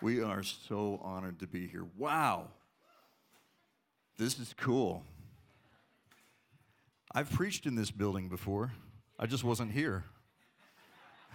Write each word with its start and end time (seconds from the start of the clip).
We 0.00 0.22
are 0.22 0.44
so 0.44 1.00
honored 1.02 1.40
to 1.40 1.48
be 1.48 1.66
here. 1.66 1.84
Wow. 1.96 2.48
This 4.16 4.38
is 4.38 4.54
cool. 4.56 5.02
I've 7.12 7.30
preached 7.30 7.66
in 7.66 7.74
this 7.74 7.90
building 7.90 8.28
before, 8.28 8.70
I 9.18 9.26
just 9.26 9.42
wasn't 9.42 9.72
here. 9.72 10.04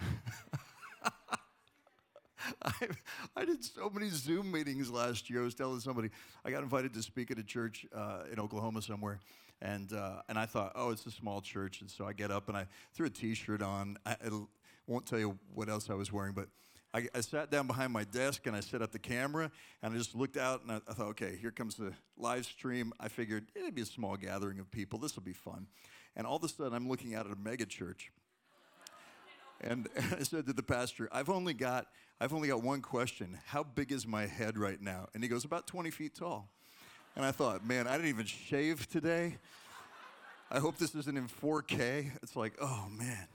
I, 2.62 2.72
I, 3.36 3.44
did 3.44 3.62
so 3.62 3.90
many 3.90 4.08
Zoom 4.08 4.50
meetings 4.50 4.90
last 4.90 5.28
year. 5.28 5.42
I 5.42 5.44
was 5.44 5.54
telling 5.54 5.80
somebody 5.80 6.10
I 6.44 6.50
got 6.50 6.62
invited 6.62 6.94
to 6.94 7.02
speak 7.02 7.30
at 7.30 7.38
a 7.38 7.42
church 7.42 7.84
uh, 7.94 8.22
in 8.32 8.40
Oklahoma 8.40 8.80
somewhere, 8.82 9.20
and 9.60 9.92
uh, 9.92 10.22
and 10.28 10.38
I 10.38 10.46
thought, 10.46 10.72
oh, 10.74 10.90
it's 10.90 11.04
a 11.06 11.10
small 11.10 11.40
church, 11.40 11.80
and 11.82 11.90
so 11.90 12.06
I 12.06 12.12
get 12.12 12.30
up 12.30 12.48
and 12.48 12.56
I 12.56 12.66
threw 12.94 13.06
a 13.06 13.10
T-shirt 13.10 13.62
on. 13.62 13.98
I, 14.06 14.12
I 14.12 14.30
won't 14.86 15.06
tell 15.06 15.18
you 15.18 15.38
what 15.54 15.68
else 15.68 15.90
I 15.90 15.94
was 15.94 16.12
wearing, 16.12 16.32
but 16.32 16.48
I, 16.94 17.08
I, 17.12 17.22
sat 17.22 17.50
down 17.50 17.66
behind 17.66 17.92
my 17.92 18.04
desk 18.04 18.46
and 18.46 18.54
I 18.54 18.60
set 18.60 18.80
up 18.80 18.92
the 18.92 19.00
camera 19.00 19.50
and 19.82 19.92
I 19.92 19.96
just 19.98 20.14
looked 20.14 20.36
out 20.36 20.62
and 20.62 20.70
I, 20.70 20.76
I 20.88 20.92
thought, 20.92 21.08
okay, 21.08 21.36
here 21.40 21.50
comes 21.50 21.74
the 21.74 21.92
live 22.16 22.46
stream. 22.46 22.92
I 23.00 23.08
figured 23.08 23.46
it'd 23.56 23.74
be 23.74 23.82
a 23.82 23.86
small 23.86 24.16
gathering 24.16 24.60
of 24.60 24.70
people. 24.70 25.00
This 25.00 25.16
will 25.16 25.24
be 25.24 25.32
fun. 25.32 25.66
And 26.14 26.24
all 26.24 26.36
of 26.36 26.44
a 26.44 26.48
sudden, 26.48 26.72
I'm 26.72 26.88
looking 26.88 27.16
out 27.16 27.26
at 27.26 27.32
a 27.32 27.36
mega 27.36 27.66
church. 27.66 28.12
And 29.60 29.88
I 30.18 30.22
said 30.22 30.46
to 30.46 30.52
the 30.52 30.62
pastor, 30.62 31.08
I've 31.10 31.30
only 31.30 31.52
got 31.52 31.88
I've 32.20 32.32
only 32.32 32.46
got 32.46 32.62
one 32.62 32.80
question. 32.80 33.38
How 33.44 33.64
big 33.64 33.90
is 33.90 34.06
my 34.06 34.26
head 34.26 34.56
right 34.56 34.80
now? 34.80 35.08
And 35.14 35.22
he 35.24 35.28
goes, 35.28 35.44
about 35.44 35.66
20 35.66 35.90
feet 35.90 36.14
tall. 36.14 36.48
And 37.16 37.24
I 37.24 37.32
thought, 37.32 37.66
man, 37.66 37.88
I 37.88 37.92
didn't 37.96 38.08
even 38.08 38.26
shave 38.26 38.88
today. 38.88 39.38
I 40.48 40.60
hope 40.60 40.78
this 40.78 40.94
isn't 40.94 41.18
in 41.18 41.26
4K. 41.26 42.12
It's 42.22 42.36
like, 42.36 42.54
oh 42.60 42.86
man. 42.88 43.26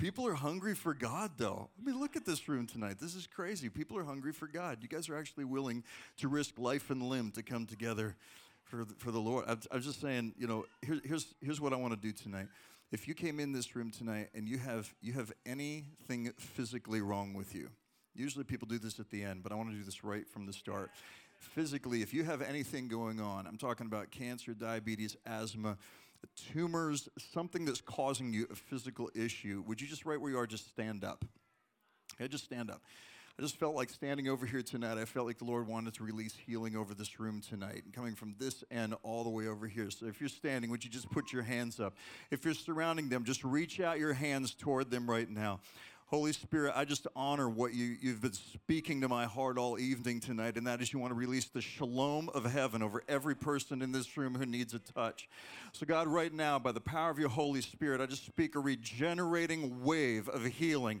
People 0.00 0.26
are 0.26 0.34
hungry 0.34 0.74
for 0.74 0.94
God, 0.94 1.32
though. 1.36 1.68
I 1.78 1.84
mean, 1.84 2.00
look 2.00 2.16
at 2.16 2.24
this 2.24 2.48
room 2.48 2.66
tonight. 2.66 2.96
This 2.98 3.14
is 3.14 3.26
crazy. 3.26 3.68
People 3.68 3.98
are 3.98 4.02
hungry 4.02 4.32
for 4.32 4.46
God. 4.46 4.78
You 4.80 4.88
guys 4.88 5.10
are 5.10 5.16
actually 5.16 5.44
willing 5.44 5.84
to 6.16 6.28
risk 6.28 6.58
life 6.58 6.88
and 6.88 7.02
limb 7.02 7.32
to 7.32 7.42
come 7.42 7.66
together 7.66 8.16
for 8.64 8.86
the, 8.86 8.94
for 8.96 9.10
the 9.10 9.18
Lord. 9.18 9.44
I, 9.46 9.58
I 9.70 9.76
was 9.76 9.84
just 9.84 10.00
saying, 10.00 10.32
you 10.38 10.46
know, 10.46 10.64
here, 10.80 11.02
here's, 11.04 11.34
here's 11.42 11.60
what 11.60 11.74
I 11.74 11.76
want 11.76 11.92
to 11.92 12.00
do 12.00 12.12
tonight. 12.12 12.46
If 12.90 13.06
you 13.08 13.14
came 13.14 13.38
in 13.38 13.52
this 13.52 13.76
room 13.76 13.90
tonight 13.90 14.30
and 14.34 14.48
you 14.48 14.56
have, 14.56 14.90
you 15.02 15.12
have 15.12 15.32
anything 15.44 16.32
physically 16.38 17.02
wrong 17.02 17.34
with 17.34 17.54
you, 17.54 17.68
usually 18.14 18.44
people 18.44 18.66
do 18.66 18.78
this 18.78 19.00
at 19.00 19.10
the 19.10 19.22
end, 19.22 19.42
but 19.42 19.52
I 19.52 19.54
want 19.54 19.68
to 19.68 19.76
do 19.76 19.84
this 19.84 20.02
right 20.02 20.26
from 20.26 20.46
the 20.46 20.54
start. 20.54 20.90
Physically, 21.36 22.00
if 22.00 22.14
you 22.14 22.24
have 22.24 22.40
anything 22.40 22.88
going 22.88 23.20
on, 23.20 23.46
I'm 23.46 23.58
talking 23.58 23.86
about 23.86 24.10
cancer, 24.10 24.54
diabetes, 24.54 25.18
asthma, 25.26 25.76
tumors, 26.52 27.08
something 27.32 27.64
that's 27.64 27.80
causing 27.80 28.32
you 28.32 28.46
a 28.50 28.54
physical 28.54 29.10
issue, 29.14 29.62
would 29.66 29.80
you 29.80 29.86
just 29.86 30.04
right 30.04 30.20
where 30.20 30.30
you 30.30 30.38
are, 30.38 30.46
just 30.46 30.68
stand 30.68 31.04
up? 31.04 31.24
Okay, 32.14 32.28
just 32.28 32.44
stand 32.44 32.70
up. 32.70 32.82
I 33.38 33.42
just 33.42 33.56
felt 33.56 33.74
like 33.74 33.88
standing 33.88 34.28
over 34.28 34.44
here 34.44 34.60
tonight, 34.60 34.98
I 34.98 35.06
felt 35.06 35.26
like 35.26 35.38
the 35.38 35.46
Lord 35.46 35.66
wanted 35.66 35.94
to 35.94 36.04
release 36.04 36.34
healing 36.46 36.76
over 36.76 36.92
this 36.92 37.18
room 37.18 37.40
tonight, 37.40 37.82
and 37.84 37.94
coming 37.94 38.14
from 38.14 38.34
this 38.38 38.62
end 38.70 38.94
all 39.02 39.24
the 39.24 39.30
way 39.30 39.46
over 39.46 39.66
here. 39.66 39.90
So 39.90 40.06
if 40.06 40.20
you're 40.20 40.28
standing, 40.28 40.70
would 40.70 40.84
you 40.84 40.90
just 40.90 41.10
put 41.10 41.32
your 41.32 41.42
hands 41.42 41.80
up? 41.80 41.96
If 42.30 42.44
you're 42.44 42.52
surrounding 42.52 43.08
them, 43.08 43.24
just 43.24 43.42
reach 43.42 43.80
out 43.80 43.98
your 43.98 44.12
hands 44.12 44.52
toward 44.54 44.90
them 44.90 45.08
right 45.08 45.30
now. 45.30 45.60
Holy 46.10 46.32
Spirit, 46.32 46.72
I 46.74 46.84
just 46.84 47.06
honor 47.14 47.48
what 47.48 47.72
you, 47.72 47.96
you've 48.00 48.20
been 48.20 48.32
speaking 48.32 49.00
to 49.02 49.08
my 49.08 49.26
heart 49.26 49.56
all 49.56 49.78
evening 49.78 50.18
tonight, 50.18 50.56
and 50.56 50.66
that 50.66 50.82
is 50.82 50.92
you 50.92 50.98
want 50.98 51.12
to 51.12 51.14
release 51.14 51.44
the 51.44 51.60
shalom 51.60 52.28
of 52.30 52.44
heaven 52.50 52.82
over 52.82 53.04
every 53.08 53.36
person 53.36 53.80
in 53.80 53.92
this 53.92 54.16
room 54.16 54.34
who 54.34 54.44
needs 54.44 54.74
a 54.74 54.80
touch. 54.80 55.28
So, 55.72 55.86
God, 55.86 56.08
right 56.08 56.34
now, 56.34 56.58
by 56.58 56.72
the 56.72 56.80
power 56.80 57.10
of 57.10 57.20
your 57.20 57.28
Holy 57.28 57.60
Spirit, 57.60 58.00
I 58.00 58.06
just 58.06 58.26
speak 58.26 58.56
a 58.56 58.58
regenerating 58.58 59.84
wave 59.84 60.28
of 60.28 60.44
healing 60.44 61.00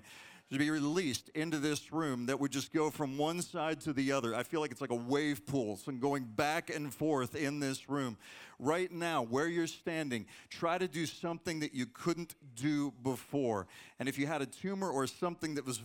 to 0.52 0.58
be 0.58 0.68
released 0.68 1.28
into 1.30 1.58
this 1.58 1.92
room 1.92 2.26
that 2.26 2.40
would 2.40 2.50
just 2.50 2.72
go 2.72 2.90
from 2.90 3.16
one 3.16 3.40
side 3.40 3.80
to 3.82 3.92
the 3.92 4.10
other. 4.10 4.34
I 4.34 4.42
feel 4.42 4.60
like 4.60 4.72
it's 4.72 4.80
like 4.80 4.90
a 4.90 4.96
wave 4.96 5.46
pool, 5.46 5.76
so 5.76 5.92
going 5.92 6.24
back 6.24 6.74
and 6.74 6.92
forth 6.92 7.36
in 7.36 7.60
this 7.60 7.88
room. 7.88 8.16
Right 8.58 8.90
now, 8.90 9.22
where 9.22 9.46
you're 9.46 9.66
standing, 9.66 10.26
try 10.50 10.76
to 10.76 10.88
do 10.88 11.06
something 11.06 11.60
that 11.60 11.72
you 11.72 11.86
couldn't 11.86 12.34
do 12.56 12.92
before. 13.02 13.68
And 13.98 14.08
if 14.08 14.18
you 14.18 14.26
had 14.26 14.42
a 14.42 14.46
tumor 14.46 14.90
or 14.90 15.06
something 15.06 15.54
that 15.54 15.64
was 15.64 15.80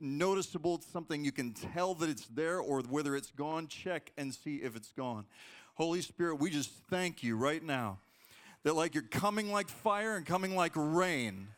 noticeable, 0.00 0.80
something 0.92 1.24
you 1.24 1.32
can 1.32 1.52
tell 1.52 1.94
that 1.94 2.08
it's 2.08 2.26
there 2.28 2.60
or 2.60 2.80
whether 2.82 3.16
it's 3.16 3.32
gone, 3.32 3.66
check 3.66 4.12
and 4.16 4.32
see 4.32 4.56
if 4.56 4.76
it's 4.76 4.92
gone. 4.92 5.26
Holy 5.74 6.00
Spirit, 6.00 6.36
we 6.36 6.48
just 6.48 6.70
thank 6.88 7.22
you 7.22 7.36
right 7.36 7.62
now 7.62 7.98
that 8.62 8.74
like 8.74 8.94
you're 8.94 9.02
coming 9.02 9.52
like 9.52 9.68
fire 9.68 10.16
and 10.16 10.24
coming 10.24 10.56
like 10.56 10.72
rain 10.74 11.48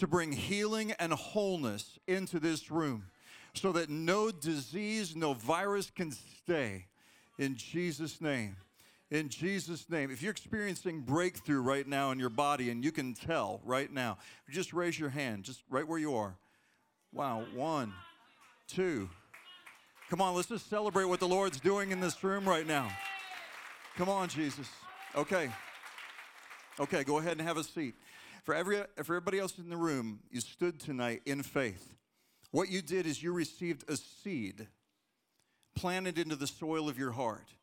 to 0.00 0.06
bring 0.06 0.32
healing 0.32 0.92
and 0.98 1.12
wholeness 1.12 1.98
into 2.06 2.40
this 2.40 2.70
room 2.70 3.04
so 3.52 3.70
that 3.72 3.90
no 3.90 4.30
disease, 4.30 5.14
no 5.14 5.34
virus 5.34 5.90
can 5.90 6.10
stay. 6.10 6.86
In 7.38 7.54
Jesus' 7.54 8.18
name. 8.20 8.56
In 9.10 9.28
Jesus' 9.28 9.90
name. 9.90 10.10
If 10.10 10.22
you're 10.22 10.30
experiencing 10.30 11.02
breakthrough 11.02 11.60
right 11.60 11.86
now 11.86 12.12
in 12.12 12.18
your 12.18 12.30
body 12.30 12.70
and 12.70 12.82
you 12.82 12.92
can 12.92 13.12
tell 13.12 13.60
right 13.62 13.92
now, 13.92 14.16
just 14.48 14.72
raise 14.72 14.98
your 14.98 15.10
hand, 15.10 15.44
just 15.44 15.62
right 15.68 15.86
where 15.86 15.98
you 15.98 16.14
are. 16.14 16.34
Wow, 17.12 17.44
one, 17.54 17.92
two. 18.68 19.10
Come 20.08 20.22
on, 20.22 20.34
let's 20.34 20.48
just 20.48 20.70
celebrate 20.70 21.04
what 21.04 21.20
the 21.20 21.28
Lord's 21.28 21.60
doing 21.60 21.90
in 21.90 22.00
this 22.00 22.24
room 22.24 22.48
right 22.48 22.66
now. 22.66 22.90
Come 23.96 24.08
on, 24.08 24.28
Jesus. 24.28 24.68
Okay. 25.14 25.50
Okay, 26.78 27.04
go 27.04 27.18
ahead 27.18 27.32
and 27.32 27.46
have 27.46 27.58
a 27.58 27.64
seat. 27.64 27.94
For, 28.44 28.54
every, 28.54 28.78
for 28.96 29.16
everybody 29.16 29.38
else 29.38 29.58
in 29.58 29.68
the 29.68 29.76
room, 29.76 30.20
you 30.30 30.40
stood 30.40 30.80
tonight 30.80 31.22
in 31.26 31.42
faith. 31.42 31.94
What 32.50 32.68
you 32.68 32.82
did 32.82 33.06
is 33.06 33.22
you 33.22 33.32
received 33.32 33.88
a 33.88 33.96
seed 33.96 34.66
planted 35.76 36.18
into 36.18 36.36
the 36.36 36.46
soil 36.46 36.88
of 36.88 36.98
your 36.98 37.12
heart. 37.12 37.54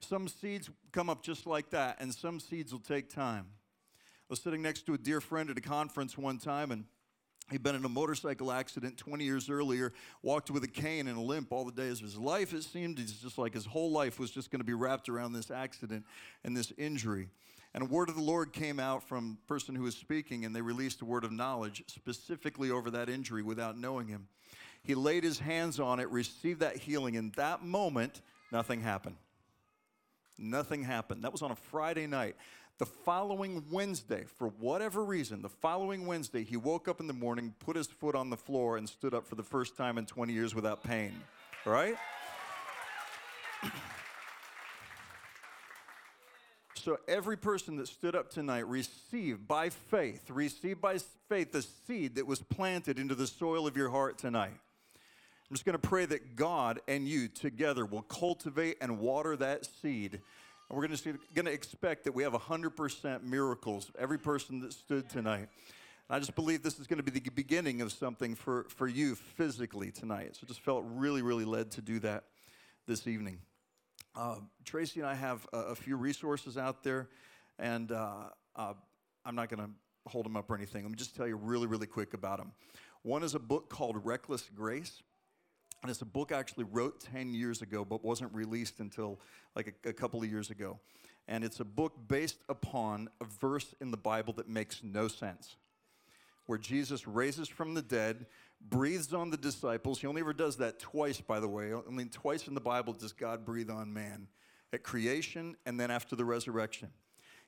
Some 0.00 0.28
seeds 0.28 0.70
come 0.92 1.10
up 1.10 1.22
just 1.22 1.46
like 1.46 1.70
that, 1.70 1.96
and 2.00 2.14
some 2.14 2.40
seeds 2.40 2.72
will 2.72 2.80
take 2.80 3.08
time. 3.08 3.46
I 3.96 4.30
was 4.30 4.40
sitting 4.40 4.62
next 4.62 4.86
to 4.86 4.94
a 4.94 4.98
dear 4.98 5.20
friend 5.20 5.50
at 5.50 5.58
a 5.58 5.62
conference 5.62 6.16
one 6.16 6.38
time, 6.38 6.70
and 6.70 6.84
He'd 7.50 7.62
been 7.62 7.74
in 7.74 7.84
a 7.84 7.90
motorcycle 7.90 8.50
accident 8.50 8.96
20 8.96 9.22
years 9.22 9.50
earlier, 9.50 9.92
walked 10.22 10.50
with 10.50 10.64
a 10.64 10.68
cane 10.68 11.06
and 11.08 11.18
a 11.18 11.20
limp 11.20 11.52
all 11.52 11.64
the 11.64 11.72
days 11.72 11.98
of 11.98 12.06
his 12.06 12.16
life. 12.16 12.54
It 12.54 12.64
seemed 12.64 12.96
just 12.96 13.36
like 13.36 13.52
his 13.52 13.66
whole 13.66 13.90
life 13.90 14.18
was 14.18 14.30
just 14.30 14.50
going 14.50 14.60
to 14.60 14.64
be 14.64 14.72
wrapped 14.72 15.10
around 15.10 15.34
this 15.34 15.50
accident 15.50 16.06
and 16.42 16.56
this 16.56 16.72
injury. 16.78 17.28
And 17.74 17.82
a 17.82 17.86
word 17.86 18.08
of 18.08 18.14
the 18.14 18.22
Lord 18.22 18.52
came 18.52 18.78
out 18.78 19.02
from 19.02 19.36
the 19.40 19.46
person 19.48 19.74
who 19.74 19.82
was 19.82 19.96
speaking, 19.96 20.44
and 20.44 20.54
they 20.54 20.62
released 20.62 21.00
a 21.00 21.04
word 21.04 21.24
of 21.24 21.32
knowledge 21.32 21.82
specifically 21.88 22.70
over 22.70 22.88
that 22.92 23.08
injury 23.08 23.42
without 23.42 23.76
knowing 23.76 24.06
him. 24.06 24.28
He 24.84 24.94
laid 24.94 25.24
his 25.24 25.40
hands 25.40 25.80
on 25.80 25.98
it, 25.98 26.08
received 26.10 26.60
that 26.60 26.76
healing. 26.76 27.14
In 27.14 27.32
that 27.36 27.64
moment, 27.64 28.20
nothing 28.52 28.80
happened. 28.80 29.16
Nothing 30.38 30.84
happened. 30.84 31.24
That 31.24 31.32
was 31.32 31.42
on 31.42 31.50
a 31.50 31.56
Friday 31.56 32.06
night. 32.06 32.36
The 32.78 32.86
following 32.86 33.64
Wednesday, 33.70 34.24
for 34.36 34.48
whatever 34.48 35.04
reason, 35.04 35.42
the 35.42 35.48
following 35.48 36.06
Wednesday, 36.06 36.44
he 36.44 36.56
woke 36.56 36.86
up 36.86 37.00
in 37.00 37.06
the 37.06 37.12
morning, 37.12 37.54
put 37.60 37.76
his 37.76 37.86
foot 37.86 38.14
on 38.14 38.30
the 38.30 38.36
floor, 38.36 38.76
and 38.76 38.88
stood 38.88 39.14
up 39.14 39.26
for 39.26 39.36
the 39.36 39.44
first 39.44 39.76
time 39.76 39.96
in 39.96 40.06
20 40.06 40.32
years 40.32 40.54
without 40.54 40.82
pain. 40.82 41.12
Right? 41.64 41.96
So 46.84 46.98
every 47.08 47.38
person 47.38 47.76
that 47.76 47.88
stood 47.88 48.14
up 48.14 48.28
tonight 48.28 48.68
received 48.68 49.48
by 49.48 49.70
faith, 49.70 50.28
received 50.28 50.82
by 50.82 50.98
faith 51.30 51.50
the 51.50 51.62
seed 51.62 52.16
that 52.16 52.26
was 52.26 52.40
planted 52.40 52.98
into 52.98 53.14
the 53.14 53.26
soil 53.26 53.66
of 53.66 53.74
your 53.74 53.88
heart 53.88 54.18
tonight. 54.18 54.52
I'm 54.52 55.54
just 55.54 55.64
going 55.64 55.78
to 55.78 55.88
pray 55.88 56.04
that 56.04 56.36
God 56.36 56.80
and 56.86 57.08
you 57.08 57.28
together 57.28 57.86
will 57.86 58.02
cultivate 58.02 58.76
and 58.82 58.98
water 58.98 59.34
that 59.34 59.64
seed. 59.64 60.12
And 60.12 60.76
we're 60.76 60.86
going 60.86 60.94
to, 60.94 61.18
going 61.34 61.46
to 61.46 61.52
expect 61.52 62.04
that 62.04 62.12
we 62.12 62.22
have 62.22 62.34
100% 62.34 63.22
miracles, 63.22 63.90
every 63.98 64.18
person 64.18 64.60
that 64.60 64.74
stood 64.74 65.08
tonight. 65.08 65.48
I 66.10 66.18
just 66.18 66.34
believe 66.34 66.62
this 66.62 66.78
is 66.78 66.86
going 66.86 67.02
to 67.02 67.02
be 67.02 67.18
the 67.18 67.30
beginning 67.30 67.80
of 67.80 67.92
something 67.92 68.34
for, 68.34 68.66
for 68.68 68.88
you 68.88 69.14
physically 69.14 69.90
tonight. 69.90 70.36
So 70.36 70.46
just 70.46 70.60
felt 70.60 70.84
really, 70.86 71.22
really 71.22 71.46
led 71.46 71.70
to 71.70 71.80
do 71.80 71.98
that 72.00 72.24
this 72.86 73.06
evening. 73.06 73.38
Uh, 74.16 74.36
Tracy 74.64 75.00
and 75.00 75.08
I 75.08 75.14
have 75.14 75.46
a, 75.52 75.58
a, 75.58 75.74
few 75.74 75.96
resources 75.96 76.56
out 76.56 76.84
there, 76.84 77.08
and 77.58 77.90
uh, 77.90 78.28
uh, 78.54 78.74
I'm 79.24 79.34
not 79.34 79.48
going 79.48 79.66
to 79.66 79.70
hold 80.10 80.24
them 80.24 80.36
up 80.36 80.48
or 80.50 80.54
anything. 80.54 80.82
Let 80.84 80.90
me 80.90 80.96
just 80.96 81.16
tell 81.16 81.26
you 81.26 81.36
really, 81.36 81.66
really 81.66 81.88
quick 81.88 82.14
about 82.14 82.38
them. 82.38 82.52
One 83.02 83.22
is 83.22 83.34
a 83.34 83.40
book 83.40 83.68
called 83.68 84.04
Reckless 84.04 84.48
Grace. 84.54 85.02
And 85.84 85.90
it's 85.90 86.00
a 86.00 86.06
book 86.06 86.32
I 86.32 86.38
actually 86.38 86.64
wrote 86.64 87.00
10 87.12 87.34
years 87.34 87.60
ago, 87.60 87.84
but 87.84 88.02
wasn't 88.02 88.32
released 88.32 88.80
until 88.80 89.20
like 89.54 89.74
a, 89.84 89.90
a 89.90 89.92
couple 89.92 90.22
of 90.22 90.30
years 90.30 90.48
ago. 90.48 90.78
And 91.28 91.44
it's 91.44 91.60
a 91.60 91.64
book 91.64 91.92
based 92.08 92.38
upon 92.48 93.10
a 93.20 93.26
verse 93.26 93.74
in 93.82 93.90
the 93.90 93.98
Bible 93.98 94.32
that 94.38 94.48
makes 94.48 94.82
no 94.82 95.08
sense, 95.08 95.56
where 96.46 96.58
Jesus 96.58 97.06
raises 97.06 97.48
from 97.48 97.74
the 97.74 97.82
dead, 97.82 98.24
breathes 98.68 99.12
on 99.12 99.30
the 99.30 99.36
disciples. 99.36 100.00
He 100.00 100.06
only 100.06 100.20
ever 100.20 100.32
does 100.32 100.56
that 100.56 100.78
twice, 100.78 101.20
by 101.20 101.40
the 101.40 101.48
way. 101.48 101.72
I 101.72 101.90
mean, 101.90 102.08
twice 102.08 102.48
in 102.48 102.54
the 102.54 102.60
Bible 102.60 102.92
does 102.92 103.12
God 103.12 103.44
breathe 103.44 103.70
on 103.70 103.92
man 103.92 104.28
at 104.72 104.82
creation 104.82 105.56
and 105.66 105.78
then 105.78 105.90
after 105.90 106.16
the 106.16 106.24
resurrection. 106.24 106.88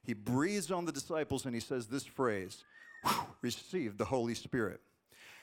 He 0.02 0.14
breathes 0.14 0.70
on 0.70 0.84
the 0.84 0.92
disciples 0.92 1.46
and 1.46 1.54
he 1.54 1.60
says 1.60 1.86
this 1.86 2.04
phrase 2.04 2.64
receive 3.42 3.98
the 3.98 4.04
Holy 4.04 4.34
Spirit. 4.34 4.80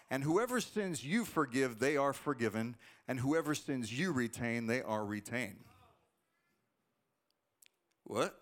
And 0.09 0.23
whoever 0.23 0.61
sins 0.61 1.03
you 1.03 1.25
forgive, 1.25 1.79
they 1.79 1.97
are 1.97 2.13
forgiven. 2.13 2.75
And 3.07 3.19
whoever 3.19 3.55
sins 3.55 3.97
you 3.97 4.11
retain, 4.11 4.67
they 4.67 4.81
are 4.81 5.03
retained. 5.03 5.63
What? 8.03 8.39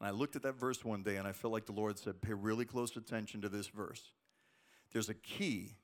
And 0.00 0.08
I 0.08 0.10
looked 0.10 0.36
at 0.36 0.42
that 0.42 0.58
verse 0.58 0.84
one 0.84 1.02
day 1.02 1.16
and 1.16 1.26
I 1.26 1.32
felt 1.32 1.52
like 1.52 1.66
the 1.66 1.72
Lord 1.72 1.98
said, 1.98 2.20
pay 2.22 2.32
really 2.32 2.64
close 2.64 2.96
attention 2.96 3.40
to 3.42 3.48
this 3.48 3.66
verse. 3.66 4.02
There's 4.92 5.08
a 5.08 5.14
key 5.14 5.74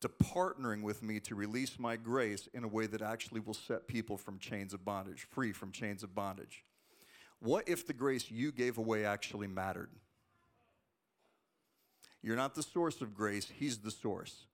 to 0.00 0.08
partnering 0.08 0.82
with 0.82 1.02
me 1.02 1.20
to 1.20 1.34
release 1.34 1.78
my 1.78 1.96
grace 1.96 2.48
in 2.52 2.64
a 2.64 2.68
way 2.68 2.86
that 2.86 3.02
actually 3.02 3.40
will 3.40 3.54
set 3.54 3.86
people 3.86 4.16
from 4.16 4.38
chains 4.38 4.74
of 4.74 4.84
bondage, 4.84 5.26
free 5.30 5.52
from 5.52 5.70
chains 5.70 6.02
of 6.02 6.14
bondage. 6.14 6.64
What 7.38 7.68
if 7.68 7.86
the 7.86 7.92
grace 7.92 8.30
you 8.30 8.52
gave 8.52 8.78
away 8.78 9.04
actually 9.04 9.46
mattered? 9.46 9.90
You're 12.22 12.36
not 12.36 12.54
the 12.54 12.62
source 12.62 13.00
of 13.00 13.14
grace, 13.14 13.48
He's 13.48 13.78
the 13.78 13.90
source. 13.90 14.46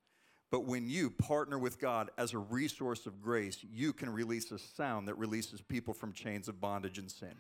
But 0.51 0.65
when 0.65 0.89
you 0.89 1.11
partner 1.11 1.59
with 1.59 1.79
God 1.79 2.11
as 2.17 2.33
a 2.33 2.39
resource 2.39 3.05
of 3.05 3.21
grace, 3.21 3.59
you 3.71 3.93
can 3.93 4.11
release 4.11 4.51
a 4.51 4.59
sound 4.59 5.07
that 5.09 5.19
releases 5.19 5.61
people 5.61 5.93
from 5.93 6.13
chains 6.13 6.49
of 6.49 6.61
bondage 6.61 6.99
and 6.99 7.11
sin. 7.11 7.29
And 7.29 7.39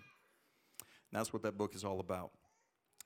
that's 1.13 1.33
what 1.33 1.43
that 1.43 1.57
book 1.57 1.75
is 1.75 1.85
all 1.85 2.01
about. 2.01 2.33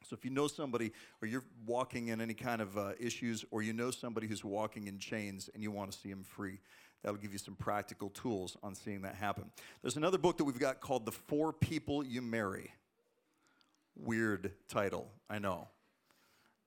So 0.04 0.14
if 0.14 0.24
you 0.24 0.30
know 0.30 0.46
somebody, 0.46 0.92
or 1.20 1.28
you're 1.28 1.44
walking 1.66 2.08
in 2.08 2.20
any 2.20 2.34
kind 2.34 2.60
of 2.60 2.76
uh, 2.76 2.92
issues, 2.98 3.44
or 3.50 3.62
you 3.62 3.72
know 3.72 3.90
somebody 3.90 4.26
who's 4.26 4.44
walking 4.44 4.86
in 4.86 4.98
chains 4.98 5.50
and 5.54 5.62
you 5.62 5.70
want 5.70 5.92
to 5.92 5.98
see 5.98 6.10
them 6.10 6.24
free, 6.24 6.58
that'll 7.02 7.18
give 7.18 7.32
you 7.32 7.38
some 7.38 7.54
practical 7.54 8.10
tools 8.10 8.56
on 8.62 8.74
seeing 8.74 9.02
that 9.02 9.14
happen. 9.14 9.50
There's 9.82 9.96
another 9.96 10.18
book 10.18 10.38
that 10.38 10.44
we've 10.44 10.58
got 10.58 10.80
called 10.80 11.06
The 11.06 11.12
Four 11.12 11.52
People 11.52 12.04
You 12.04 12.22
Marry. 12.22 12.70
Weird 13.96 14.52
title, 14.68 15.10
I 15.28 15.38
know. 15.38 15.68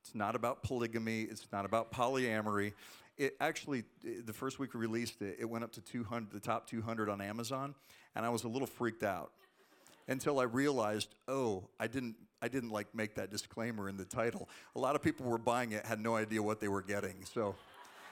It's 0.02 0.14
not 0.14 0.36
about 0.36 0.62
polygamy, 0.62 1.24
it's 1.24 1.48
not 1.52 1.66
about 1.66 1.92
polyamory. 1.92 2.74
It 3.18 3.36
actually, 3.40 3.86
the 4.04 4.34
first 4.34 4.60
week 4.60 4.74
we 4.74 4.80
released 4.80 5.22
it, 5.22 5.38
it 5.40 5.46
went 5.46 5.64
up 5.64 5.72
to 5.74 5.81
200, 5.81 6.31
the 6.31 6.40
top 6.40 6.70
200 6.70 7.10
on 7.10 7.22
Amazon, 7.22 7.74
and 8.16 8.26
I 8.26 8.30
was 8.30 8.44
a 8.44 8.48
little 8.48 8.68
freaked 8.68 9.04
out 9.04 9.31
until 10.07 10.40
I 10.40 10.44
realized, 10.44 11.16
oh, 11.28 11.68
I 11.80 11.88
didn't, 11.88 12.16
I 12.42 12.48
didn't 12.48 12.69
like 12.69 12.94
make 12.94 13.16
that 13.16 13.31
disclaimer 13.31 13.90
in 13.90 13.98
the 13.98 14.06
title. 14.06 14.50
A 14.75 14.80
lot 14.80 14.96
of 14.96 15.02
people 15.02 15.25
were 15.25 15.38
buying 15.38 15.72
it, 15.72 15.86
had 15.86 16.00
no 16.00 16.16
idea 16.16 16.42
what 16.42 16.60
they 16.60 16.68
were 16.68 16.81
getting. 16.81 17.25
So 17.25 17.56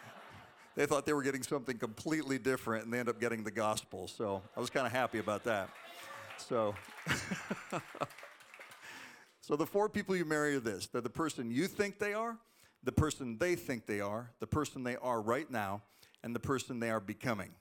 they 0.76 0.86
thought 0.86 1.06
they 1.06 1.14
were 1.14 1.24
getting 1.24 1.44
something 1.44 1.78
completely 1.78 2.38
different, 2.38 2.86
and 2.86 2.94
they 2.94 3.00
end 3.00 3.10
up 3.10 3.20
getting 3.20 3.44
the 3.44 3.52
gospel. 3.52 4.08
So 4.08 4.42
I 4.56 4.60
was 4.60 4.70
kind 4.70 4.86
of 4.86 4.92
happy 4.92 5.20
about 5.20 5.44
that. 5.44 5.70
So. 6.38 6.76
So 9.44 9.58
the 9.58 9.66
four 9.66 9.90
people 9.90 10.16
you 10.16 10.24
marry 10.24 10.56
are 10.56 10.62
this 10.62 10.88
they're 10.88 11.02
the 11.02 11.10
person 11.10 11.52
you 11.52 11.68
think 11.68 12.00
they 12.00 12.14
are, 12.14 12.38
the 12.82 12.94
person 12.94 13.38
they 13.38 13.56
think 13.56 13.86
they 13.86 14.00
are, 14.00 14.32
the 14.40 14.48
person 14.48 14.84
they 14.84 14.96
are 14.96 15.22
right 15.22 15.52
now, 15.52 15.82
and 16.24 16.34
the 16.34 16.40
person 16.40 16.80
they 16.80 16.90
are 16.90 17.02
becoming. 17.02 17.52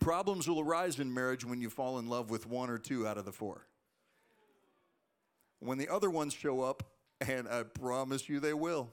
Problems 0.00 0.48
will 0.48 0.60
arise 0.60 0.98
in 0.98 1.12
marriage 1.12 1.44
when 1.44 1.60
you 1.60 1.70
fall 1.70 1.98
in 1.98 2.08
love 2.08 2.30
with 2.30 2.46
one 2.46 2.70
or 2.70 2.78
two 2.78 3.06
out 3.06 3.18
of 3.18 3.24
the 3.24 3.32
four. 3.32 3.66
When 5.60 5.78
the 5.78 5.88
other 5.88 6.10
ones 6.10 6.34
show 6.34 6.60
up, 6.60 6.82
and 7.20 7.48
I 7.48 7.62
promise 7.62 8.28
you 8.28 8.40
they 8.40 8.54
will, 8.54 8.90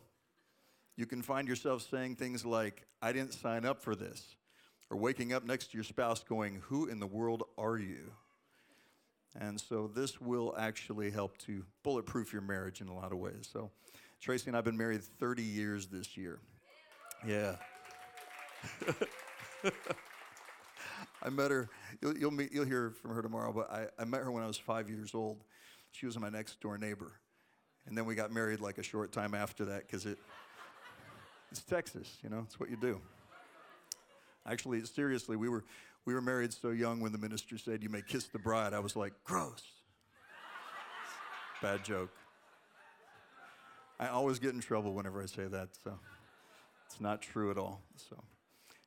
you 0.95 1.06
can 1.06 1.21
find 1.21 1.48
yourself 1.48 1.88
saying 1.89 2.15
things 2.15 2.45
like, 2.45 2.86
I 3.01 3.12
didn't 3.12 3.33
sign 3.33 3.65
up 3.65 3.81
for 3.81 3.95
this. 3.95 4.36
Or 4.89 4.98
waking 4.98 5.33
up 5.33 5.45
next 5.45 5.71
to 5.71 5.77
your 5.77 5.83
spouse 5.83 6.24
going, 6.24 6.62
Who 6.68 6.88
in 6.88 7.00
the 7.00 7.07
world 7.07 7.44
are 7.57 7.77
you? 7.77 8.12
And 9.39 9.59
so 9.59 9.89
this 9.94 10.19
will 10.19 10.54
actually 10.57 11.09
help 11.09 11.38
to 11.39 11.63
bulletproof 11.83 12.33
your 12.33 12.42
marriage 12.42 12.81
in 12.81 12.89
a 12.89 12.94
lot 12.94 13.13
of 13.13 13.18
ways. 13.18 13.50
So 13.51 13.71
Tracy 14.19 14.47
and 14.47 14.56
I 14.56 14.59
have 14.59 14.65
been 14.65 14.77
married 14.77 15.04
30 15.04 15.42
years 15.42 15.88
this 15.88 16.15
year. 16.15 16.39
Yeah. 17.25 17.56
I 21.23 21.29
met 21.29 21.51
her, 21.51 21.69
you'll, 22.01 22.18
you'll, 22.18 22.31
meet, 22.31 22.51
you'll 22.51 22.65
hear 22.65 22.91
from 23.01 23.13
her 23.13 23.21
tomorrow, 23.21 23.53
but 23.53 23.71
I, 23.71 23.88
I 24.00 24.06
met 24.06 24.21
her 24.21 24.31
when 24.31 24.44
I 24.44 24.47
was 24.47 24.57
five 24.57 24.89
years 24.89 25.13
old. 25.13 25.44
She 25.91 26.06
was 26.06 26.18
my 26.18 26.29
next 26.29 26.59
door 26.62 26.77
neighbor. 26.77 27.12
And 27.88 27.97
then 27.97 28.06
we 28.06 28.15
got 28.15 28.31
married 28.31 28.59
like 28.59 28.77
a 28.77 28.83
short 28.83 29.12
time 29.12 29.33
after 29.33 29.65
that 29.65 29.85
because 29.85 30.06
it, 30.06 30.18
it's 31.51 31.62
Texas, 31.62 32.18
you 32.23 32.29
know, 32.29 32.44
it's 32.45 32.59
what 32.59 32.69
you 32.69 32.77
do. 32.77 33.00
Actually, 34.45 34.83
seriously, 34.85 35.35
we 35.35 35.50
were, 35.50 35.63
we 36.06 36.13
were 36.13 36.21
married 36.21 36.53
so 36.53 36.69
young 36.69 37.00
when 37.00 37.12
the 37.12 37.18
minister 37.18 37.57
said, 37.57 37.83
You 37.83 37.89
may 37.89 38.01
kiss 38.01 38.25
the 38.25 38.39
bride. 38.39 38.73
I 38.73 38.79
was 38.79 38.95
like, 38.95 39.13
Gross. 39.23 39.62
Bad 41.62 41.83
joke. 41.83 42.09
I 44.00 44.07
always 44.07 44.39
get 44.39 44.56
in 44.56 44.62
trouble 44.62 44.94
whenever 44.94 45.21
I 45.21 45.27
say 45.27 45.45
that, 45.45 45.69
so 45.83 46.00
it's 46.88 47.00
not 47.00 47.21
true 47.21 47.51
at 47.51 47.57
all. 47.59 47.83
So, 48.09 48.18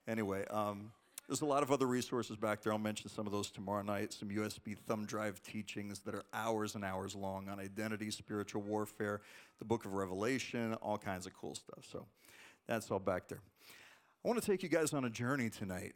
anyway, 0.08 0.44
um, 0.50 0.90
there's 1.26 1.41
a 1.41 1.47
lot 1.47 1.62
of 1.62 1.73
other 1.73 1.87
resources 1.87 2.37
back 2.37 2.62
there. 2.62 2.73
I'll 2.73 2.79
mention 2.79 3.09
some 3.09 3.26
of 3.26 3.32
those 3.32 3.50
tomorrow 3.50 3.82
night. 3.82 4.12
Some 4.12 4.29
USB 4.29 4.76
thumb 4.76 5.06
drive 5.06 5.43
teachings 5.43 6.00
that 6.00 6.15
are 6.15 6.25
hours 6.32 6.75
and 6.75 6.85
hours 6.85 7.15
long 7.15 7.49
on 7.49 7.59
identity, 7.59 8.11
spiritual 8.11 8.62
warfare, 8.62 9.23
the 9.59 9.65
book 9.65 9.85
of 9.85 9.94
Revelation, 9.94 10.75
all 10.75 10.99
kinds 10.99 11.26
of 11.26 11.32
cool 11.35 11.55
stuff. 11.55 11.85
So, 11.91 12.06
that's 12.67 12.91
all 12.91 12.99
back 12.99 13.29
there. 13.29 13.41
I 14.25 14.29
want 14.29 14.41
to 14.41 14.47
take 14.47 14.62
you 14.62 14.69
guys 14.69 14.93
on 14.93 15.05
a 15.05 15.11
journey 15.11 15.50
tonight. 15.50 15.94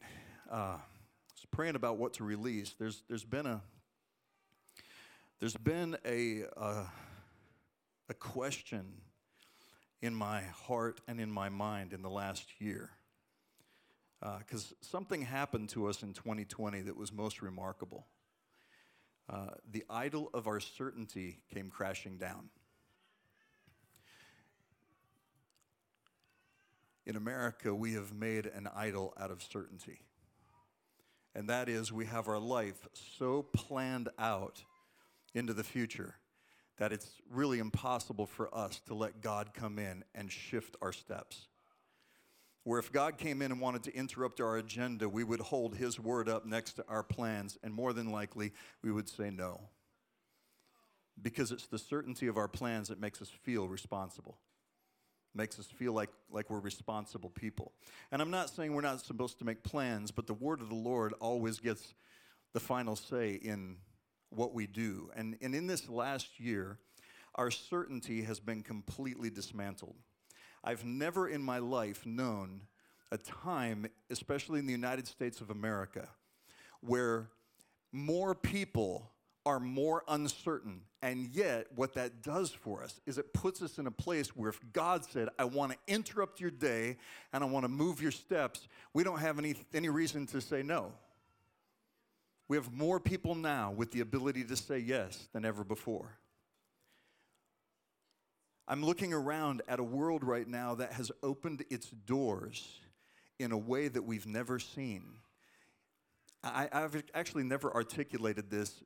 Uh, 0.50 0.76
was 1.38 1.46
praying 1.50 1.76
about 1.76 1.98
what 1.98 2.14
to 2.14 2.24
release. 2.24 2.74
There's 2.78 3.02
there's 3.08 3.24
been 3.24 3.46
a 3.46 3.62
there's 5.40 5.56
been 5.56 5.96
a 6.04 6.44
uh, 6.56 6.84
a 8.08 8.14
question 8.14 8.84
in 10.02 10.14
my 10.14 10.42
heart 10.42 11.00
and 11.06 11.20
in 11.20 11.30
my 11.30 11.48
mind 11.48 11.92
in 11.92 12.02
the 12.02 12.10
last 12.10 12.60
year 12.60 12.90
because 14.20 14.72
uh, 14.72 14.74
something 14.80 15.22
happened 15.22 15.68
to 15.70 15.86
us 15.86 16.02
in 16.02 16.12
2020 16.12 16.82
that 16.82 16.96
was 16.96 17.12
most 17.12 17.42
remarkable. 17.42 18.06
Uh, 19.28 19.48
the 19.70 19.84
idol 19.90 20.30
of 20.32 20.46
our 20.46 20.60
certainty 20.60 21.38
came 21.52 21.70
crashing 21.70 22.16
down. 22.16 22.48
In 27.06 27.16
America, 27.16 27.74
we 27.74 27.94
have 27.94 28.12
made 28.12 28.46
an 28.46 28.68
idol 28.74 29.14
out 29.18 29.30
of 29.30 29.42
certainty 29.42 30.00
and 31.38 31.48
that 31.48 31.68
is 31.68 31.92
we 31.92 32.06
have 32.06 32.26
our 32.26 32.40
life 32.40 32.88
so 33.16 33.44
planned 33.54 34.08
out 34.18 34.64
into 35.34 35.54
the 35.54 35.62
future 35.62 36.16
that 36.78 36.92
it's 36.92 37.20
really 37.30 37.60
impossible 37.60 38.26
for 38.26 38.52
us 38.52 38.80
to 38.86 38.94
let 38.94 39.20
God 39.20 39.50
come 39.54 39.78
in 39.78 40.02
and 40.16 40.32
shift 40.32 40.76
our 40.82 40.92
steps. 40.92 41.46
Where 42.68 42.78
if 42.78 42.92
God 42.92 43.16
came 43.16 43.40
in 43.40 43.50
and 43.50 43.62
wanted 43.62 43.84
to 43.84 43.96
interrupt 43.96 44.42
our 44.42 44.58
agenda, 44.58 45.08
we 45.08 45.24
would 45.24 45.40
hold 45.40 45.74
His 45.74 45.98
word 45.98 46.28
up 46.28 46.44
next 46.44 46.74
to 46.74 46.84
our 46.86 47.02
plans, 47.02 47.56
and 47.62 47.72
more 47.72 47.94
than 47.94 48.12
likely, 48.12 48.52
we 48.82 48.92
would 48.92 49.08
say 49.08 49.30
no. 49.30 49.58
Because 51.22 51.50
it's 51.50 51.66
the 51.66 51.78
certainty 51.78 52.26
of 52.26 52.36
our 52.36 52.46
plans 52.46 52.88
that 52.88 53.00
makes 53.00 53.22
us 53.22 53.30
feel 53.30 53.66
responsible 53.66 54.36
makes 55.34 55.58
us 55.58 55.64
feel 55.64 55.94
like, 55.94 56.10
like 56.30 56.50
we're 56.50 56.60
responsible 56.60 57.30
people. 57.30 57.72
And 58.12 58.20
I'm 58.20 58.30
not 58.30 58.50
saying 58.50 58.74
we're 58.74 58.82
not 58.82 59.00
supposed 59.00 59.38
to 59.38 59.46
make 59.46 59.62
plans, 59.62 60.10
but 60.10 60.26
the 60.26 60.34
word 60.34 60.60
of 60.60 60.68
the 60.68 60.74
Lord 60.74 61.14
always 61.20 61.60
gets 61.60 61.94
the 62.52 62.60
final 62.60 62.96
say 62.96 63.32
in 63.32 63.76
what 64.28 64.52
we 64.52 64.66
do. 64.66 65.10
And, 65.16 65.38
and 65.40 65.54
in 65.54 65.66
this 65.66 65.88
last 65.88 66.38
year, 66.38 66.78
our 67.34 67.50
certainty 67.50 68.22
has 68.22 68.40
been 68.40 68.62
completely 68.62 69.30
dismantled. 69.30 69.96
I've 70.64 70.84
never 70.84 71.28
in 71.28 71.42
my 71.42 71.58
life 71.58 72.04
known 72.06 72.62
a 73.10 73.18
time, 73.18 73.86
especially 74.10 74.58
in 74.58 74.66
the 74.66 74.72
United 74.72 75.06
States 75.06 75.40
of 75.40 75.50
America, 75.50 76.08
where 76.80 77.28
more 77.92 78.34
people 78.34 79.10
are 79.46 79.58
more 79.58 80.04
uncertain. 80.08 80.82
And 81.00 81.30
yet, 81.32 81.68
what 81.74 81.94
that 81.94 82.22
does 82.22 82.50
for 82.50 82.82
us 82.82 83.00
is 83.06 83.18
it 83.18 83.32
puts 83.32 83.62
us 83.62 83.78
in 83.78 83.86
a 83.86 83.90
place 83.90 84.36
where 84.36 84.50
if 84.50 84.60
God 84.72 85.04
said, 85.04 85.28
I 85.38 85.44
want 85.44 85.72
to 85.72 85.78
interrupt 85.86 86.40
your 86.40 86.50
day 86.50 86.96
and 87.32 87.42
I 87.42 87.46
want 87.46 87.64
to 87.64 87.68
move 87.68 88.02
your 88.02 88.10
steps, 88.10 88.68
we 88.92 89.04
don't 89.04 89.20
have 89.20 89.38
any, 89.38 89.54
any 89.72 89.88
reason 89.88 90.26
to 90.26 90.40
say 90.40 90.62
no. 90.62 90.92
We 92.48 92.56
have 92.56 92.72
more 92.72 92.98
people 92.98 93.34
now 93.34 93.70
with 93.70 93.92
the 93.92 94.00
ability 94.00 94.44
to 94.44 94.56
say 94.56 94.78
yes 94.78 95.28
than 95.32 95.44
ever 95.44 95.64
before. 95.64 96.18
I'm 98.70 98.84
looking 98.84 99.14
around 99.14 99.62
at 99.66 99.80
a 99.80 99.82
world 99.82 100.22
right 100.22 100.46
now 100.46 100.74
that 100.74 100.92
has 100.92 101.10
opened 101.22 101.64
its 101.70 101.88
doors 101.88 102.80
in 103.38 103.50
a 103.50 103.56
way 103.56 103.88
that 103.88 104.02
we've 104.02 104.26
never 104.26 104.58
seen. 104.58 105.04
I, 106.44 106.68
have 106.70 107.02
actually 107.14 107.44
never 107.44 107.74
articulated 107.74 108.50
this 108.50 108.84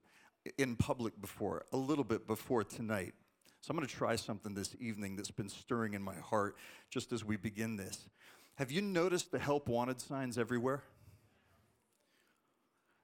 in 0.57 0.77
public 0.77 1.21
before, 1.21 1.65
a 1.73 1.77
little 1.77 2.05
bit 2.05 2.29
before 2.29 2.63
tonight. 2.63 3.13
So 3.61 3.73
I'm 3.73 3.77
going 3.77 3.87
to 3.87 3.93
try 3.93 4.15
something 4.15 4.55
this 4.55 4.77
evening 4.79 5.17
that's 5.17 5.33
been 5.33 5.49
stirring 5.49 5.95
in 5.95 6.03
my 6.03 6.15
heart 6.15 6.57
just 6.89 7.13
as 7.13 7.25
we 7.25 7.37
begin 7.37 7.77
this. 7.77 8.09
Have 8.57 8.71
you 8.71 8.83
noticed 8.83 9.33
the 9.33 9.39
help 9.41 9.69
wanted 9.69 10.01
signs 10.01 10.39
everywhere? 10.39 10.85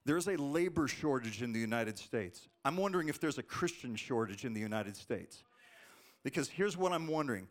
There's 0.05 0.29
a 0.29 0.37
labor 0.37 0.87
shortage 0.87 1.43
in 1.43 1.53
the 1.53 1.61
United 1.61 1.99
States. 1.99 2.49
I'm 2.65 2.77
wondering 2.77 3.09
if 3.09 3.21
there's 3.21 3.39
a 3.39 3.43
Christian 3.43 3.97
shortage 3.97 4.45
in 4.45 4.55
the 4.55 4.61
United 4.61 4.97
States. 4.97 5.43
Because 6.25 6.49
here's 6.49 6.77
what 6.77 6.93
I'm 6.93 7.07
wondering 7.07 7.49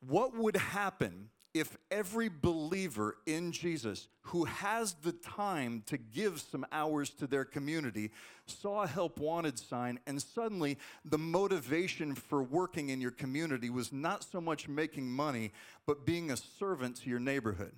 what 0.00 0.36
would 0.36 0.56
happen 0.56 1.28
if 1.54 1.76
every 1.90 2.30
believer 2.30 3.16
in 3.26 3.52
Jesus 3.52 4.08
who 4.22 4.44
has 4.44 4.94
the 5.02 5.12
time 5.12 5.82
to 5.86 5.98
give 5.98 6.40
some 6.40 6.64
hours 6.72 7.10
to 7.10 7.26
their 7.26 7.44
community 7.44 8.10
saw 8.46 8.82
a 8.82 8.86
help 8.86 9.18
wanted 9.18 9.58
sign 9.58 10.00
and 10.06 10.20
suddenly 10.20 10.78
the 11.04 11.18
motivation 11.18 12.14
for 12.14 12.42
working 12.42 12.88
in 12.88 13.00
your 13.00 13.10
community 13.10 13.68
was 13.68 13.92
not 13.92 14.24
so 14.24 14.40
much 14.40 14.66
making 14.66 15.10
money 15.10 15.52
but 15.86 16.06
being 16.06 16.30
a 16.30 16.36
servant 16.36 16.96
to 16.96 17.10
your 17.10 17.20
neighborhood? 17.20 17.74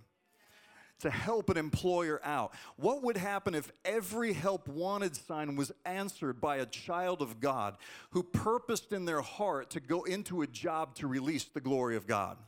To 1.00 1.10
help 1.10 1.50
an 1.50 1.56
employer 1.56 2.20
out. 2.24 2.52
What 2.76 3.02
would 3.02 3.16
happen 3.16 3.54
if 3.54 3.70
every 3.84 4.32
help 4.32 4.68
wanted 4.68 5.16
sign 5.16 5.56
was 5.56 5.72
answered 5.84 6.40
by 6.40 6.56
a 6.56 6.66
child 6.66 7.20
of 7.22 7.40
God 7.40 7.76
who 8.10 8.22
purposed 8.22 8.92
in 8.92 9.04
their 9.04 9.20
heart 9.20 9.70
to 9.70 9.80
go 9.80 10.04
into 10.04 10.42
a 10.42 10.46
job 10.46 10.94
to 10.96 11.06
release 11.06 11.44
the 11.44 11.60
glory 11.60 11.96
of 11.96 12.06
God? 12.06 12.38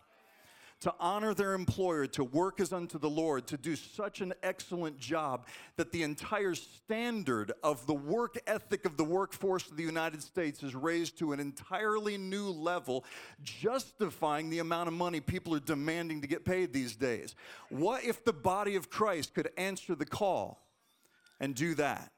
To 0.81 0.95
honor 1.01 1.33
their 1.33 1.55
employer, 1.55 2.07
to 2.07 2.25
work 2.25 2.61
as 2.61 2.73
unto 2.73 2.99
the 2.99 3.09
Lord, 3.09 3.47
to 3.47 3.57
do 3.57 3.77
such 3.77 4.21
an 4.21 4.35
excellent 4.43 4.99
job 4.99 5.47
that 5.77 5.91
the 5.91 6.03
entire 6.03 6.55
standard 6.55 7.53
of 7.63 7.87
the 7.87 7.95
work 7.95 8.39
ethic 8.47 8.85
of 8.85 8.97
the 8.97 9.05
workforce 9.05 9.71
of 9.71 9.77
the 9.77 9.83
United 9.83 10.23
States 10.23 10.63
is 10.63 10.75
raised 10.75 11.19
to 11.19 11.33
an 11.33 11.41
entirely 11.41 12.19
new 12.19 12.51
level, 12.51 13.05
justifying 13.43 14.51
the 14.51 14.59
amount 14.59 14.89
of 14.89 14.95
money 14.95 15.21
people 15.21 15.55
are 15.55 15.61
demanding 15.61 16.21
to 16.21 16.27
get 16.27 16.45
paid 16.45 16.73
these 16.73 16.95
days. 16.95 17.35
What 17.71 18.05
if 18.05 18.25
the 18.25 18.33
body 18.33 18.77
of 18.77 18.91
Christ 18.91 19.35
could 19.35 19.51
answer 19.57 19.95
the 19.95 20.07
call 20.07 20.67
and 21.41 21.55
do 21.55 21.75
that? 21.75 22.13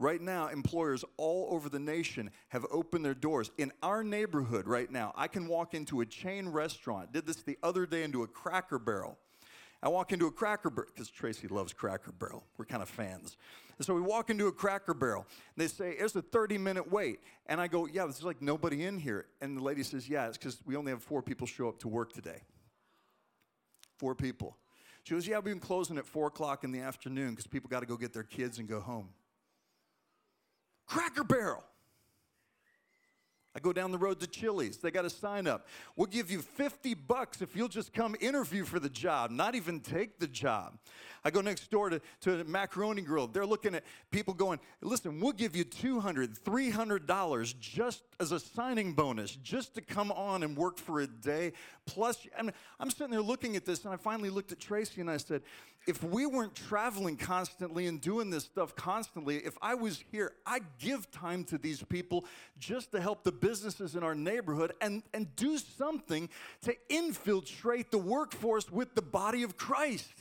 Right 0.00 0.20
now, 0.20 0.46
employers 0.46 1.04
all 1.16 1.48
over 1.50 1.68
the 1.68 1.80
nation 1.80 2.30
have 2.48 2.64
opened 2.70 3.04
their 3.04 3.14
doors. 3.14 3.50
In 3.58 3.72
our 3.82 4.04
neighborhood 4.04 4.68
right 4.68 4.88
now, 4.88 5.12
I 5.16 5.26
can 5.26 5.48
walk 5.48 5.74
into 5.74 6.00
a 6.00 6.06
chain 6.06 6.48
restaurant. 6.48 7.12
Did 7.12 7.26
this 7.26 7.42
the 7.42 7.58
other 7.64 7.84
day 7.84 8.04
into 8.04 8.22
a 8.22 8.28
Cracker 8.28 8.78
Barrel. 8.78 9.18
I 9.82 9.88
walk 9.88 10.12
into 10.12 10.26
a 10.26 10.30
Cracker 10.30 10.70
Barrel 10.70 10.88
because 10.94 11.10
Tracy 11.10 11.48
loves 11.48 11.72
Cracker 11.72 12.12
Barrel. 12.12 12.44
We're 12.56 12.64
kind 12.64 12.82
of 12.82 12.88
fans. 12.88 13.36
And 13.76 13.84
so 13.84 13.92
we 13.94 14.00
walk 14.00 14.30
into 14.30 14.46
a 14.46 14.52
Cracker 14.52 14.94
Barrel. 14.94 15.26
And 15.56 15.64
they 15.64 15.68
say, 15.68 15.92
"It's 15.92 16.14
a 16.14 16.22
30-minute 16.22 16.90
wait." 16.90 17.20
And 17.46 17.60
I 17.60 17.66
go, 17.66 17.86
"Yeah, 17.86 18.04
there's 18.04 18.22
like 18.22 18.40
nobody 18.40 18.84
in 18.84 18.98
here." 18.98 19.26
And 19.40 19.56
the 19.56 19.62
lady 19.62 19.82
says, 19.82 20.08
"Yeah, 20.08 20.28
it's 20.28 20.38
because 20.38 20.60
we 20.64 20.76
only 20.76 20.92
have 20.92 21.02
four 21.02 21.22
people 21.22 21.46
show 21.48 21.68
up 21.68 21.80
to 21.80 21.88
work 21.88 22.12
today. 22.12 22.42
Four 23.98 24.14
people." 24.14 24.56
She 25.02 25.14
goes, 25.14 25.26
"Yeah, 25.26 25.36
we've 25.36 25.54
been 25.54 25.60
closing 25.60 25.98
at 25.98 26.06
four 26.06 26.28
o'clock 26.28 26.62
in 26.62 26.70
the 26.70 26.80
afternoon 26.80 27.30
because 27.30 27.48
people 27.48 27.68
got 27.68 27.80
to 27.80 27.86
go 27.86 27.96
get 27.96 28.12
their 28.12 28.22
kids 28.22 28.58
and 28.58 28.68
go 28.68 28.78
home." 28.80 29.12
Cracker 30.88 31.24
Barrel. 31.24 31.62
I 33.58 33.60
go 33.60 33.72
down 33.72 33.90
the 33.90 33.98
road 33.98 34.20
to 34.20 34.28
Chili's. 34.28 34.76
They 34.76 34.92
got 34.92 35.04
a 35.04 35.10
sign 35.10 35.48
up. 35.48 35.66
We'll 35.96 36.06
give 36.06 36.30
you 36.30 36.42
50 36.42 36.94
bucks 36.94 37.42
if 37.42 37.56
you'll 37.56 37.66
just 37.66 37.92
come 37.92 38.14
interview 38.20 38.64
for 38.64 38.78
the 38.78 38.88
job, 38.88 39.32
not 39.32 39.56
even 39.56 39.80
take 39.80 40.20
the 40.20 40.28
job. 40.28 40.78
I 41.24 41.30
go 41.30 41.40
next 41.40 41.68
door 41.68 41.90
to, 41.90 42.00
to 42.20 42.44
Macaroni 42.44 43.02
Grill. 43.02 43.26
They're 43.26 43.44
looking 43.44 43.74
at 43.74 43.82
people 44.12 44.32
going, 44.32 44.60
listen, 44.80 45.18
we'll 45.18 45.32
give 45.32 45.56
you 45.56 45.64
$200, 45.64 46.38
$300 46.38 47.58
just 47.58 48.04
as 48.20 48.30
a 48.30 48.38
signing 48.38 48.92
bonus, 48.92 49.34
just 49.34 49.74
to 49.74 49.80
come 49.80 50.12
on 50.12 50.44
and 50.44 50.56
work 50.56 50.78
for 50.78 51.00
a 51.00 51.08
day. 51.08 51.52
Plus, 51.84 52.28
I 52.38 52.42
mean, 52.42 52.52
I'm 52.78 52.90
sitting 52.90 53.10
there 53.10 53.20
looking 53.20 53.56
at 53.56 53.64
this, 53.64 53.84
and 53.84 53.92
I 53.92 53.96
finally 53.96 54.30
looked 54.30 54.52
at 54.52 54.60
Tracy 54.60 55.00
and 55.00 55.10
I 55.10 55.16
said, 55.16 55.42
if 55.88 56.04
we 56.04 56.26
weren't 56.26 56.54
traveling 56.54 57.16
constantly 57.16 57.86
and 57.86 57.98
doing 57.98 58.28
this 58.28 58.44
stuff 58.44 58.76
constantly, 58.76 59.38
if 59.38 59.56
I 59.62 59.74
was 59.74 60.04
here, 60.12 60.32
I'd 60.46 60.66
give 60.78 61.10
time 61.10 61.44
to 61.44 61.56
these 61.56 61.82
people 61.82 62.26
just 62.58 62.92
to 62.92 63.00
help 63.00 63.24
the 63.24 63.32
businesses 63.32 63.96
in 63.96 64.02
our 64.02 64.14
neighborhood 64.14 64.74
and, 64.82 65.02
and 65.14 65.34
do 65.34 65.56
something 65.56 66.28
to 66.62 66.74
infiltrate 66.90 67.90
the 67.90 67.96
workforce 67.96 68.70
with 68.70 68.94
the 68.94 69.00
body 69.00 69.42
of 69.42 69.56
Christ. 69.56 70.12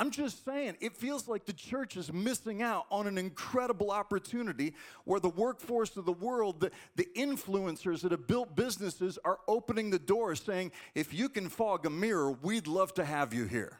I'm 0.00 0.10
just 0.10 0.44
saying, 0.44 0.76
it 0.80 0.96
feels 0.96 1.28
like 1.28 1.44
the 1.44 1.52
church 1.52 1.96
is 1.96 2.12
missing 2.12 2.62
out 2.62 2.86
on 2.90 3.06
an 3.06 3.18
incredible 3.18 3.92
opportunity 3.92 4.74
where 5.04 5.20
the 5.20 5.28
workforce 5.28 5.96
of 5.96 6.04
the 6.04 6.12
world, 6.12 6.58
the, 6.58 6.72
the 6.96 7.06
influencers 7.16 8.00
that 8.00 8.10
have 8.10 8.26
built 8.26 8.56
businesses, 8.56 9.20
are 9.24 9.38
opening 9.46 9.90
the 9.90 10.00
door 10.00 10.34
saying, 10.34 10.72
if 10.96 11.14
you 11.14 11.28
can 11.28 11.48
fog 11.48 11.86
a 11.86 11.90
mirror, 11.90 12.32
we'd 12.42 12.66
love 12.66 12.92
to 12.94 13.04
have 13.04 13.32
you 13.32 13.44
here. 13.44 13.78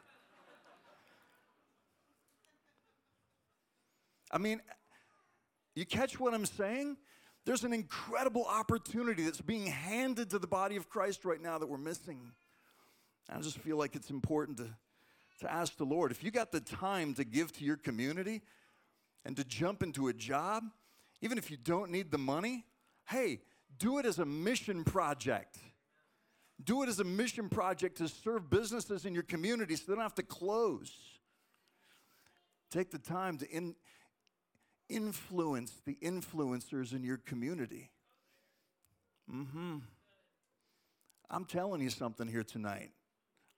I 4.33 4.39
mean, 4.39 4.61
you 5.75 5.85
catch 5.85 6.19
what 6.19 6.33
I'm 6.33 6.45
saying? 6.45 6.97
There's 7.45 7.63
an 7.63 7.71
incredible 7.71 8.45
opportunity 8.45 9.23
that's 9.23 9.41
being 9.41 9.67
handed 9.67 10.31
to 10.31 10.39
the 10.39 10.47
body 10.47 10.75
of 10.75 10.89
Christ 10.89 11.23
right 11.23 11.41
now 11.41 11.57
that 11.57 11.67
we're 11.67 11.77
missing. 11.77 12.31
I 13.29 13.39
just 13.39 13.59
feel 13.59 13.77
like 13.77 13.95
it's 13.95 14.09
important 14.09 14.57
to 14.57 14.67
to 15.43 15.51
ask 15.51 15.77
the 15.77 15.83
Lord 15.83 16.11
if 16.11 16.23
you 16.23 16.31
got 16.31 16.51
the 16.51 16.61
time 16.61 17.13
to 17.15 17.23
give 17.23 17.51
to 17.53 17.65
your 17.65 17.77
community 17.77 18.41
and 19.25 19.35
to 19.37 19.43
jump 19.43 19.83
into 19.83 20.07
a 20.07 20.13
job, 20.13 20.63
even 21.21 21.37
if 21.37 21.49
you 21.49 21.57
don't 21.57 21.91
need 21.91 22.11
the 22.11 22.17
money, 22.17 22.65
hey, 23.09 23.41
do 23.77 23.99
it 23.99 24.05
as 24.05 24.19
a 24.19 24.25
mission 24.25 24.83
project. 24.83 25.57
Do 26.63 26.83
it 26.83 26.89
as 26.89 26.99
a 26.99 27.03
mission 27.03 27.49
project 27.49 27.97
to 27.97 28.07
serve 28.07 28.49
businesses 28.49 29.05
in 29.05 29.13
your 29.13 29.23
community 29.23 29.75
so 29.75 29.83
they 29.87 29.95
don't 29.95 30.03
have 30.03 30.15
to 30.15 30.23
close. 30.23 30.93
Take 32.71 32.91
the 32.91 32.99
time 32.99 33.37
to 33.39 33.49
in, 33.49 33.75
influence 34.89 35.81
the 35.85 35.97
influencers 36.01 36.93
in 36.93 37.03
your 37.03 37.17
community. 37.17 37.89
Mm-hmm. 39.33 39.77
I'm 41.29 41.45
telling 41.45 41.81
you 41.81 41.89
something 41.89 42.27
here 42.27 42.43
tonight. 42.43 42.91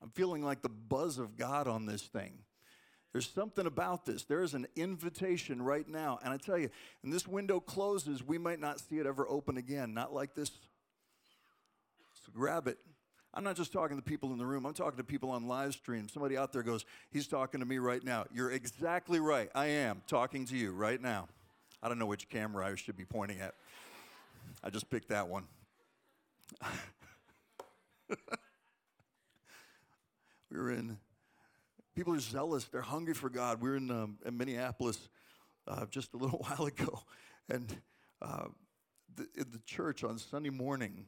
I'm 0.01 0.09
feeling 0.09 0.43
like 0.43 0.61
the 0.61 0.69
buzz 0.69 1.17
of 1.17 1.35
God 1.35 1.67
on 1.67 1.85
this 1.85 2.03
thing. 2.03 2.39
There's 3.11 3.29
something 3.29 3.65
about 3.65 4.05
this. 4.05 4.23
There 4.23 4.41
is 4.41 4.53
an 4.53 4.67
invitation 4.75 5.61
right 5.61 5.87
now. 5.87 6.19
And 6.23 6.33
I 6.33 6.37
tell 6.37 6.57
you, 6.57 6.69
when 7.01 7.11
this 7.11 7.25
window 7.25 7.61
closes, 7.61 8.21
we 8.21 8.37
might 8.37 8.59
not 8.59 8.79
see 8.79 8.99
it 8.99 9.05
ever 9.05 9.27
open 9.29 9.55
again. 9.57 9.93
Not 9.93 10.13
like 10.13 10.35
this. 10.35 10.49
So 12.25 12.31
grab 12.33 12.67
it. 12.67 12.77
I'm 13.35 13.43
not 13.43 13.57
just 13.57 13.73
talking 13.73 13.97
to 13.97 14.03
people 14.03 14.31
in 14.31 14.37
the 14.37 14.45
room, 14.45 14.65
I'm 14.65 14.73
talking 14.73 14.97
to 14.97 15.03
people 15.03 15.31
on 15.31 15.47
live 15.47 15.73
stream. 15.73 16.07
Somebody 16.07 16.37
out 16.37 16.53
there 16.53 16.63
goes, 16.63 16.85
He's 17.11 17.27
talking 17.27 17.59
to 17.59 17.65
me 17.65 17.79
right 17.79 18.03
now. 18.03 18.25
You're 18.33 18.51
exactly 18.51 19.19
right. 19.19 19.49
I 19.53 19.67
am 19.67 20.01
talking 20.07 20.45
to 20.45 20.57
you 20.57 20.71
right 20.71 21.01
now. 21.01 21.27
I 21.83 21.89
don't 21.89 21.99
know 21.99 22.05
which 22.05 22.29
camera 22.29 22.65
I 22.65 22.75
should 22.75 22.95
be 22.95 23.05
pointing 23.05 23.41
at. 23.41 23.55
I 24.63 24.69
just 24.69 24.89
picked 24.89 25.09
that 25.09 25.27
one. 25.27 25.43
We 28.09 28.15
were 30.57 30.71
in, 30.71 30.97
people 31.93 32.13
are 32.13 32.19
zealous, 32.19 32.65
they're 32.65 32.81
hungry 32.81 33.13
for 33.13 33.29
God. 33.29 33.61
We 33.61 33.69
were 33.69 33.75
in, 33.75 33.91
um, 33.91 34.17
in 34.25 34.37
Minneapolis 34.37 35.09
uh, 35.67 35.85
just 35.87 36.13
a 36.13 36.17
little 36.17 36.39
while 36.47 36.67
ago, 36.67 37.01
and 37.49 37.75
uh, 38.21 38.45
the, 39.15 39.27
in 39.35 39.51
the 39.51 39.59
church 39.65 40.03
on 40.03 40.17
Sunday 40.17 40.49
morning, 40.49 41.05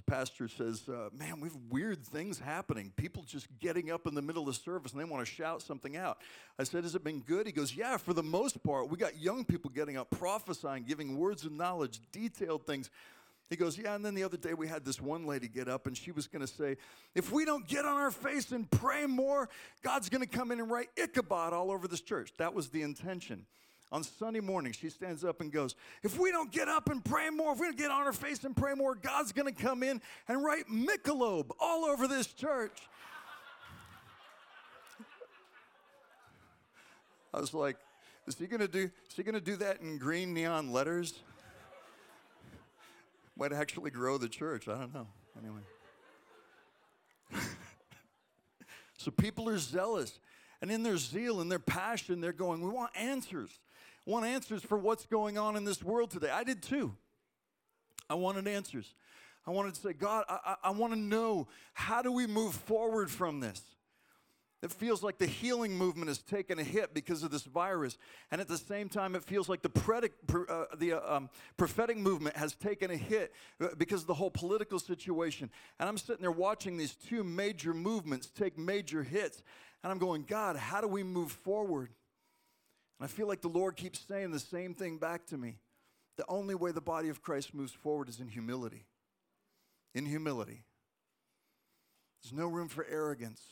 pastor 0.00 0.48
says, 0.48 0.88
uh, 0.88 1.08
Man, 1.16 1.40
we 1.40 1.48
have 1.48 1.56
weird 1.70 2.04
things 2.04 2.38
happening. 2.38 2.92
People 2.96 3.22
just 3.22 3.46
getting 3.58 3.90
up 3.90 4.06
in 4.06 4.14
the 4.14 4.22
middle 4.22 4.48
of 4.48 4.56
service 4.56 4.92
and 4.92 5.00
they 5.00 5.04
want 5.04 5.26
to 5.26 5.32
shout 5.32 5.62
something 5.62 5.96
out. 5.96 6.18
I 6.58 6.64
said, 6.64 6.84
Has 6.84 6.94
it 6.94 7.04
been 7.04 7.20
good? 7.20 7.46
He 7.46 7.52
goes, 7.52 7.74
Yeah, 7.74 7.96
for 7.96 8.12
the 8.12 8.22
most 8.22 8.62
part. 8.62 8.90
We 8.90 8.98
got 8.98 9.18
young 9.18 9.44
people 9.44 9.70
getting 9.70 9.96
up, 9.96 10.10
prophesying, 10.10 10.84
giving 10.84 11.18
words 11.18 11.44
of 11.44 11.52
knowledge, 11.52 12.00
detailed 12.12 12.66
things. 12.66 12.90
He 13.50 13.56
goes, 13.56 13.78
Yeah, 13.78 13.94
and 13.94 14.04
then 14.04 14.14
the 14.14 14.24
other 14.24 14.36
day 14.36 14.54
we 14.54 14.66
had 14.66 14.84
this 14.84 15.00
one 15.00 15.26
lady 15.26 15.48
get 15.48 15.68
up 15.68 15.86
and 15.86 15.96
she 15.96 16.10
was 16.10 16.26
going 16.26 16.44
to 16.44 16.52
say, 16.52 16.76
If 17.14 17.30
we 17.30 17.44
don't 17.44 17.66
get 17.68 17.84
on 17.84 17.96
our 17.96 18.10
face 18.10 18.52
and 18.52 18.70
pray 18.70 19.06
more, 19.06 19.48
God's 19.82 20.08
going 20.08 20.22
to 20.22 20.28
come 20.28 20.50
in 20.50 20.60
and 20.60 20.70
write 20.70 20.88
Ichabod 20.96 21.52
all 21.52 21.70
over 21.70 21.86
this 21.86 22.00
church. 22.00 22.32
That 22.38 22.54
was 22.54 22.70
the 22.70 22.82
intention. 22.82 23.46
On 23.94 24.02
Sunday 24.02 24.40
morning, 24.40 24.72
she 24.72 24.90
stands 24.90 25.24
up 25.24 25.40
and 25.40 25.52
goes, 25.52 25.76
If 26.02 26.18
we 26.18 26.32
don't 26.32 26.50
get 26.50 26.66
up 26.66 26.90
and 26.90 27.04
pray 27.04 27.30
more, 27.30 27.52
if 27.52 27.60
we 27.60 27.66
don't 27.66 27.78
get 27.78 27.92
on 27.92 28.02
our 28.02 28.12
face 28.12 28.42
and 28.42 28.56
pray 28.56 28.74
more, 28.74 28.96
God's 28.96 29.30
going 29.30 29.46
to 29.46 29.62
come 29.62 29.84
in 29.84 30.02
and 30.26 30.42
write 30.44 30.64
Michelob 30.68 31.52
all 31.60 31.84
over 31.84 32.08
this 32.08 32.26
church. 32.26 32.76
I 37.32 37.38
was 37.38 37.54
like, 37.54 37.76
is 38.26 38.36
he 38.36 38.48
gonna 38.48 38.66
do 38.66 38.90
is 39.08 39.14
he 39.14 39.22
gonna 39.22 39.40
do 39.40 39.54
that 39.56 39.80
in 39.80 39.98
green 39.98 40.34
neon 40.34 40.72
letters? 40.72 41.14
might 43.36 43.52
actually 43.52 43.92
grow 43.92 44.18
the 44.18 44.28
church. 44.28 44.66
I 44.66 44.72
don't 44.72 44.92
know. 44.92 45.06
Anyway. 45.38 45.60
so 48.98 49.12
people 49.12 49.48
are 49.48 49.58
zealous. 49.58 50.18
And 50.60 50.70
in 50.70 50.82
their 50.82 50.96
zeal 50.96 51.40
and 51.40 51.50
their 51.50 51.60
passion, 51.60 52.20
they're 52.20 52.32
going, 52.32 52.60
We 52.60 52.70
want 52.70 52.90
answers. 52.96 53.50
Want 54.06 54.26
answers 54.26 54.62
for 54.62 54.76
what's 54.78 55.06
going 55.06 55.38
on 55.38 55.56
in 55.56 55.64
this 55.64 55.82
world 55.82 56.10
today. 56.10 56.30
I 56.30 56.44
did 56.44 56.62
too. 56.62 56.94
I 58.08 58.14
wanted 58.14 58.46
answers. 58.46 58.94
I 59.46 59.50
wanted 59.50 59.74
to 59.74 59.80
say, 59.80 59.92
God, 59.92 60.24
I, 60.28 60.38
I, 60.44 60.56
I 60.64 60.70
want 60.70 60.92
to 60.92 60.98
know 60.98 61.48
how 61.72 62.02
do 62.02 62.12
we 62.12 62.26
move 62.26 62.54
forward 62.54 63.10
from 63.10 63.40
this? 63.40 63.62
It 64.62 64.72
feels 64.72 65.02
like 65.02 65.18
the 65.18 65.26
healing 65.26 65.76
movement 65.76 66.08
has 66.08 66.18
taken 66.18 66.58
a 66.58 66.64
hit 66.64 66.94
because 66.94 67.22
of 67.22 67.30
this 67.30 67.42
virus. 67.42 67.98
And 68.30 68.40
at 68.40 68.48
the 68.48 68.56
same 68.56 68.88
time, 68.88 69.14
it 69.14 69.22
feels 69.22 69.46
like 69.46 69.60
the, 69.60 69.68
predic, 69.68 70.12
uh, 70.48 70.64
the 70.78 70.94
uh, 70.94 71.16
um, 71.16 71.28
prophetic 71.58 71.98
movement 71.98 72.34
has 72.38 72.54
taken 72.54 72.90
a 72.90 72.96
hit 72.96 73.34
uh, 73.60 73.68
because 73.76 74.00
of 74.00 74.06
the 74.06 74.14
whole 74.14 74.30
political 74.30 74.78
situation. 74.78 75.50
And 75.78 75.86
I'm 75.86 75.98
sitting 75.98 76.22
there 76.22 76.32
watching 76.32 76.78
these 76.78 76.94
two 76.94 77.24
major 77.24 77.74
movements 77.74 78.28
take 78.28 78.56
major 78.56 79.02
hits. 79.02 79.42
And 79.82 79.92
I'm 79.92 79.98
going, 79.98 80.24
God, 80.26 80.56
how 80.56 80.80
do 80.80 80.88
we 80.88 81.02
move 81.02 81.30
forward? 81.30 81.90
I 83.00 83.06
feel 83.06 83.26
like 83.26 83.40
the 83.40 83.48
Lord 83.48 83.76
keeps 83.76 84.00
saying 84.06 84.30
the 84.30 84.38
same 84.38 84.74
thing 84.74 84.98
back 84.98 85.26
to 85.26 85.36
me. 85.36 85.58
The 86.16 86.24
only 86.28 86.54
way 86.54 86.72
the 86.72 86.80
body 86.80 87.08
of 87.08 87.22
Christ 87.22 87.54
moves 87.54 87.72
forward 87.72 88.08
is 88.08 88.20
in 88.20 88.28
humility. 88.28 88.86
In 89.94 90.06
humility. 90.06 90.62
There's 92.22 92.32
no 92.32 92.46
room 92.46 92.68
for 92.68 92.86
arrogance. 92.88 93.42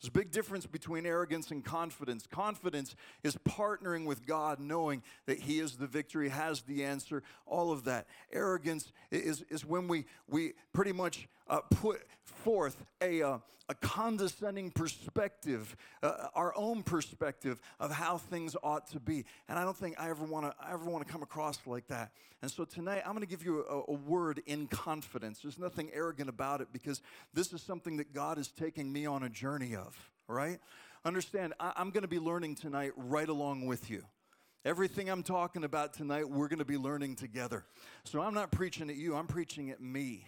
There's 0.00 0.08
a 0.08 0.12
big 0.12 0.32
difference 0.32 0.66
between 0.66 1.06
arrogance 1.06 1.50
and 1.50 1.64
confidence. 1.64 2.26
Confidence 2.26 2.94
is 3.22 3.36
partnering 3.36 4.04
with 4.04 4.26
God, 4.26 4.60
knowing 4.60 5.02
that 5.26 5.38
He 5.38 5.60
is 5.60 5.76
the 5.76 5.86
victory, 5.86 6.28
has 6.28 6.62
the 6.62 6.84
answer, 6.84 7.22
all 7.46 7.72
of 7.72 7.84
that. 7.84 8.06
Arrogance 8.32 8.92
is, 9.10 9.44
is 9.48 9.64
when 9.64 9.88
we, 9.88 10.04
we 10.28 10.54
pretty 10.72 10.92
much 10.92 11.28
uh, 11.48 11.60
put 11.70 12.02
forth 12.24 12.84
a, 13.00 13.22
uh, 13.22 13.38
a 13.68 13.74
condescending 13.74 14.70
perspective, 14.70 15.76
uh, 16.02 16.28
our 16.34 16.52
own 16.56 16.82
perspective 16.82 17.60
of 17.80 17.90
how 17.90 18.18
things 18.18 18.56
ought 18.62 18.86
to 18.90 19.00
be. 19.00 19.24
And 19.48 19.58
I 19.58 19.64
don't 19.64 19.76
think 19.76 19.98
I 19.98 20.10
ever 20.10 20.24
want 20.24 20.46
to 20.46 20.70
ever 20.70 20.84
want 20.84 21.06
to 21.06 21.12
come 21.12 21.22
across 21.22 21.58
like 21.66 21.86
that. 21.88 22.12
And 22.42 22.50
so 22.50 22.64
tonight 22.64 23.02
I'm 23.04 23.12
going 23.12 23.22
to 23.22 23.28
give 23.28 23.44
you 23.44 23.64
a, 23.64 23.92
a 23.92 23.94
word 23.94 24.42
in 24.46 24.66
confidence. 24.66 25.40
There's 25.40 25.58
nothing 25.58 25.90
arrogant 25.94 26.28
about 26.28 26.60
it 26.60 26.68
because 26.72 27.00
this 27.32 27.52
is 27.52 27.62
something 27.62 27.96
that 27.98 28.12
God 28.12 28.38
is 28.38 28.48
taking 28.48 28.92
me 28.92 29.06
on 29.06 29.22
a 29.22 29.28
journey 29.28 29.74
of. 29.74 29.96
Right? 30.28 30.58
Understand, 31.04 31.52
I, 31.60 31.72
I'm 31.76 31.90
going 31.90 32.02
to 32.02 32.08
be 32.08 32.18
learning 32.18 32.54
tonight 32.54 32.92
right 32.96 33.28
along 33.28 33.66
with 33.66 33.90
you. 33.90 34.02
Everything 34.64 35.10
I'm 35.10 35.22
talking 35.22 35.62
about 35.62 35.92
tonight, 35.92 36.26
we're 36.26 36.48
going 36.48 36.58
to 36.58 36.64
be 36.64 36.78
learning 36.78 37.16
together. 37.16 37.66
So 38.04 38.22
I'm 38.22 38.32
not 38.32 38.50
preaching 38.50 38.88
at 38.88 38.96
you, 38.96 39.14
I'm 39.14 39.26
preaching 39.26 39.70
at 39.70 39.82
me. 39.82 40.26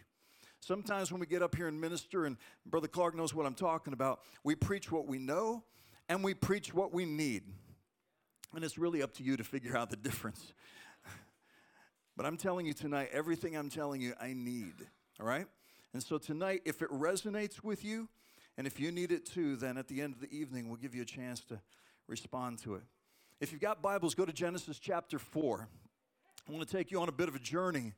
Sometimes 0.67 1.13
when 1.13 1.21
we 1.21 1.27
get 1.27 1.43
up 1.43 1.55
here 1.55 1.69
and 1.69 1.81
minister, 1.81 2.27
and 2.27 2.37
Brother 2.65 2.89
Clark 2.89 3.15
knows 3.15 3.33
what 3.33 3.47
I'm 3.47 3.55
talking 3.55 3.93
about, 3.93 4.23
we 4.43 4.57
preach 4.57 4.91
what 4.91 5.07
we 5.07 5.17
know 5.17 5.63
and 6.09 6.25
we 6.25 6.35
preach 6.35 6.75
what 6.75 6.93
we 6.93 7.05
need. 7.05 7.45
And 8.53 8.65
it's 8.65 8.77
really 8.77 9.01
up 9.01 9.15
to 9.15 9.23
you 9.23 9.37
to 9.37 9.45
figure 9.45 9.77
out 9.77 9.91
the 9.91 9.97
difference. 9.97 10.53
but 12.17 12.27
I'm 12.27 12.37
telling 12.37 12.67
you 12.67 12.73
tonight, 12.73 13.11
everything 13.13 13.57
I'm 13.57 13.71
telling 13.71 14.01
you, 14.01 14.15
I 14.21 14.33
need. 14.33 14.75
All 15.21 15.27
right? 15.27 15.47
And 15.93 16.03
so 16.03 16.19
tonight, 16.19 16.63
if 16.65 16.83
it 16.83 16.91
resonates 16.91 17.63
with 17.63 17.85
you, 17.85 18.09
and 18.59 18.67
if 18.67 18.81
you 18.81 18.91
need 18.91 19.13
it 19.13 19.25
too, 19.25 19.55
then 19.55 19.79
at 19.79 19.87
the 19.87 20.03
end 20.03 20.15
of 20.15 20.21
the 20.21 20.37
evening, 20.37 20.69
we'll 20.69 20.79
give 20.79 20.97
you 20.97 21.03
a 21.03 21.07
chance 21.07 21.43
to 21.45 21.61
respond 22.09 22.59
to 22.65 22.75
it. 22.75 22.83
If 23.41 23.53
you've 23.53 23.61
got 23.61 23.83
Bibles, 23.83 24.17
go 24.17 24.25
to 24.25 24.33
Genesis 24.33 24.81
chapter 24.81 25.21
4. 25.21 25.69
I 26.49 26.53
want 26.53 26.69
to 26.69 26.77
take 26.77 26.91
you 26.91 27.01
on 27.01 27.09
a 27.09 27.13
bit 27.13 27.29
of 27.29 27.37
a 27.37 27.41
journey 27.41 27.93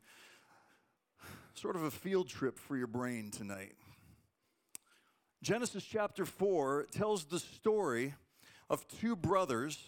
sort 1.59 1.75
of 1.75 1.83
a 1.83 1.91
field 1.91 2.29
trip 2.29 2.57
for 2.57 2.77
your 2.77 2.87
brain 2.87 3.33
tonight. 3.33 3.73
Genesis 5.43 5.83
chapter 5.83 6.25
4 6.25 6.87
tells 6.93 7.25
the 7.25 7.41
story 7.41 8.15
of 8.71 8.87
two 8.87 9.17
brothers 9.17 9.79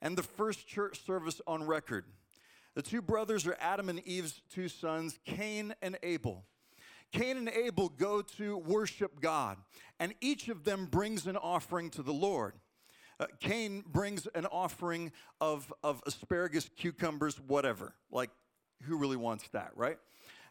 and 0.00 0.16
the 0.16 0.22
first 0.22 0.68
church 0.68 1.04
service 1.04 1.40
on 1.44 1.64
record. 1.64 2.04
The 2.76 2.82
two 2.82 3.02
brothers 3.02 3.48
are 3.48 3.56
Adam 3.60 3.88
and 3.88 3.98
Eve's 4.06 4.42
two 4.48 4.68
sons, 4.68 5.18
Cain 5.24 5.74
and 5.82 5.98
Abel. 6.04 6.44
Cain 7.10 7.36
and 7.36 7.48
Abel 7.48 7.88
go 7.88 8.22
to 8.22 8.56
worship 8.56 9.20
God, 9.20 9.58
and 9.98 10.14
each 10.20 10.48
of 10.48 10.62
them 10.62 10.86
brings 10.86 11.26
an 11.26 11.36
offering 11.36 11.90
to 11.90 12.02
the 12.02 12.12
Lord. 12.12 12.54
Uh, 13.18 13.26
Cain 13.40 13.82
brings 13.86 14.28
an 14.34 14.46
offering 14.46 15.10
of, 15.40 15.72
of 15.82 16.00
asparagus, 16.06 16.70
cucumbers, 16.76 17.40
whatever. 17.40 17.94
Like, 18.10 18.30
who 18.82 18.96
really 18.96 19.16
wants 19.16 19.48
that, 19.48 19.72
right? 19.74 19.98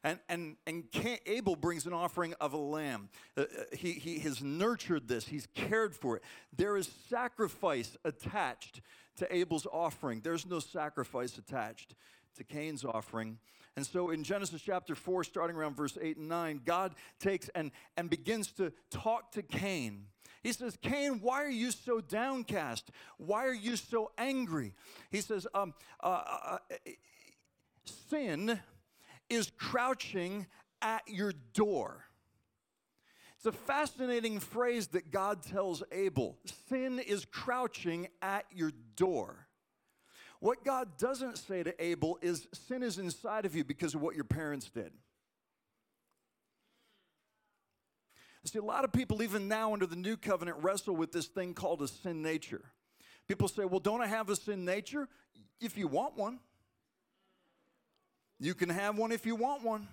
And, 0.03 0.20
and, 0.29 0.55
and 0.65 0.86
Abel 1.27 1.55
brings 1.55 1.86
an 1.86 1.93
offering 1.93 2.34
of 2.41 2.53
a 2.53 2.58
lamb. 2.58 3.10
Uh, 3.38 3.41
uh, 3.41 3.46
he, 3.75 3.93
he 3.93 4.20
has 4.20 4.41
nurtured 4.41 5.08
this, 5.08 5.28
he's 5.28 5.47
cared 5.54 5.95
for 5.95 6.17
it. 6.17 6.23
There 6.56 6.76
is 6.76 6.91
sacrifice 7.10 7.97
attached 8.04 8.82
to 9.17 9.36
Abel's 9.36 9.67
offering, 9.71 10.21
there's 10.21 10.45
no 10.45 10.60
sacrifice 10.60 11.38
attached 11.38 11.95
to 12.38 12.43
Cain's 12.43 12.84
offering. 12.84 13.38
And 13.78 13.86
so 13.86 14.10
in 14.10 14.23
Genesis 14.23 14.62
chapter 14.62 14.95
4, 14.95 15.23
starting 15.23 15.56
around 15.56 15.76
verse 15.76 15.97
8 16.02 16.17
and 16.17 16.28
9, 16.28 16.62
God 16.65 16.93
takes 17.19 17.49
and, 17.49 17.71
and 17.95 18.10
begins 18.10 18.52
to 18.54 18.73
talk 18.89 19.32
to 19.34 19.41
Cain. 19.43 20.08
He 20.43 20.52
says, 20.52 20.78
Cain, 20.82 21.19
why 21.21 21.43
are 21.43 21.49
you 21.49 21.71
so 21.71 22.02
downcast? 22.02 22.89
Why 23.17 23.45
are 23.45 23.54
you 23.54 23.76
so 23.76 24.12
angry? 24.17 24.73
He 25.10 25.21
says, 25.21 25.47
um, 25.54 25.73
uh, 26.04 26.08
uh, 26.08 26.58
uh 26.71 26.91
sin 28.10 28.60
is 29.32 29.52
crouching 29.58 30.46
at 30.82 31.04
your 31.08 31.34
door. 31.54 32.04
It's 33.38 33.46
a 33.46 33.52
fascinating 33.52 34.39
phrase 34.39 34.88
that 34.88 35.10
God 35.10 35.41
tells 35.41 35.82
Abel 35.91 36.38
sin 36.70 37.00
is 37.00 37.26
crouching 37.26 38.08
at 38.22 38.46
your 38.54 38.72
door. 38.96 39.48
What 40.39 40.63
God 40.65 40.98
doesn't 40.98 41.38
say 41.38 41.63
to 41.63 41.84
Abel 41.84 42.20
is 42.22 42.48
sin 42.54 42.84
is 42.84 43.00
inside 43.00 43.46
of 43.46 43.56
you 43.56 43.63
because 43.63 43.96
of 43.96 44.02
what 44.02 44.15
your 44.15 44.26
parents 44.26 44.70
did. 44.70 44.91
See, 48.46 48.60
a 48.60 48.63
lot 48.63 48.84
of 48.84 48.91
people, 48.91 49.22
even 49.22 49.48
now 49.48 49.72
under 49.72 49.86
the 49.86 49.96
new 49.96 50.17
covenant, 50.17 50.58
wrestle 50.62 50.96
with 50.96 51.12
this 51.12 51.28
thing 51.28 51.54
called 51.54 51.82
a 51.84 51.88
sin 51.88 52.24
nature. 52.24 52.63
People 53.28 53.48
say, 53.48 53.65
Well, 53.65 53.80
don't 53.80 54.02
I 54.02 54.08
have 54.08 54.30
a 54.30 54.36
sin 54.36 54.65
nature? 54.65 55.08
If 55.60 55.78
you 55.78 55.88
want 55.88 56.17
one. 56.17 56.39
You 58.41 58.56
can 58.56 58.69
have 58.69 58.97
one 58.97 59.12
if 59.12 59.25
you 59.27 59.36
want 59.36 59.63
one. 59.63 59.88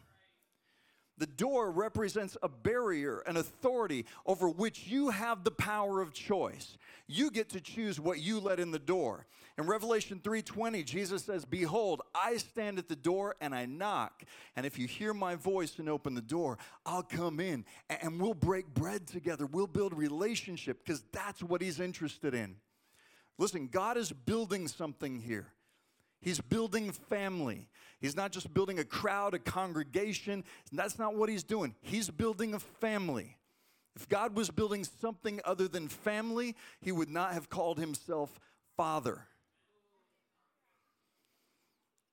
The 1.18 1.26
door 1.26 1.70
represents 1.70 2.34
a 2.42 2.48
barrier, 2.48 3.18
an 3.26 3.36
authority 3.36 4.06
over 4.24 4.48
which 4.48 4.86
you 4.86 5.10
have 5.10 5.44
the 5.44 5.50
power 5.50 6.00
of 6.00 6.14
choice. 6.14 6.78
You 7.06 7.30
get 7.30 7.50
to 7.50 7.60
choose 7.60 8.00
what 8.00 8.20
you 8.20 8.40
let 8.40 8.58
in 8.58 8.70
the 8.70 8.78
door. 8.78 9.26
In 9.58 9.66
Revelation 9.66 10.18
3:20, 10.20 10.82
Jesus 10.82 11.24
says, 11.24 11.44
"Behold, 11.44 12.00
I 12.14 12.38
stand 12.38 12.78
at 12.78 12.88
the 12.88 12.96
door 12.96 13.36
and 13.40 13.54
I 13.54 13.66
knock, 13.66 14.22
and 14.56 14.64
if 14.64 14.78
you 14.78 14.86
hear 14.86 15.12
my 15.12 15.34
voice 15.34 15.78
and 15.78 15.88
open 15.88 16.14
the 16.14 16.22
door, 16.22 16.56
I'll 16.86 17.02
come 17.02 17.40
in 17.40 17.66
and 17.90 18.18
we'll 18.18 18.32
break 18.32 18.72
bread 18.72 19.06
together. 19.06 19.44
We'll 19.44 19.66
build 19.66 19.92
relationship 19.92 20.84
because 20.84 21.02
that's 21.12 21.42
what 21.42 21.60
he's 21.60 21.80
interested 21.80 22.32
in." 22.32 22.60
Listen, 23.36 23.68
God 23.68 23.98
is 23.98 24.10
building 24.10 24.68
something 24.68 25.20
here. 25.20 25.52
He's 26.20 26.40
building 26.40 26.92
family. 26.92 27.68
He's 28.00 28.16
not 28.16 28.32
just 28.32 28.52
building 28.52 28.78
a 28.78 28.84
crowd, 28.84 29.34
a 29.34 29.38
congregation. 29.38 30.44
That's 30.72 30.98
not 30.98 31.14
what 31.14 31.28
he's 31.28 31.42
doing. 31.42 31.74
He's 31.80 32.10
building 32.10 32.54
a 32.54 32.60
family. 32.60 33.36
If 33.96 34.08
God 34.08 34.36
was 34.36 34.50
building 34.50 34.84
something 34.84 35.40
other 35.44 35.66
than 35.66 35.88
family, 35.88 36.54
he 36.80 36.92
would 36.92 37.10
not 37.10 37.32
have 37.32 37.50
called 37.50 37.78
himself 37.78 38.38
Father. 38.76 39.26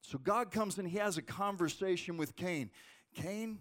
So 0.01 0.17
God 0.17 0.51
comes 0.51 0.77
and 0.77 0.87
he 0.87 0.97
has 0.97 1.17
a 1.17 1.21
conversation 1.21 2.17
with 2.17 2.35
Cain. 2.35 2.69
Cain, 3.15 3.59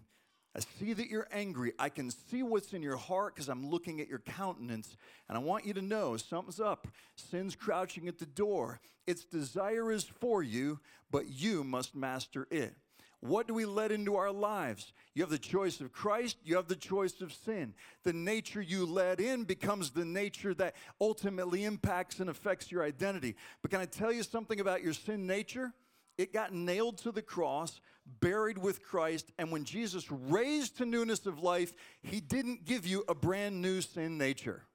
I 0.57 0.61
see 0.79 0.93
that 0.93 1.09
you're 1.09 1.27
angry. 1.33 1.73
I 1.79 1.89
can 1.89 2.11
see 2.11 2.43
what's 2.43 2.73
in 2.73 2.83
your 2.83 2.97
heart 2.97 3.35
because 3.35 3.49
I'm 3.49 3.69
looking 3.69 4.01
at 4.01 4.09
your 4.09 4.21
countenance. 4.21 4.97
And 5.29 5.37
I 5.37 5.41
want 5.41 5.67
you 5.67 5.75
to 5.75 5.83
know 5.83 6.17
something's 6.17 6.61
up. 6.61 6.87
Sin's 7.17 7.57
crouching 7.57 8.07
at 8.07 8.19
the 8.19 8.27
door. 8.27 8.81
Its 9.07 9.25
desire 9.25 9.91
is 9.91 10.05
for 10.05 10.43
you, 10.43 10.79
but 11.11 11.29
you 11.29 11.65
must 11.65 11.97
master 11.97 12.47
it. 12.51 12.75
What 13.21 13.49
do 13.49 13.55
we 13.55 13.65
let 13.65 13.91
into 13.91 14.17
our 14.17 14.31
lives? 14.31 14.93
You 15.15 15.23
have 15.23 15.31
the 15.31 15.39
choice 15.39 15.81
of 15.81 15.93
Christ, 15.93 16.37
you 16.45 16.57
have 16.57 16.69
the 16.69 16.77
choice 16.77 17.23
of 17.23 17.33
sin. 17.33 17.73
The 18.03 18.13
nature 18.13 18.61
you 18.61 18.85
let 18.85 19.19
in 19.19 19.45
becomes 19.45 19.91
the 19.91 20.05
nature 20.05 20.53
that 20.55 20.77
ultimately 21.01 21.65
impacts 21.65 22.21
and 22.21 22.29
affects 22.29 22.71
your 22.71 22.85
identity. 22.85 23.35
But 23.63 23.71
can 23.71 23.81
I 23.81 23.87
tell 23.87 24.13
you 24.13 24.23
something 24.23 24.61
about 24.61 24.83
your 24.83 24.93
sin 24.93 25.27
nature? 25.27 25.73
It 26.17 26.33
got 26.33 26.53
nailed 26.53 26.99
to 26.99 27.13
the 27.13 27.23
cross, 27.23 27.81
buried 28.21 28.59
with 28.59 28.83
Christ, 28.83 29.33
and 29.39 29.51
when 29.51 29.65
Jesus 29.65 30.11
raised 30.11 30.79
to 30.79 30.87
newness 30.87 31.27
of 31.27 31.43
life, 31.43 31.73
he 32.03 32.21
didn't 32.21 32.65
give 32.65 32.87
you 32.87 33.05
a 33.09 33.15
brand 33.15 33.61
new 33.61 33.81
sin 33.81 34.19
nature. 34.19 34.63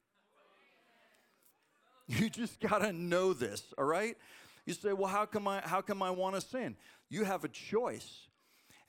You 2.11 2.27
just 2.27 2.59
got 2.59 2.79
to 2.79 2.91
know 2.91 3.33
this, 3.33 3.71
all 3.77 3.85
right? 3.85 4.17
You 4.65 4.73
say, 4.73 4.93
"Well, 4.93 5.09
how 5.09 5.27
come 5.27 5.47
I 5.47 5.61
how 5.61 5.81
come 5.81 6.01
I 6.01 6.09
want 6.09 6.33
to 6.33 6.41
sin?" 6.41 6.75
You 7.07 7.23
have 7.23 7.43
a 7.43 7.47
choice. 7.47 8.28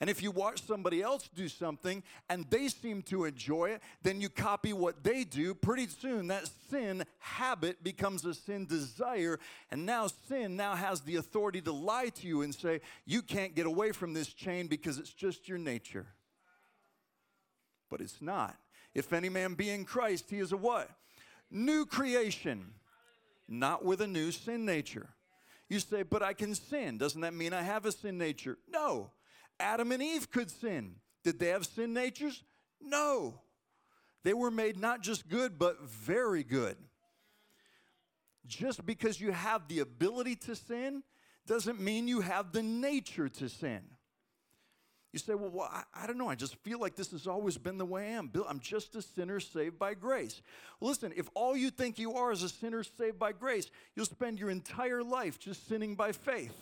And 0.01 0.09
if 0.09 0.21
you 0.21 0.31
watch 0.31 0.61
somebody 0.65 1.01
else 1.01 1.29
do 1.33 1.47
something 1.47 2.03
and 2.27 2.45
they 2.49 2.67
seem 2.67 3.03
to 3.03 3.23
enjoy 3.23 3.69
it, 3.69 3.81
then 4.03 4.19
you 4.19 4.27
copy 4.27 4.73
what 4.73 5.03
they 5.03 5.23
do. 5.23 5.53
Pretty 5.53 5.87
soon 5.87 6.27
that 6.27 6.49
sin 6.69 7.05
habit 7.19 7.83
becomes 7.83 8.25
a 8.25 8.33
sin 8.33 8.65
desire. 8.65 9.39
And 9.69 9.85
now 9.85 10.07
sin 10.27 10.57
now 10.57 10.75
has 10.75 11.01
the 11.01 11.15
authority 11.15 11.61
to 11.61 11.71
lie 11.71 12.09
to 12.15 12.27
you 12.27 12.41
and 12.41 12.53
say, 12.53 12.81
you 13.05 13.21
can't 13.21 13.55
get 13.55 13.67
away 13.67 13.93
from 13.93 14.13
this 14.13 14.33
chain 14.33 14.67
because 14.67 14.97
it's 14.97 15.13
just 15.13 15.47
your 15.47 15.59
nature. 15.59 16.07
But 17.89 18.01
it's 18.01 18.21
not. 18.21 18.57
If 18.93 19.13
any 19.13 19.29
man 19.29 19.53
be 19.53 19.69
in 19.69 19.85
Christ, 19.85 20.25
he 20.29 20.39
is 20.39 20.51
a 20.51 20.57
what? 20.57 20.89
new 21.51 21.85
creation, 21.85 22.73
not 23.47 23.83
with 23.83 24.01
a 24.01 24.07
new 24.07 24.31
sin 24.31 24.65
nature. 24.65 25.09
You 25.69 25.79
say, 25.79 26.03
but 26.03 26.23
I 26.23 26.33
can 26.33 26.55
sin. 26.55 26.97
Doesn't 26.97 27.21
that 27.21 27.33
mean 27.33 27.53
I 27.53 27.61
have 27.61 27.85
a 27.85 27.91
sin 27.91 28.17
nature? 28.17 28.57
No. 28.69 29.11
Adam 29.61 29.91
and 29.91 30.01
Eve 30.01 30.29
could 30.31 30.51
sin. 30.51 30.95
Did 31.23 31.39
they 31.39 31.47
have 31.47 31.65
sin 31.65 31.93
natures? 31.93 32.43
No. 32.81 33.35
They 34.23 34.33
were 34.33 34.51
made 34.51 34.77
not 34.77 35.01
just 35.01 35.27
good, 35.29 35.57
but 35.57 35.81
very 35.81 36.43
good. 36.43 36.77
Just 38.45 38.85
because 38.85 39.21
you 39.21 39.31
have 39.31 39.67
the 39.67 39.79
ability 39.79 40.35
to 40.35 40.55
sin 40.55 41.03
doesn't 41.47 41.79
mean 41.79 42.07
you 42.07 42.21
have 42.21 42.51
the 42.51 42.63
nature 42.63 43.29
to 43.29 43.49
sin. 43.49 43.81
You 45.13 45.19
say, 45.19 45.35
well, 45.35 45.49
well 45.49 45.69
I, 45.71 45.83
I, 45.93 46.07
don't 46.07 46.17
know. 46.17 46.29
I 46.29 46.35
just 46.35 46.55
feel 46.57 46.79
like 46.79 46.95
this 46.95 47.11
has 47.11 47.27
always 47.27 47.57
been 47.57 47.77
the 47.77 47.85
way 47.85 48.07
I 48.07 48.11
am. 48.11 48.27
Bill, 48.27 48.45
I'm 48.47 48.59
just 48.59 48.95
a 48.95 49.01
sinner 49.01 49.39
saved 49.39 49.77
by 49.77 49.93
grace. 49.93 50.41
Listen, 50.79 51.11
if 51.15 51.27
all 51.33 51.55
you 51.55 51.69
think 51.69 51.99
you 51.99 52.13
are 52.13 52.31
is 52.31 52.43
a 52.43 52.49
sinner 52.49 52.83
saved 52.83 53.19
by 53.19 53.33
grace, 53.33 53.69
you'll 53.95 54.05
spend 54.05 54.39
your 54.39 54.49
entire 54.49 55.03
life 55.03 55.37
just 55.37 55.67
sinning 55.67 55.95
by 55.95 56.13
faith. 56.13 56.55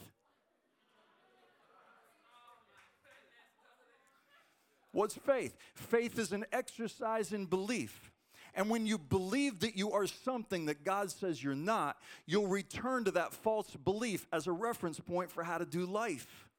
What's 4.91 5.15
faith? 5.15 5.55
Faith 5.75 6.17
is 6.17 6.31
an 6.31 6.45
exercise 6.51 7.31
in 7.31 7.45
belief. 7.45 8.11
And 8.55 8.69
when 8.69 8.87
you 8.87 8.97
believe 8.97 9.59
that 9.59 9.77
you 9.77 9.91
are 9.91 10.07
something 10.07 10.65
that 10.65 10.83
God 10.83 11.11
says 11.11 11.43
you're 11.43 11.55
not, 11.55 11.97
you'll 12.25 12.47
return 12.47 13.05
to 13.05 13.11
that 13.11 13.33
false 13.33 13.75
belief 13.75 14.27
as 14.33 14.47
a 14.47 14.51
reference 14.51 14.99
point 14.99 15.31
for 15.31 15.43
how 15.43 15.59
to 15.59 15.65
do 15.65 15.85
life. 15.85 16.49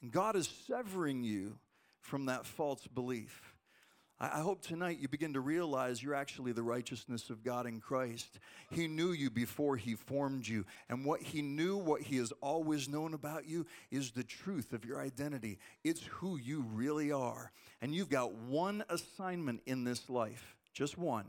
And 0.00 0.12
God 0.12 0.36
is 0.36 0.48
severing 0.66 1.24
you 1.24 1.58
from 2.00 2.26
that 2.26 2.46
false 2.46 2.86
belief. 2.86 3.57
I 4.20 4.40
hope 4.40 4.62
tonight 4.62 4.98
you 5.00 5.06
begin 5.06 5.34
to 5.34 5.40
realize 5.40 6.02
you're 6.02 6.14
actually 6.14 6.50
the 6.50 6.62
righteousness 6.62 7.30
of 7.30 7.44
God 7.44 7.66
in 7.66 7.80
Christ. 7.80 8.40
He 8.68 8.88
knew 8.88 9.12
you 9.12 9.30
before 9.30 9.76
He 9.76 9.94
formed 9.94 10.48
you. 10.48 10.64
And 10.88 11.04
what 11.04 11.22
He 11.22 11.40
knew, 11.40 11.76
what 11.76 12.02
He 12.02 12.16
has 12.16 12.32
always 12.40 12.88
known 12.88 13.14
about 13.14 13.46
you, 13.46 13.64
is 13.92 14.10
the 14.10 14.24
truth 14.24 14.72
of 14.72 14.84
your 14.84 15.00
identity. 15.00 15.60
It's 15.84 16.04
who 16.04 16.36
you 16.36 16.64
really 16.72 17.12
are. 17.12 17.52
And 17.80 17.94
you've 17.94 18.10
got 18.10 18.34
one 18.34 18.82
assignment 18.88 19.60
in 19.66 19.84
this 19.84 20.10
life, 20.10 20.56
just 20.72 20.98
one. 20.98 21.26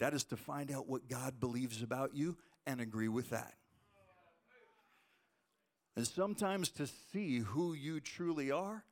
That 0.00 0.12
is 0.12 0.24
to 0.24 0.36
find 0.36 0.72
out 0.72 0.88
what 0.88 1.08
God 1.08 1.38
believes 1.38 1.82
about 1.82 2.16
you 2.16 2.36
and 2.66 2.80
agree 2.80 3.08
with 3.08 3.30
that. 3.30 3.54
And 5.94 6.04
sometimes 6.04 6.70
to 6.70 6.88
see 7.12 7.38
who 7.38 7.74
you 7.74 8.00
truly 8.00 8.50
are 8.50 8.82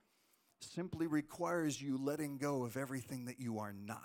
simply 0.64 1.06
requires 1.06 1.80
you 1.80 1.98
letting 1.98 2.38
go 2.38 2.64
of 2.64 2.76
everything 2.76 3.26
that 3.26 3.40
you 3.40 3.58
are 3.58 3.72
not. 3.72 4.00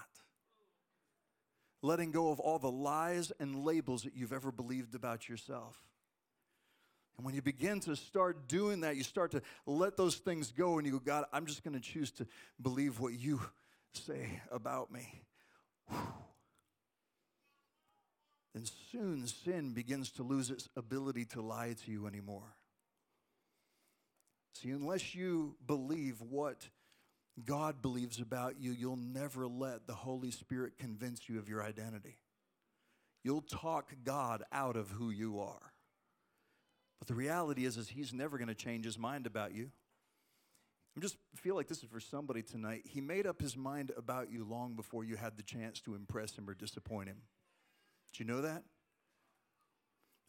Letting 1.81 2.11
go 2.11 2.31
of 2.31 2.39
all 2.39 2.59
the 2.59 2.71
lies 2.71 3.31
and 3.39 3.63
labels 3.63 4.03
that 4.03 4.15
you've 4.15 4.33
ever 4.33 4.51
believed 4.51 4.95
about 4.95 5.29
yourself. 5.29 5.77
And 7.17 7.25
when 7.25 7.33
you 7.33 7.41
begin 7.41 7.79
to 7.81 7.95
start 7.95 8.47
doing 8.47 8.81
that, 8.81 8.95
you 8.95 9.03
start 9.03 9.31
to 9.31 9.41
let 9.65 9.97
those 9.97 10.17
things 10.17 10.51
go 10.51 10.77
and 10.77 10.85
you 10.85 10.93
go, 10.93 10.99
God, 10.99 11.25
I'm 11.33 11.45
just 11.45 11.63
going 11.63 11.73
to 11.73 11.79
choose 11.79 12.11
to 12.11 12.27
believe 12.61 12.99
what 12.99 13.13
you 13.13 13.41
say 13.93 14.41
about 14.51 14.91
me. 14.91 15.23
Then 18.53 18.65
soon 18.91 19.27
sin 19.27 19.73
begins 19.73 20.11
to 20.13 20.23
lose 20.23 20.49
its 20.49 20.67
ability 20.75 21.25
to 21.25 21.41
lie 21.41 21.75
to 21.85 21.91
you 21.91 22.07
anymore. 22.07 22.56
See, 24.61 24.71
unless 24.71 25.13
you 25.13 25.55
believe 25.65 26.19
what 26.19 26.67
God 27.45 27.81
believes 27.81 28.19
about 28.19 28.59
you, 28.59 28.71
you'll 28.71 28.95
never 28.95 29.45
let 29.45 29.85
the 29.85 29.93
Holy 29.93 30.31
Spirit 30.31 30.79
convince 30.79 31.29
you 31.29 31.37
of 31.37 31.47
your 31.47 31.63
identity. 31.63 32.17
You'll 33.23 33.41
talk 33.41 33.93
God 34.03 34.43
out 34.51 34.75
of 34.75 34.89
who 34.89 35.11
you 35.11 35.39
are. 35.39 35.73
But 36.97 37.07
the 37.07 37.13
reality 37.13 37.65
is, 37.65 37.77
is 37.77 37.89
He's 37.89 38.13
never 38.13 38.39
going 38.39 38.47
to 38.47 38.55
change 38.55 38.85
His 38.85 38.97
mind 38.97 39.27
about 39.27 39.53
you. 39.53 39.69
I 40.97 41.01
just 41.01 41.17
feel 41.35 41.55
like 41.55 41.67
this 41.67 41.83
is 41.83 41.89
for 41.91 41.99
somebody 41.99 42.41
tonight. 42.41 42.81
He 42.85 42.99
made 42.99 43.27
up 43.27 43.39
His 43.39 43.55
mind 43.55 43.91
about 43.95 44.31
you 44.31 44.43
long 44.43 44.73
before 44.73 45.03
you 45.03 45.17
had 45.17 45.37
the 45.37 45.43
chance 45.43 45.79
to 45.81 45.93
impress 45.93 46.35
Him 46.35 46.49
or 46.49 46.55
disappoint 46.55 47.09
Him. 47.09 47.17
Do 48.13 48.23
you 48.23 48.27
know 48.27 48.41
that? 48.41 48.63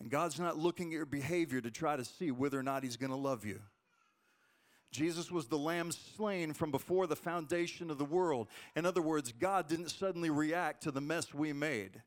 And 0.00 0.10
God's 0.10 0.38
not 0.38 0.58
looking 0.58 0.88
at 0.88 0.96
your 0.96 1.06
behavior 1.06 1.62
to 1.62 1.70
try 1.70 1.96
to 1.96 2.04
see 2.04 2.30
whether 2.30 2.58
or 2.58 2.62
not 2.62 2.82
He's 2.82 2.98
going 2.98 3.10
to 3.10 3.16
love 3.16 3.46
you. 3.46 3.60
Jesus 4.90 5.30
was 5.30 5.46
the 5.46 5.58
lamb 5.58 5.92
slain 5.92 6.54
from 6.54 6.70
before 6.70 7.06
the 7.06 7.16
foundation 7.16 7.90
of 7.90 7.98
the 7.98 8.04
world. 8.04 8.48
In 8.74 8.86
other 8.86 9.02
words, 9.02 9.32
God 9.32 9.68
didn't 9.68 9.90
suddenly 9.90 10.30
react 10.30 10.82
to 10.84 10.90
the 10.90 11.00
mess 11.00 11.34
we 11.34 11.52
made. 11.52 12.02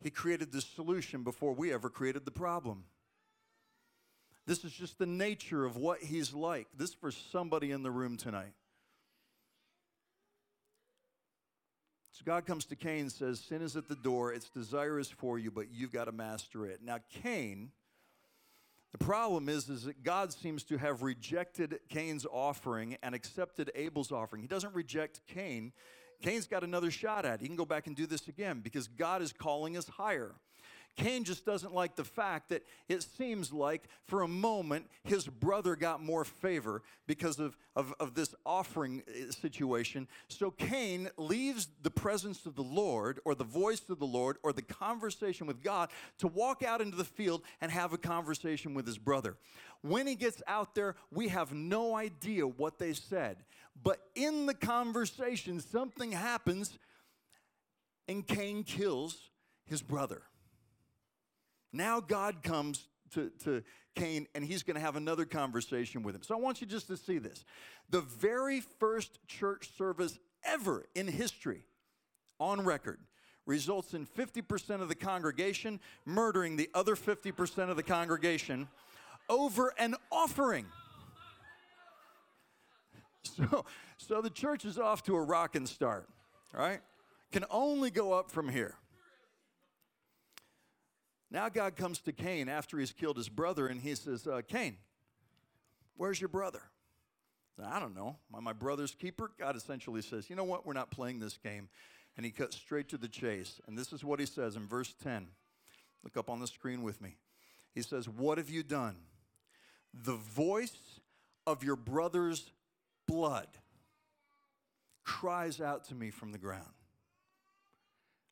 He 0.00 0.10
created 0.10 0.52
the 0.52 0.60
solution 0.60 1.22
before 1.22 1.54
we 1.54 1.72
ever 1.72 1.90
created 1.90 2.24
the 2.24 2.30
problem. 2.30 2.84
This 4.46 4.64
is 4.64 4.72
just 4.72 4.98
the 4.98 5.06
nature 5.06 5.64
of 5.64 5.76
what 5.76 6.00
He's 6.00 6.34
like. 6.34 6.68
This 6.76 6.90
is 6.90 6.96
for 6.96 7.10
somebody 7.10 7.70
in 7.70 7.82
the 7.82 7.90
room 7.90 8.16
tonight. 8.16 8.52
So 12.12 12.22
God 12.24 12.46
comes 12.46 12.64
to 12.66 12.76
Cain 12.76 13.00
and 13.00 13.12
says, 13.12 13.40
Sin 13.40 13.62
is 13.62 13.76
at 13.76 13.88
the 13.88 13.96
door, 13.96 14.32
its 14.32 14.50
desire 14.50 15.00
is 15.00 15.08
for 15.08 15.38
you, 15.38 15.50
but 15.50 15.72
you've 15.72 15.92
got 15.92 16.04
to 16.04 16.12
master 16.12 16.66
it. 16.66 16.80
Now, 16.82 16.98
Cain 17.22 17.70
the 18.94 19.04
problem 19.04 19.48
is, 19.48 19.68
is 19.68 19.82
that 19.86 20.04
God 20.04 20.32
seems 20.32 20.62
to 20.64 20.78
have 20.78 21.02
rejected 21.02 21.80
Cain's 21.88 22.24
offering 22.30 22.96
and 23.02 23.12
accepted 23.12 23.72
Abel's 23.74 24.12
offering. 24.12 24.40
He 24.40 24.46
doesn't 24.46 24.72
reject 24.72 25.20
Cain. 25.26 25.72
Cain's 26.22 26.46
got 26.46 26.62
another 26.62 26.92
shot 26.92 27.24
at 27.24 27.34
it. 27.34 27.40
He 27.40 27.48
can 27.48 27.56
go 27.56 27.64
back 27.64 27.88
and 27.88 27.96
do 27.96 28.06
this 28.06 28.28
again 28.28 28.60
because 28.60 28.86
God 28.86 29.20
is 29.20 29.32
calling 29.32 29.76
us 29.76 29.88
higher. 29.88 30.36
Cain 30.96 31.24
just 31.24 31.44
doesn't 31.44 31.74
like 31.74 31.96
the 31.96 32.04
fact 32.04 32.50
that 32.50 32.62
it 32.88 33.02
seems 33.02 33.52
like 33.52 33.88
for 34.06 34.22
a 34.22 34.28
moment 34.28 34.86
his 35.02 35.26
brother 35.26 35.74
got 35.74 36.02
more 36.02 36.24
favor 36.24 36.82
because 37.06 37.40
of, 37.40 37.56
of, 37.74 37.92
of, 37.98 38.14
this 38.14 38.34
offering 38.46 39.02
uh, 39.08 39.32
situation. 39.32 40.06
So 40.28 40.52
Cain 40.52 41.10
leaves 41.16 41.68
the 41.82 41.90
presence 41.90 42.46
of 42.46 42.54
the 42.54 42.62
Lord 42.62 43.18
or 43.24 43.34
the 43.34 43.44
voice 43.44 43.82
of 43.88 43.98
the 43.98 44.06
Lord 44.06 44.36
or 44.42 44.52
the 44.52 44.62
conversation 44.62 45.46
with 45.46 45.62
God 45.62 45.90
to 46.18 46.28
walk 46.28 46.62
out 46.62 46.80
into 46.80 46.96
the 46.96 47.04
field 47.04 47.42
and 47.60 47.72
have 47.72 47.92
a 47.92 47.98
conversation 47.98 48.74
with 48.74 48.86
his 48.86 48.98
brother. 48.98 49.36
When 49.82 50.06
he 50.06 50.14
gets 50.14 50.42
out 50.46 50.74
there, 50.74 50.94
we 51.10 51.28
have 51.28 51.52
no 51.52 51.96
idea 51.96 52.46
what 52.46 52.78
they 52.78 52.92
said. 52.92 53.38
But 53.82 53.98
in 54.14 54.46
the 54.46 54.54
conversation, 54.54 55.60
something 55.60 56.12
happens 56.12 56.78
and 58.06 58.26
Cain 58.26 58.62
kills 58.62 59.30
his 59.64 59.82
brother. 59.82 60.22
Now 61.74 62.00
God 62.00 62.44
comes 62.44 62.86
to, 63.14 63.30
to 63.42 63.62
Cain 63.96 64.28
and 64.34 64.44
he's 64.44 64.62
going 64.62 64.76
to 64.76 64.80
have 64.80 64.94
another 64.94 65.24
conversation 65.24 66.04
with 66.04 66.14
him. 66.14 66.22
So 66.22 66.34
I 66.34 66.38
want 66.38 66.60
you 66.60 66.66
just 66.68 66.86
to 66.86 66.96
see 66.96 67.18
this. 67.18 67.44
The 67.90 68.00
very 68.00 68.60
first 68.60 69.18
church 69.26 69.76
service 69.76 70.18
ever 70.44 70.86
in 70.94 71.08
history 71.08 71.64
on 72.38 72.64
record 72.64 73.00
results 73.44 73.92
in 73.92 74.06
50% 74.06 74.80
of 74.80 74.88
the 74.88 74.94
congregation 74.94 75.80
murdering 76.06 76.56
the 76.56 76.70
other 76.74 76.94
50% 76.94 77.68
of 77.68 77.76
the 77.76 77.82
congregation 77.82 78.68
over 79.28 79.74
an 79.78 79.96
offering. 80.10 80.66
So, 83.36 83.64
so 83.96 84.20
the 84.20 84.28
church 84.28 84.66
is 84.66 84.78
off 84.78 85.02
to 85.04 85.16
a 85.16 85.20
rocking 85.20 85.64
start, 85.64 86.06
right? 86.52 86.80
Can 87.32 87.46
only 87.50 87.90
go 87.90 88.12
up 88.12 88.30
from 88.30 88.50
here. 88.50 88.76
Now 91.34 91.48
God 91.48 91.74
comes 91.74 91.98
to 92.02 92.12
Cain 92.12 92.48
after 92.48 92.78
he's 92.78 92.92
killed 92.92 93.16
his 93.16 93.28
brother 93.28 93.66
and 93.66 93.80
he 93.80 93.96
says, 93.96 94.24
uh, 94.24 94.42
Cain, 94.46 94.76
where's 95.96 96.20
your 96.20 96.28
brother? 96.28 96.62
I 97.60 97.80
don't 97.80 97.96
know. 97.96 98.18
My 98.30 98.52
brother's 98.52 98.94
keeper? 98.94 99.32
God 99.36 99.56
essentially 99.56 100.00
says, 100.00 100.30
You 100.30 100.36
know 100.36 100.44
what? 100.44 100.64
We're 100.64 100.74
not 100.74 100.92
playing 100.92 101.18
this 101.18 101.36
game. 101.36 101.68
And 102.16 102.24
he 102.24 102.30
cuts 102.30 102.56
straight 102.56 102.88
to 102.90 102.96
the 102.96 103.08
chase. 103.08 103.60
And 103.66 103.76
this 103.76 103.92
is 103.92 104.04
what 104.04 104.20
he 104.20 104.26
says 104.26 104.54
in 104.54 104.68
verse 104.68 104.94
10. 105.02 105.26
Look 106.04 106.16
up 106.16 106.30
on 106.30 106.38
the 106.38 106.46
screen 106.46 106.84
with 106.84 107.00
me. 107.00 107.16
He 107.74 107.82
says, 107.82 108.08
What 108.08 108.38
have 108.38 108.48
you 108.48 108.62
done? 108.62 108.94
The 109.92 110.14
voice 110.14 111.00
of 111.48 111.64
your 111.64 111.76
brother's 111.76 112.52
blood 113.08 113.48
cries 115.02 115.60
out 115.60 115.84
to 115.86 115.96
me 115.96 116.10
from 116.10 116.30
the 116.30 116.38
ground. 116.38 116.62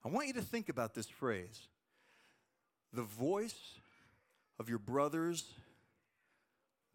I 0.04 0.08
want 0.08 0.28
you 0.28 0.34
to 0.34 0.42
think 0.42 0.68
about 0.68 0.94
this 0.94 1.08
phrase 1.08 1.68
the 2.92 3.02
voice 3.02 3.78
of 4.58 4.68
your 4.68 4.78
brother's 4.78 5.44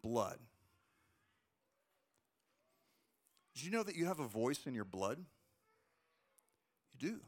blood. 0.02 0.38
Did 3.56 3.66
you 3.66 3.72
know 3.72 3.84
that 3.84 3.96
you 3.96 4.06
have 4.06 4.20
a 4.20 4.28
voice 4.28 4.60
in 4.68 4.76
your 4.76 4.86
blood? 4.86 5.18
You 7.00 7.10
do. 7.10 7.20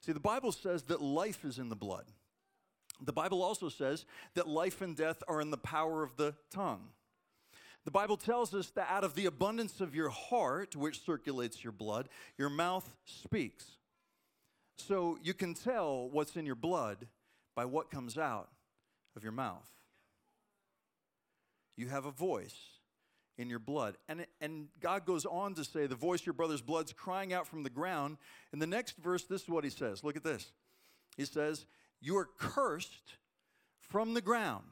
See, 0.00 0.12
the 0.12 0.20
Bible 0.20 0.52
says 0.52 0.82
that 0.84 1.00
life 1.00 1.44
is 1.44 1.58
in 1.58 1.68
the 1.68 1.76
blood. 1.76 2.04
The 3.02 3.12
Bible 3.12 3.42
also 3.42 3.70
says 3.70 4.04
that 4.34 4.46
life 4.46 4.82
and 4.82 4.94
death 4.94 5.22
are 5.26 5.40
in 5.40 5.50
the 5.50 5.56
power 5.56 6.02
of 6.02 6.16
the 6.16 6.34
tongue. 6.50 6.88
The 7.86 7.90
Bible 7.90 8.18
tells 8.18 8.54
us 8.54 8.68
that 8.70 8.88
out 8.90 9.04
of 9.04 9.14
the 9.14 9.24
abundance 9.24 9.80
of 9.80 9.94
your 9.94 10.10
heart, 10.10 10.76
which 10.76 11.02
circulates 11.02 11.64
your 11.64 11.72
blood, 11.72 12.10
your 12.36 12.50
mouth 12.50 12.94
speaks. 13.06 13.64
So 14.76 15.18
you 15.22 15.32
can 15.32 15.54
tell 15.54 16.10
what's 16.10 16.36
in 16.36 16.44
your 16.44 16.54
blood 16.54 17.06
by 17.60 17.66
what 17.66 17.90
comes 17.90 18.16
out 18.16 18.48
of 19.14 19.22
your 19.22 19.32
mouth. 19.32 19.70
You 21.76 21.88
have 21.88 22.06
a 22.06 22.10
voice 22.10 22.56
in 23.36 23.50
your 23.50 23.58
blood. 23.58 23.98
And, 24.08 24.24
and 24.40 24.68
God 24.80 25.04
goes 25.04 25.26
on 25.26 25.52
to 25.56 25.64
say, 25.64 25.86
The 25.86 25.94
voice 25.94 26.20
of 26.20 26.26
your 26.26 26.32
brother's 26.32 26.62
blood's 26.62 26.94
crying 26.94 27.34
out 27.34 27.46
from 27.46 27.62
the 27.62 27.68
ground. 27.68 28.16
In 28.54 28.60
the 28.60 28.66
next 28.66 28.96
verse, 28.96 29.24
this 29.24 29.42
is 29.42 29.48
what 29.50 29.64
he 29.64 29.68
says. 29.68 30.02
Look 30.02 30.16
at 30.16 30.24
this. 30.24 30.52
He 31.18 31.26
says, 31.26 31.66
You 32.00 32.16
are 32.16 32.30
cursed 32.38 33.16
from 33.78 34.14
the 34.14 34.22
ground, 34.22 34.64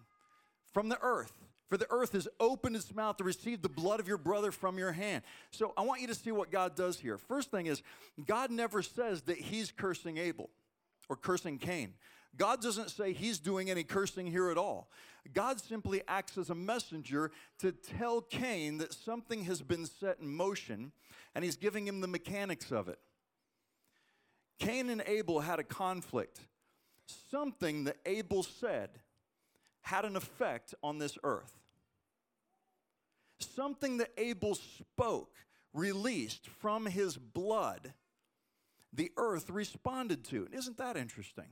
from 0.72 0.88
the 0.88 0.98
earth. 1.02 1.34
For 1.68 1.76
the 1.76 1.88
earth 1.90 2.12
has 2.12 2.26
opened 2.40 2.74
its 2.74 2.94
mouth 2.94 3.18
to 3.18 3.24
receive 3.24 3.60
the 3.60 3.68
blood 3.68 4.00
of 4.00 4.08
your 4.08 4.16
brother 4.16 4.50
from 4.50 4.78
your 4.78 4.92
hand. 4.92 5.24
So 5.50 5.74
I 5.76 5.82
want 5.82 6.00
you 6.00 6.06
to 6.06 6.14
see 6.14 6.32
what 6.32 6.50
God 6.50 6.74
does 6.74 6.98
here. 6.98 7.18
First 7.18 7.50
thing 7.50 7.66
is, 7.66 7.82
God 8.26 8.50
never 8.50 8.80
says 8.80 9.20
that 9.22 9.36
he's 9.36 9.70
cursing 9.70 10.16
Abel 10.16 10.48
or 11.10 11.16
cursing 11.16 11.58
Cain. 11.58 11.92
God 12.36 12.62
doesn't 12.62 12.90
say 12.90 13.12
he's 13.12 13.38
doing 13.38 13.70
any 13.70 13.82
cursing 13.82 14.26
here 14.26 14.50
at 14.50 14.58
all. 14.58 14.90
God 15.32 15.60
simply 15.60 16.02
acts 16.06 16.38
as 16.38 16.50
a 16.50 16.54
messenger 16.54 17.30
to 17.58 17.72
tell 17.72 18.20
Cain 18.20 18.78
that 18.78 18.92
something 18.92 19.44
has 19.44 19.62
been 19.62 19.86
set 19.86 20.18
in 20.20 20.28
motion 20.28 20.92
and 21.34 21.44
he's 21.44 21.56
giving 21.56 21.86
him 21.86 22.00
the 22.00 22.08
mechanics 22.08 22.70
of 22.70 22.88
it. 22.88 22.98
Cain 24.58 24.88
and 24.90 25.02
Abel 25.06 25.40
had 25.40 25.58
a 25.58 25.64
conflict. 25.64 26.40
Something 27.30 27.84
that 27.84 27.96
Abel 28.06 28.42
said 28.42 28.90
had 29.82 30.04
an 30.04 30.16
effect 30.16 30.74
on 30.82 30.98
this 30.98 31.16
earth. 31.22 31.54
Something 33.40 33.98
that 33.98 34.10
Abel 34.18 34.54
spoke, 34.54 35.34
released 35.72 36.48
from 36.60 36.86
his 36.86 37.16
blood, 37.16 37.92
the 38.92 39.12
earth 39.16 39.50
responded 39.50 40.24
to. 40.24 40.48
Isn't 40.52 40.78
that 40.78 40.96
interesting? 40.96 41.44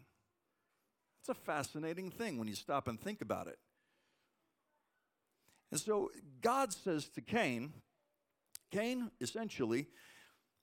It's 1.28 1.36
a 1.36 1.42
fascinating 1.42 2.12
thing 2.12 2.38
when 2.38 2.46
you 2.46 2.54
stop 2.54 2.86
and 2.86 3.00
think 3.00 3.20
about 3.20 3.48
it. 3.48 3.58
And 5.72 5.80
so 5.80 6.12
God 6.40 6.72
says 6.72 7.08
to 7.16 7.20
Cain, 7.20 7.72
Cain, 8.70 9.10
essentially, 9.20 9.88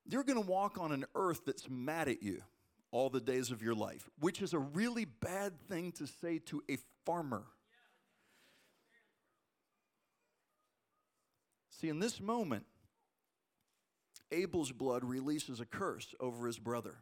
you're 0.06 0.24
going 0.24 0.42
to 0.42 0.50
walk 0.50 0.78
on 0.80 0.94
an 0.94 1.04
earth 1.16 1.42
that's 1.46 1.70
mad 1.70 2.08
at 2.08 2.24
you 2.24 2.44
all 2.92 3.10
the 3.10 3.20
days 3.20 3.52
of 3.52 3.62
your 3.62 3.74
life, 3.74 4.10
which 4.22 4.42
is 4.42 4.54
a 4.54 4.60
really 4.60 5.04
bad 5.04 5.60
thing 5.68 5.92
to 5.94 6.08
say 6.08 6.40
to 6.46 6.64
a 6.72 6.78
farmer. 7.06 7.44
See, 11.72 11.90
in 11.90 12.00
this 12.00 12.22
moment, 12.22 12.64
Abel's 14.32 14.72
blood 14.72 15.04
releases 15.04 15.60
a 15.60 15.66
curse 15.66 16.16
over 16.22 16.48
his 16.48 16.58
brother 16.58 16.96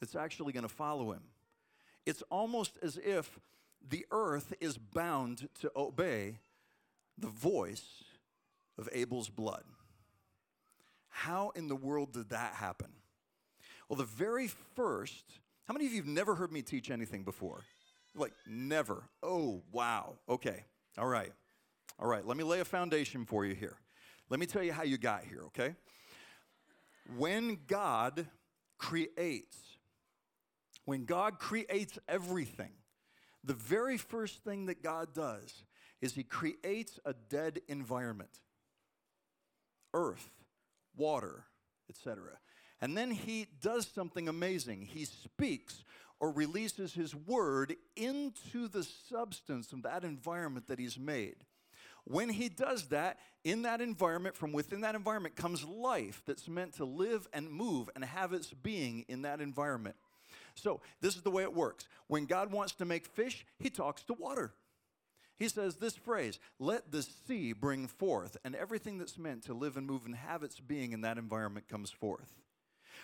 that's 0.00 0.16
actually 0.16 0.54
going 0.54 0.62
to 0.62 0.74
follow 0.74 1.12
him. 1.12 1.24
It's 2.06 2.22
almost 2.30 2.78
as 2.82 2.98
if 3.02 3.38
the 3.86 4.06
earth 4.10 4.52
is 4.60 4.78
bound 4.78 5.48
to 5.60 5.70
obey 5.76 6.38
the 7.18 7.28
voice 7.28 8.04
of 8.78 8.88
Abel's 8.92 9.28
blood. 9.28 9.64
How 11.08 11.50
in 11.54 11.68
the 11.68 11.76
world 11.76 12.12
did 12.12 12.30
that 12.30 12.54
happen? 12.54 12.88
Well, 13.88 13.96
the 13.96 14.04
very 14.04 14.48
first, 14.76 15.24
how 15.66 15.74
many 15.74 15.86
of 15.86 15.92
you 15.92 15.98
have 15.98 16.06
never 16.06 16.34
heard 16.34 16.52
me 16.52 16.62
teach 16.62 16.90
anything 16.90 17.24
before? 17.24 17.60
Like, 18.14 18.32
never. 18.46 19.02
Oh, 19.22 19.62
wow. 19.72 20.14
Okay. 20.28 20.64
All 20.98 21.06
right. 21.06 21.32
All 21.98 22.08
right. 22.08 22.26
Let 22.26 22.36
me 22.36 22.44
lay 22.44 22.60
a 22.60 22.64
foundation 22.64 23.24
for 23.24 23.44
you 23.44 23.54
here. 23.54 23.76
Let 24.30 24.40
me 24.40 24.46
tell 24.46 24.62
you 24.62 24.72
how 24.72 24.84
you 24.84 24.96
got 24.96 25.24
here, 25.24 25.42
okay? 25.46 25.74
When 27.16 27.58
God 27.66 28.26
creates, 28.78 29.56
when 30.84 31.04
God 31.04 31.38
creates 31.38 31.98
everything, 32.08 32.72
the 33.44 33.54
very 33.54 33.96
first 33.96 34.44
thing 34.44 34.66
that 34.66 34.82
God 34.82 35.14
does 35.14 35.64
is 36.00 36.14
He 36.14 36.22
creates 36.22 36.98
a 37.04 37.14
dead 37.28 37.60
environment 37.68 38.30
earth, 39.92 40.30
water, 40.96 41.44
etc. 41.88 42.22
And 42.80 42.96
then 42.96 43.10
He 43.10 43.46
does 43.60 43.86
something 43.86 44.28
amazing. 44.28 44.88
He 44.92 45.04
speaks 45.04 45.84
or 46.20 46.30
releases 46.30 46.94
His 46.94 47.14
word 47.14 47.76
into 47.96 48.68
the 48.68 48.84
substance 48.84 49.72
of 49.72 49.82
that 49.82 50.04
environment 50.04 50.68
that 50.68 50.78
He's 50.78 50.98
made. 50.98 51.36
When 52.04 52.28
he 52.28 52.48
does 52.48 52.88
that, 52.88 53.18
in 53.44 53.62
that 53.62 53.80
environment, 53.80 54.36
from 54.36 54.52
within 54.52 54.80
that 54.82 54.94
environment 54.94 55.36
comes 55.36 55.64
life 55.64 56.22
that's 56.26 56.48
meant 56.48 56.74
to 56.74 56.84
live 56.84 57.28
and 57.32 57.50
move 57.50 57.90
and 57.94 58.04
have 58.04 58.32
its 58.32 58.52
being 58.52 59.04
in 59.08 59.22
that 59.22 59.40
environment. 59.40 59.96
So, 60.54 60.80
this 61.00 61.16
is 61.16 61.22
the 61.22 61.30
way 61.30 61.42
it 61.42 61.54
works. 61.54 61.88
When 62.06 62.26
God 62.26 62.52
wants 62.52 62.72
to 62.74 62.84
make 62.84 63.06
fish, 63.06 63.46
he 63.58 63.70
talks 63.70 64.02
to 64.04 64.14
water. 64.14 64.52
He 65.38 65.48
says 65.48 65.76
this 65.76 65.96
phrase, 65.96 66.38
let 66.58 66.92
the 66.92 67.02
sea 67.02 67.52
bring 67.54 67.86
forth, 67.86 68.36
and 68.44 68.54
everything 68.54 68.98
that's 68.98 69.16
meant 69.16 69.44
to 69.46 69.54
live 69.54 69.76
and 69.76 69.86
move 69.86 70.04
and 70.04 70.14
have 70.14 70.42
its 70.42 70.60
being 70.60 70.92
in 70.92 71.00
that 71.00 71.16
environment 71.16 71.66
comes 71.66 71.90
forth. 71.90 72.30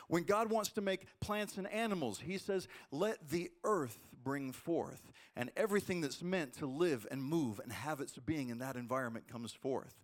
When 0.09 0.25
God 0.25 0.51
wants 0.51 0.71
to 0.73 0.81
make 0.81 1.07
plants 1.21 1.57
and 1.57 1.67
animals, 1.73 2.21
He 2.21 2.37
says, 2.37 2.69
let 2.91 3.31
the 3.31 3.51
earth 3.65 3.99
bring 4.23 4.53
forth, 4.53 5.11
and 5.35 5.51
everything 5.57 6.01
that's 6.03 6.23
meant 6.23 6.59
to 6.59 6.67
live 6.67 7.07
and 7.11 7.23
move 7.23 7.59
and 7.59 7.73
have 7.73 8.01
its 8.01 8.19
being 8.19 8.51
in 8.51 8.59
that 8.59 8.77
environment 8.77 9.29
comes 9.29 9.53
forth. 9.53 9.95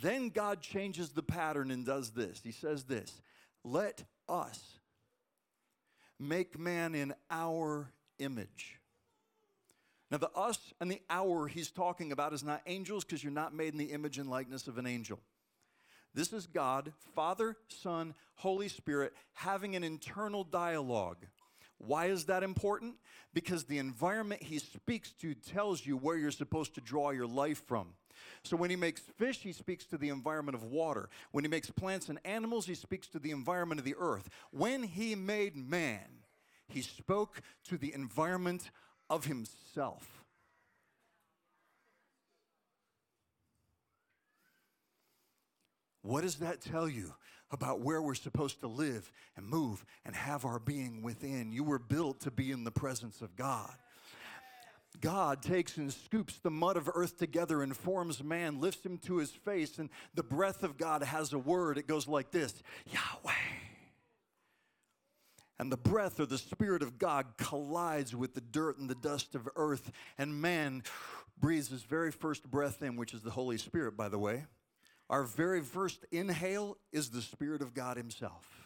Then 0.00 0.30
God 0.30 0.62
changes 0.62 1.10
the 1.10 1.22
pattern 1.22 1.70
and 1.70 1.84
does 1.84 2.10
this. 2.10 2.40
He 2.42 2.52
says 2.52 2.84
this 2.84 3.20
let 3.64 4.02
us 4.28 4.78
make 6.18 6.58
man 6.58 6.94
in 6.94 7.14
our 7.30 7.92
image. 8.18 8.78
Now, 10.10 10.18
the 10.18 10.30
us 10.32 10.58
and 10.80 10.90
the 10.90 11.00
our 11.08 11.46
he's 11.46 11.70
talking 11.70 12.12
about 12.12 12.34
is 12.34 12.44
not 12.44 12.60
angels 12.66 13.04
because 13.04 13.24
you're 13.24 13.32
not 13.32 13.54
made 13.54 13.72
in 13.72 13.78
the 13.78 13.92
image 13.92 14.18
and 14.18 14.28
likeness 14.28 14.68
of 14.68 14.76
an 14.76 14.86
angel. 14.86 15.18
This 16.14 16.34
is 16.34 16.46
God, 16.46 16.92
Father, 17.14 17.56
Son, 17.68 18.14
Holy 18.34 18.68
Spirit, 18.68 19.14
having 19.32 19.74
an 19.74 19.82
internal 19.82 20.44
dialogue. 20.44 21.16
Why 21.78 22.06
is 22.06 22.26
that 22.26 22.42
important? 22.42 22.96
Because 23.32 23.64
the 23.64 23.78
environment 23.78 24.42
he 24.42 24.58
speaks 24.58 25.12
to 25.20 25.34
tells 25.34 25.84
you 25.84 25.96
where 25.96 26.16
you're 26.16 26.30
supposed 26.30 26.74
to 26.74 26.82
draw 26.82 27.10
your 27.10 27.26
life 27.26 27.62
from. 27.66 27.94
So 28.42 28.56
when 28.56 28.70
he 28.70 28.76
makes 28.76 29.00
fish, 29.00 29.38
he 29.38 29.52
speaks 29.52 29.84
to 29.86 29.98
the 29.98 30.08
environment 30.08 30.54
of 30.54 30.64
water. 30.64 31.08
When 31.30 31.44
he 31.44 31.50
makes 31.50 31.70
plants 31.70 32.08
and 32.08 32.18
animals, 32.24 32.66
he 32.66 32.74
speaks 32.74 33.06
to 33.08 33.18
the 33.18 33.30
environment 33.30 33.78
of 33.78 33.84
the 33.84 33.96
earth. 33.98 34.28
When 34.50 34.82
he 34.82 35.14
made 35.14 35.56
man, 35.56 36.22
he 36.68 36.82
spoke 36.82 37.42
to 37.68 37.76
the 37.76 37.92
environment 37.94 38.70
of 39.10 39.26
himself. 39.26 40.22
What 46.02 46.22
does 46.22 46.36
that 46.36 46.60
tell 46.60 46.88
you 46.88 47.14
about 47.50 47.80
where 47.80 48.02
we're 48.02 48.14
supposed 48.14 48.60
to 48.60 48.66
live 48.66 49.12
and 49.36 49.46
move 49.46 49.84
and 50.04 50.16
have 50.16 50.44
our 50.44 50.58
being 50.58 51.02
within? 51.02 51.52
You 51.52 51.62
were 51.62 51.78
built 51.78 52.20
to 52.20 52.30
be 52.30 52.50
in 52.50 52.64
the 52.64 52.72
presence 52.72 53.22
of 53.22 53.36
God. 53.36 53.72
God 55.00 55.42
takes 55.42 55.76
and 55.76 55.92
scoops 55.92 56.38
the 56.38 56.50
mud 56.50 56.76
of 56.76 56.88
earth 56.94 57.18
together 57.18 57.62
and 57.62 57.76
forms 57.76 58.22
man, 58.22 58.60
lifts 58.60 58.84
him 58.84 58.98
to 58.98 59.16
his 59.16 59.30
face, 59.30 59.78
and 59.78 59.90
the 60.14 60.22
breath 60.22 60.62
of 60.62 60.76
God 60.76 61.02
has 61.02 61.32
a 61.32 61.38
word. 61.38 61.78
It 61.78 61.86
goes 61.86 62.06
like 62.06 62.30
this 62.30 62.62
Yahweh 62.86 63.32
and 65.62 65.70
the 65.70 65.76
breath 65.76 66.18
or 66.18 66.26
the 66.26 66.38
Spirit 66.38 66.82
of 66.82 66.98
God 66.98 67.24
collides 67.36 68.16
with 68.16 68.34
the 68.34 68.40
dirt 68.40 68.78
and 68.78 68.90
the 68.90 68.96
dust 68.96 69.36
of 69.36 69.48
earth, 69.54 69.92
and 70.18 70.42
man 70.42 70.82
breathes 71.38 71.68
his 71.68 71.84
very 71.84 72.10
first 72.10 72.50
breath 72.50 72.82
in, 72.82 72.96
which 72.96 73.14
is 73.14 73.22
the 73.22 73.30
Holy 73.30 73.56
Spirit, 73.56 73.96
by 73.96 74.08
the 74.08 74.18
way. 74.18 74.44
Our 75.08 75.22
very 75.22 75.60
first 75.60 76.04
inhale 76.10 76.78
is 76.90 77.10
the 77.10 77.22
Spirit 77.22 77.62
of 77.62 77.74
God 77.74 77.96
Himself. 77.96 78.61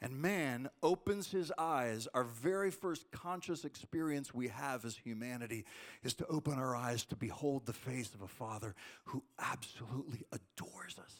And 0.00 0.22
man 0.22 0.70
opens 0.82 1.30
his 1.30 1.52
eyes. 1.58 2.06
Our 2.14 2.22
very 2.22 2.70
first 2.70 3.10
conscious 3.10 3.64
experience 3.64 4.32
we 4.32 4.48
have 4.48 4.84
as 4.84 4.96
humanity 4.96 5.64
is 6.04 6.14
to 6.14 6.26
open 6.26 6.54
our 6.54 6.76
eyes 6.76 7.04
to 7.06 7.16
behold 7.16 7.66
the 7.66 7.72
face 7.72 8.14
of 8.14 8.22
a 8.22 8.28
Father 8.28 8.76
who 9.06 9.24
absolutely 9.40 10.24
adores 10.30 10.98
us. 10.98 11.14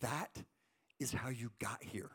That 0.00 0.42
is 0.98 1.12
how 1.12 1.28
you 1.28 1.50
got 1.58 1.82
here 1.82 2.12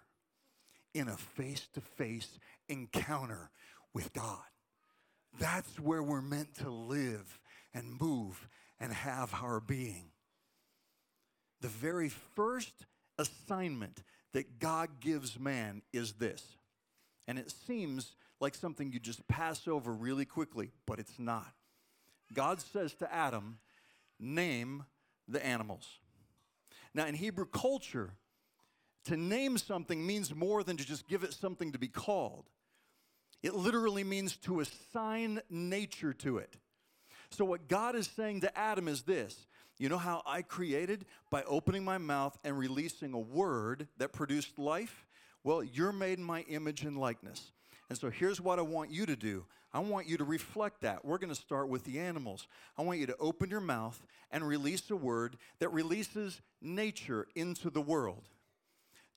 in 0.93 1.07
a 1.07 1.17
face 1.17 1.67
to 1.73 1.81
face 1.81 2.39
encounter 2.67 3.51
with 3.93 4.13
God. 4.13 4.39
That's 5.39 5.79
where 5.79 6.03
we're 6.03 6.21
meant 6.21 6.55
to 6.55 6.69
live 6.69 7.39
and 7.73 7.99
move 7.99 8.47
and 8.79 8.91
have 8.91 9.33
our 9.41 9.59
being. 9.59 10.11
The 11.61 11.67
very 11.67 12.09
first 12.09 12.85
assignment 13.21 14.03
that 14.33 14.59
God 14.59 14.99
gives 14.99 15.39
man 15.39 15.81
is 15.93 16.13
this. 16.13 16.43
And 17.27 17.39
it 17.39 17.51
seems 17.51 18.15
like 18.39 18.55
something 18.55 18.91
you 18.91 18.99
just 18.99 19.27
pass 19.27 19.67
over 19.67 19.93
really 19.93 20.25
quickly, 20.25 20.71
but 20.85 20.99
it's 20.99 21.19
not. 21.19 21.53
God 22.33 22.59
says 22.61 22.93
to 22.95 23.13
Adam, 23.13 23.59
Name 24.19 24.85
the 25.27 25.43
animals. 25.43 25.87
Now, 26.93 27.07
in 27.07 27.15
Hebrew 27.15 27.45
culture, 27.45 28.11
To 29.05 29.17
name 29.17 29.57
something 29.57 30.05
means 30.05 30.35
more 30.35 30.63
than 30.63 30.77
to 30.77 30.85
just 30.85 31.07
give 31.07 31.23
it 31.23 31.33
something 31.33 31.71
to 31.71 31.79
be 31.79 31.87
called. 31.87 32.49
It 33.41 33.55
literally 33.55 34.03
means 34.03 34.37
to 34.37 34.59
assign 34.59 35.41
nature 35.49 36.13
to 36.13 36.37
it. 36.37 36.55
So, 37.31 37.45
what 37.45 37.67
God 37.67 37.95
is 37.95 38.07
saying 38.07 38.41
to 38.41 38.57
Adam 38.57 38.87
is 38.87 39.03
this 39.03 39.47
You 39.81 39.89
know 39.89 39.97
how 39.97 40.21
I 40.27 40.43
created? 40.43 41.05
By 41.31 41.41
opening 41.41 41.83
my 41.83 41.97
mouth 41.97 42.37
and 42.43 42.55
releasing 42.55 43.15
a 43.15 43.19
word 43.19 43.87
that 43.97 44.13
produced 44.13 44.59
life? 44.59 45.07
Well, 45.43 45.63
you're 45.63 45.91
made 45.91 46.19
in 46.19 46.23
my 46.23 46.41
image 46.41 46.83
and 46.83 46.99
likeness. 46.99 47.51
And 47.89 47.97
so, 47.97 48.11
here's 48.11 48.39
what 48.39 48.59
I 48.59 48.61
want 48.61 48.91
you 48.91 49.07
to 49.07 49.15
do 49.15 49.43
I 49.73 49.79
want 49.79 50.07
you 50.07 50.17
to 50.17 50.23
reflect 50.23 50.81
that. 50.81 51.03
We're 51.03 51.17
going 51.17 51.33
to 51.33 51.41
start 51.41 51.67
with 51.67 51.83
the 51.83 51.97
animals. 51.97 52.45
I 52.77 52.83
want 52.83 52.99
you 52.99 53.07
to 53.07 53.17
open 53.17 53.49
your 53.49 53.59
mouth 53.59 53.99
and 54.29 54.47
release 54.47 54.87
a 54.91 54.95
word 54.95 55.35
that 55.57 55.69
releases 55.69 56.41
nature 56.61 57.25
into 57.33 57.71
the 57.71 57.81
world. 57.81 58.29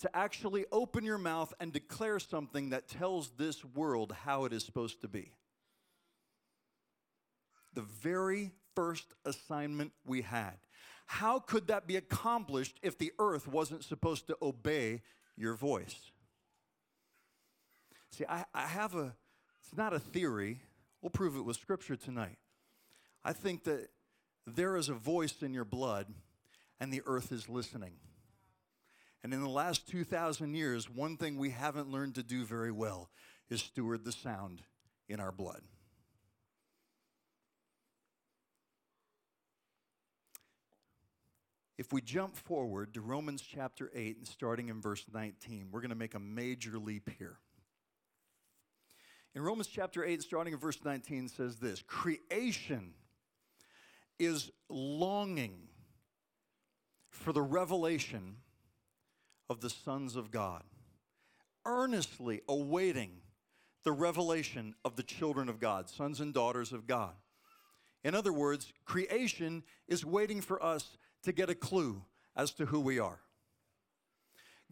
To 0.00 0.16
actually 0.16 0.64
open 0.72 1.04
your 1.04 1.18
mouth 1.18 1.52
and 1.60 1.74
declare 1.74 2.18
something 2.18 2.70
that 2.70 2.88
tells 2.88 3.32
this 3.32 3.62
world 3.66 4.16
how 4.24 4.46
it 4.46 4.54
is 4.54 4.64
supposed 4.64 5.02
to 5.02 5.08
be. 5.08 5.30
The 7.74 7.82
very 7.82 8.52
first 8.74 9.14
assignment 9.24 9.92
we 10.04 10.22
had. 10.22 10.54
How 11.06 11.38
could 11.38 11.66
that 11.68 11.86
be 11.86 11.96
accomplished 11.96 12.78
if 12.82 12.98
the 12.98 13.12
earth 13.18 13.46
wasn't 13.46 13.84
supposed 13.84 14.26
to 14.28 14.36
obey 14.40 15.02
your 15.36 15.54
voice? 15.54 16.10
See, 18.10 18.24
I, 18.28 18.44
I 18.54 18.66
have 18.66 18.94
a 18.94 19.14
it's 19.64 19.76
not 19.76 19.94
a 19.94 19.98
theory. 19.98 20.60
We'll 21.00 21.10
prove 21.10 21.36
it 21.36 21.42
with 21.42 21.56
scripture 21.56 21.96
tonight. 21.96 22.38
I 23.24 23.32
think 23.32 23.64
that 23.64 23.88
there 24.46 24.76
is 24.76 24.88
a 24.88 24.94
voice 24.94 25.42
in 25.42 25.54
your 25.54 25.64
blood, 25.64 26.06
and 26.78 26.92
the 26.92 27.02
earth 27.06 27.32
is 27.32 27.48
listening. 27.48 27.94
And 29.22 29.32
in 29.32 29.40
the 29.40 29.48
last 29.48 29.88
2,000 29.88 30.54
years, 30.54 30.90
one 30.90 31.16
thing 31.16 31.38
we 31.38 31.50
haven't 31.50 31.90
learned 31.90 32.14
to 32.16 32.22
do 32.22 32.44
very 32.44 32.70
well 32.70 33.08
is 33.48 33.62
steward 33.62 34.04
the 34.04 34.12
sound 34.12 34.62
in 35.08 35.18
our 35.18 35.32
blood. 35.32 35.62
If 41.76 41.92
we 41.92 42.00
jump 42.00 42.36
forward 42.36 42.94
to 42.94 43.00
Romans 43.00 43.42
chapter 43.42 43.90
8 43.94 44.18
and 44.18 44.28
starting 44.28 44.68
in 44.68 44.80
verse 44.80 45.04
19, 45.12 45.68
we're 45.72 45.80
going 45.80 45.88
to 45.90 45.96
make 45.96 46.14
a 46.14 46.20
major 46.20 46.78
leap 46.78 47.10
here. 47.18 47.38
In 49.34 49.42
Romans 49.42 49.66
chapter 49.66 50.04
8, 50.04 50.22
starting 50.22 50.52
in 50.52 50.60
verse 50.60 50.78
19, 50.84 51.28
says 51.28 51.56
this 51.56 51.82
Creation 51.82 52.94
is 54.20 54.52
longing 54.68 55.68
for 57.10 57.32
the 57.32 57.42
revelation 57.42 58.36
of 59.50 59.60
the 59.60 59.70
sons 59.70 60.14
of 60.14 60.30
God, 60.30 60.62
earnestly 61.66 62.42
awaiting 62.48 63.10
the 63.82 63.92
revelation 63.92 64.74
of 64.84 64.94
the 64.94 65.02
children 65.02 65.48
of 65.48 65.58
God, 65.58 65.90
sons 65.90 66.20
and 66.20 66.32
daughters 66.32 66.72
of 66.72 66.86
God. 66.86 67.14
In 68.04 68.14
other 68.14 68.32
words, 68.32 68.72
creation 68.84 69.64
is 69.88 70.04
waiting 70.04 70.40
for 70.40 70.62
us 70.62 70.96
to 71.24 71.32
get 71.32 71.50
a 71.50 71.54
clue 71.54 72.02
as 72.36 72.52
to 72.52 72.66
who 72.66 72.80
we 72.80 72.98
are. 72.98 73.20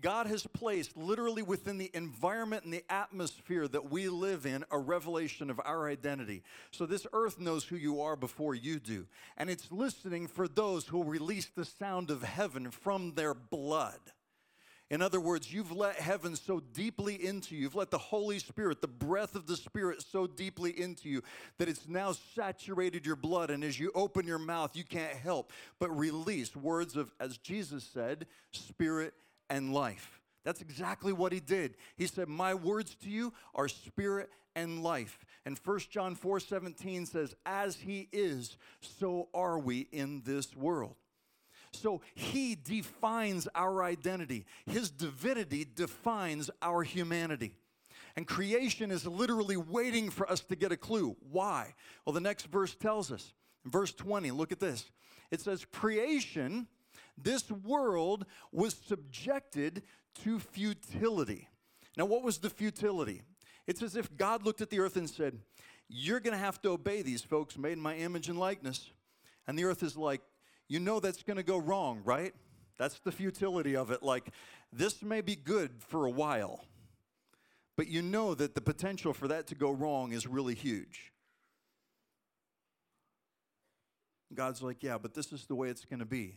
God 0.00 0.26
has 0.26 0.46
placed 0.46 0.96
literally 0.96 1.42
within 1.42 1.78
the 1.78 1.90
environment 1.94 2.64
and 2.64 2.72
the 2.72 2.84
atmosphere 2.90 3.68
that 3.68 3.90
we 3.90 4.08
live 4.08 4.46
in 4.46 4.64
a 4.70 4.78
revelation 4.78 5.48
of 5.48 5.60
our 5.64 5.88
identity. 5.88 6.42
So 6.72 6.86
this 6.86 7.06
earth 7.12 7.38
knows 7.38 7.64
who 7.64 7.76
you 7.76 8.00
are 8.02 8.16
before 8.16 8.56
you 8.56 8.80
do. 8.80 9.06
And 9.36 9.48
it's 9.48 9.70
listening 9.70 10.26
for 10.26 10.48
those 10.48 10.88
who 10.88 11.04
release 11.04 11.46
the 11.46 11.64
sound 11.64 12.10
of 12.10 12.24
heaven 12.24 12.72
from 12.72 13.14
their 13.14 13.32
blood. 13.32 14.00
In 14.92 15.00
other 15.00 15.20
words, 15.20 15.50
you've 15.50 15.72
let 15.72 15.96
heaven 15.96 16.36
so 16.36 16.60
deeply 16.60 17.14
into 17.14 17.56
you, 17.56 17.62
you've 17.62 17.74
let 17.74 17.90
the 17.90 17.96
Holy 17.96 18.38
Spirit, 18.38 18.82
the 18.82 18.88
breath 18.88 19.34
of 19.34 19.46
the 19.46 19.56
Spirit, 19.56 20.02
so 20.02 20.26
deeply 20.26 20.78
into 20.78 21.08
you 21.08 21.22
that 21.56 21.66
it's 21.66 21.88
now 21.88 22.12
saturated 22.34 23.06
your 23.06 23.16
blood. 23.16 23.48
And 23.48 23.64
as 23.64 23.80
you 23.80 23.90
open 23.94 24.26
your 24.26 24.38
mouth, 24.38 24.76
you 24.76 24.84
can't 24.84 25.14
help 25.14 25.50
but 25.80 25.88
release 25.98 26.54
words 26.54 26.94
of, 26.94 27.10
as 27.18 27.38
Jesus 27.38 27.84
said, 27.84 28.26
spirit 28.50 29.14
and 29.48 29.72
life. 29.72 30.20
That's 30.44 30.60
exactly 30.60 31.14
what 31.14 31.32
he 31.32 31.40
did. 31.40 31.76
He 31.96 32.06
said, 32.06 32.28
My 32.28 32.52
words 32.52 32.94
to 32.96 33.08
you 33.08 33.32
are 33.54 33.68
spirit 33.68 34.28
and 34.54 34.82
life. 34.82 35.24
And 35.46 35.58
1 35.64 35.78
John 35.88 36.14
4 36.14 36.38
17 36.38 37.06
says, 37.06 37.34
As 37.46 37.76
he 37.76 38.10
is, 38.12 38.58
so 38.80 39.30
are 39.32 39.58
we 39.58 39.88
in 39.90 40.20
this 40.26 40.54
world. 40.54 40.96
So 41.72 42.02
he 42.14 42.54
defines 42.54 43.48
our 43.54 43.82
identity, 43.82 44.46
his 44.66 44.90
divinity 44.90 45.64
defines 45.64 46.50
our 46.60 46.82
humanity. 46.82 47.54
And 48.14 48.26
creation 48.26 48.90
is 48.90 49.06
literally 49.06 49.56
waiting 49.56 50.10
for 50.10 50.30
us 50.30 50.40
to 50.40 50.56
get 50.56 50.70
a 50.70 50.76
clue. 50.76 51.16
Why? 51.30 51.74
Well, 52.04 52.12
the 52.12 52.20
next 52.20 52.46
verse 52.46 52.74
tells 52.74 53.10
us. 53.10 53.32
verse 53.64 53.92
20, 53.92 54.30
look 54.32 54.52
at 54.52 54.60
this. 54.60 54.90
It 55.30 55.40
says, 55.40 55.64
Creation 55.64 56.66
this 57.16 57.50
world 57.50 58.26
was 58.50 58.74
subjected 58.74 59.82
to 60.22 60.38
futility. 60.38 61.48
Now, 61.96 62.06
what 62.06 62.22
was 62.22 62.38
the 62.38 62.50
futility? 62.50 63.22
It's 63.66 63.82
as 63.82 63.96
if 63.96 64.16
God 64.16 64.44
looked 64.44 64.60
at 64.60 64.70
the 64.70 64.80
earth 64.80 64.96
and 64.96 65.08
said, 65.08 65.38
You're 65.88 66.20
going 66.20 66.36
to 66.36 66.44
have 66.44 66.60
to 66.62 66.70
obey 66.70 67.02
these 67.02 67.22
folks 67.22 67.58
made 67.58 67.72
in 67.72 67.80
my 67.80 67.96
image 67.96 68.28
and 68.28 68.38
likeness. 68.38 68.90
And 69.46 69.58
the 69.58 69.64
earth 69.64 69.82
is 69.82 69.96
like, 69.96 70.22
You 70.72 70.80
know 70.80 71.00
that's 71.00 71.22
going 71.22 71.36
to 71.36 71.42
go 71.42 71.58
wrong, 71.58 72.00
right? 72.02 72.32
That's 72.78 72.98
the 73.00 73.12
futility 73.12 73.76
of 73.76 73.90
it. 73.90 74.02
Like, 74.02 74.30
this 74.72 75.02
may 75.02 75.20
be 75.20 75.36
good 75.36 75.70
for 75.80 76.06
a 76.06 76.10
while, 76.10 76.64
but 77.76 77.88
you 77.88 78.00
know 78.00 78.34
that 78.34 78.54
the 78.54 78.62
potential 78.62 79.12
for 79.12 79.28
that 79.28 79.46
to 79.48 79.54
go 79.54 79.70
wrong 79.70 80.12
is 80.12 80.26
really 80.26 80.54
huge. 80.54 81.12
God's 84.32 84.62
like, 84.62 84.82
Yeah, 84.82 84.96
but 84.96 85.12
this 85.12 85.30
is 85.30 85.44
the 85.44 85.54
way 85.54 85.68
it's 85.68 85.84
going 85.84 86.00
to 86.00 86.06
be 86.06 86.36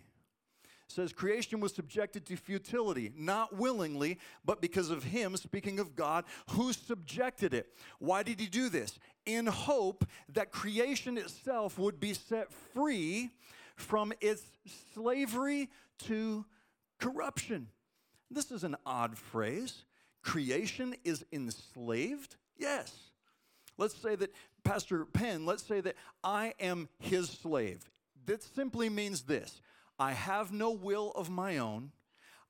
says 0.87 1.11
creation 1.11 1.59
was 1.59 1.73
subjected 1.73 2.25
to 2.27 2.35
futility, 2.35 3.11
not 3.17 3.55
willingly, 3.57 4.19
but 4.43 4.61
because 4.61 4.91
of 4.91 5.03
him, 5.03 5.35
speaking 5.35 5.79
of 5.79 5.95
God, 5.95 6.25
who 6.51 6.73
subjected 6.73 7.55
it. 7.55 7.73
Why 7.97 8.21
did 8.21 8.39
he 8.39 8.45
do 8.45 8.69
this? 8.69 8.99
In 9.25 9.47
hope 9.47 10.05
that 10.33 10.51
creation 10.51 11.17
itself 11.17 11.79
would 11.79 11.99
be 11.99 12.13
set 12.13 12.53
free 12.73 13.31
from 13.75 14.13
its 14.21 14.43
slavery 14.93 15.69
to 16.05 16.45
corruption. 16.99 17.67
This 18.31 18.51
is 18.51 18.63
an 18.63 18.75
odd 18.85 19.17
phrase. 19.17 19.85
Creation 20.21 20.95
is 21.03 21.23
enslaved? 21.31 22.35
Yes. 22.57 22.93
Let's 23.77 23.95
say 23.95 24.15
that, 24.15 24.33
Pastor 24.63 25.05
Penn, 25.05 25.45
let's 25.45 25.63
say 25.63 25.81
that 25.81 25.95
I 26.23 26.53
am 26.59 26.89
his 26.99 27.29
slave. 27.29 27.89
That 28.25 28.41
simply 28.41 28.89
means 28.89 29.23
this 29.23 29.61
I 29.99 30.13
have 30.13 30.51
no 30.51 30.71
will 30.71 31.11
of 31.11 31.29
my 31.29 31.57
own. 31.57 31.91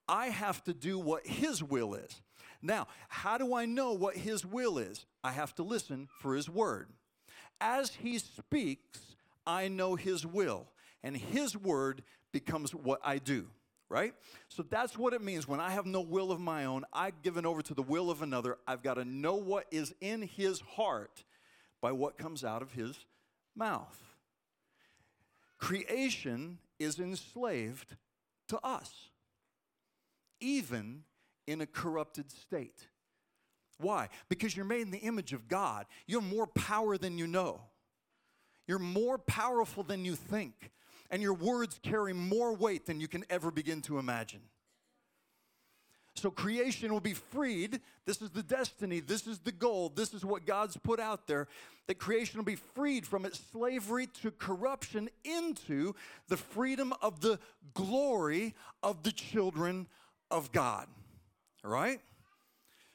I 0.07 0.27
have 0.27 0.63
to 0.65 0.73
do 0.73 0.99
what 0.99 1.25
His 1.25 1.63
will 1.63 1.95
is. 1.95 2.21
Now, 2.61 2.87
how 3.09 3.37
do 3.37 3.55
I 3.55 3.65
know 3.65 3.93
what 3.93 4.15
His 4.15 4.45
will 4.45 4.77
is? 4.77 5.05
I 5.23 5.31
have 5.31 5.53
to 5.55 5.63
listen 5.63 6.07
for 6.19 6.35
His 6.35 6.49
word. 6.49 6.89
As 7.59 7.95
He 7.95 8.19
speaks, 8.19 8.99
I 9.45 9.67
know 9.67 9.95
His 9.95 10.25
will, 10.25 10.67
and 11.05 11.15
His 11.15 11.55
word 11.55 12.01
becomes 12.33 12.73
what 12.73 12.99
I 13.03 13.19
do, 13.19 13.47
right? 13.87 14.13
So 14.49 14.63
that's 14.63 14.97
what 14.97 15.13
it 15.13 15.21
means. 15.21 15.47
When 15.47 15.59
I 15.59 15.69
have 15.69 15.85
no 15.85 16.01
will 16.01 16.31
of 16.31 16.41
my 16.41 16.65
own, 16.65 16.83
I've 16.91 17.21
given 17.21 17.45
over 17.45 17.61
to 17.61 17.75
the 17.75 17.83
will 17.83 18.09
of 18.09 18.23
another. 18.23 18.57
I've 18.67 18.81
got 18.81 18.95
to 18.95 19.05
know 19.05 19.35
what 19.35 19.67
is 19.71 19.93
in 20.01 20.23
His 20.23 20.59
heart 20.61 21.23
by 21.79 21.91
what 21.91 22.17
comes 22.17 22.43
out 22.43 22.63
of 22.63 22.71
His 22.71 23.05
mouth. 23.55 24.01
Creation 25.59 26.57
is 26.79 26.99
enslaved 26.99 27.95
to 28.47 28.59
us, 28.65 29.09
even 30.39 31.03
in 31.45 31.61
a 31.61 31.67
corrupted 31.67 32.31
state. 32.31 32.87
Why? 33.77 34.09
Because 34.27 34.55
you're 34.55 34.65
made 34.65 34.81
in 34.81 34.91
the 34.91 34.97
image 34.97 35.33
of 35.33 35.47
God. 35.47 35.85
You 36.07 36.19
have 36.19 36.29
more 36.29 36.47
power 36.47 36.97
than 36.97 37.19
you 37.19 37.27
know. 37.27 37.61
You're 38.67 38.79
more 38.79 39.19
powerful 39.19 39.83
than 39.83 40.03
you 40.03 40.15
think. 40.15 40.71
And 41.11 41.21
your 41.21 41.33
words 41.33 41.79
carry 41.83 42.13
more 42.13 42.53
weight 42.53 42.85
than 42.85 42.99
you 42.99 43.07
can 43.07 43.23
ever 43.29 43.51
begin 43.51 43.81
to 43.83 43.99
imagine. 43.99 44.41
So 46.15 46.31
creation 46.31 46.93
will 46.93 47.01
be 47.01 47.13
freed. 47.13 47.81
This 48.05 48.21
is 48.21 48.29
the 48.29 48.41
destiny. 48.41 49.01
This 49.01 49.27
is 49.27 49.39
the 49.39 49.51
goal. 49.51 49.91
This 49.93 50.13
is 50.13 50.23
what 50.23 50.45
God's 50.45 50.77
put 50.77 50.99
out 50.99 51.27
there. 51.27 51.47
That 51.87 51.99
creation 51.99 52.39
will 52.39 52.45
be 52.45 52.55
freed 52.55 53.05
from 53.05 53.25
its 53.25 53.39
slavery 53.51 54.07
to 54.21 54.31
corruption 54.31 55.09
into 55.23 55.93
the 56.29 56.37
freedom 56.37 56.93
of 57.01 57.19
the 57.19 57.37
glory 57.73 58.55
of 58.81 59.03
the 59.03 59.11
children 59.11 59.87
of 60.31 60.51
God. 60.53 60.87
All 61.63 61.71
right? 61.71 61.99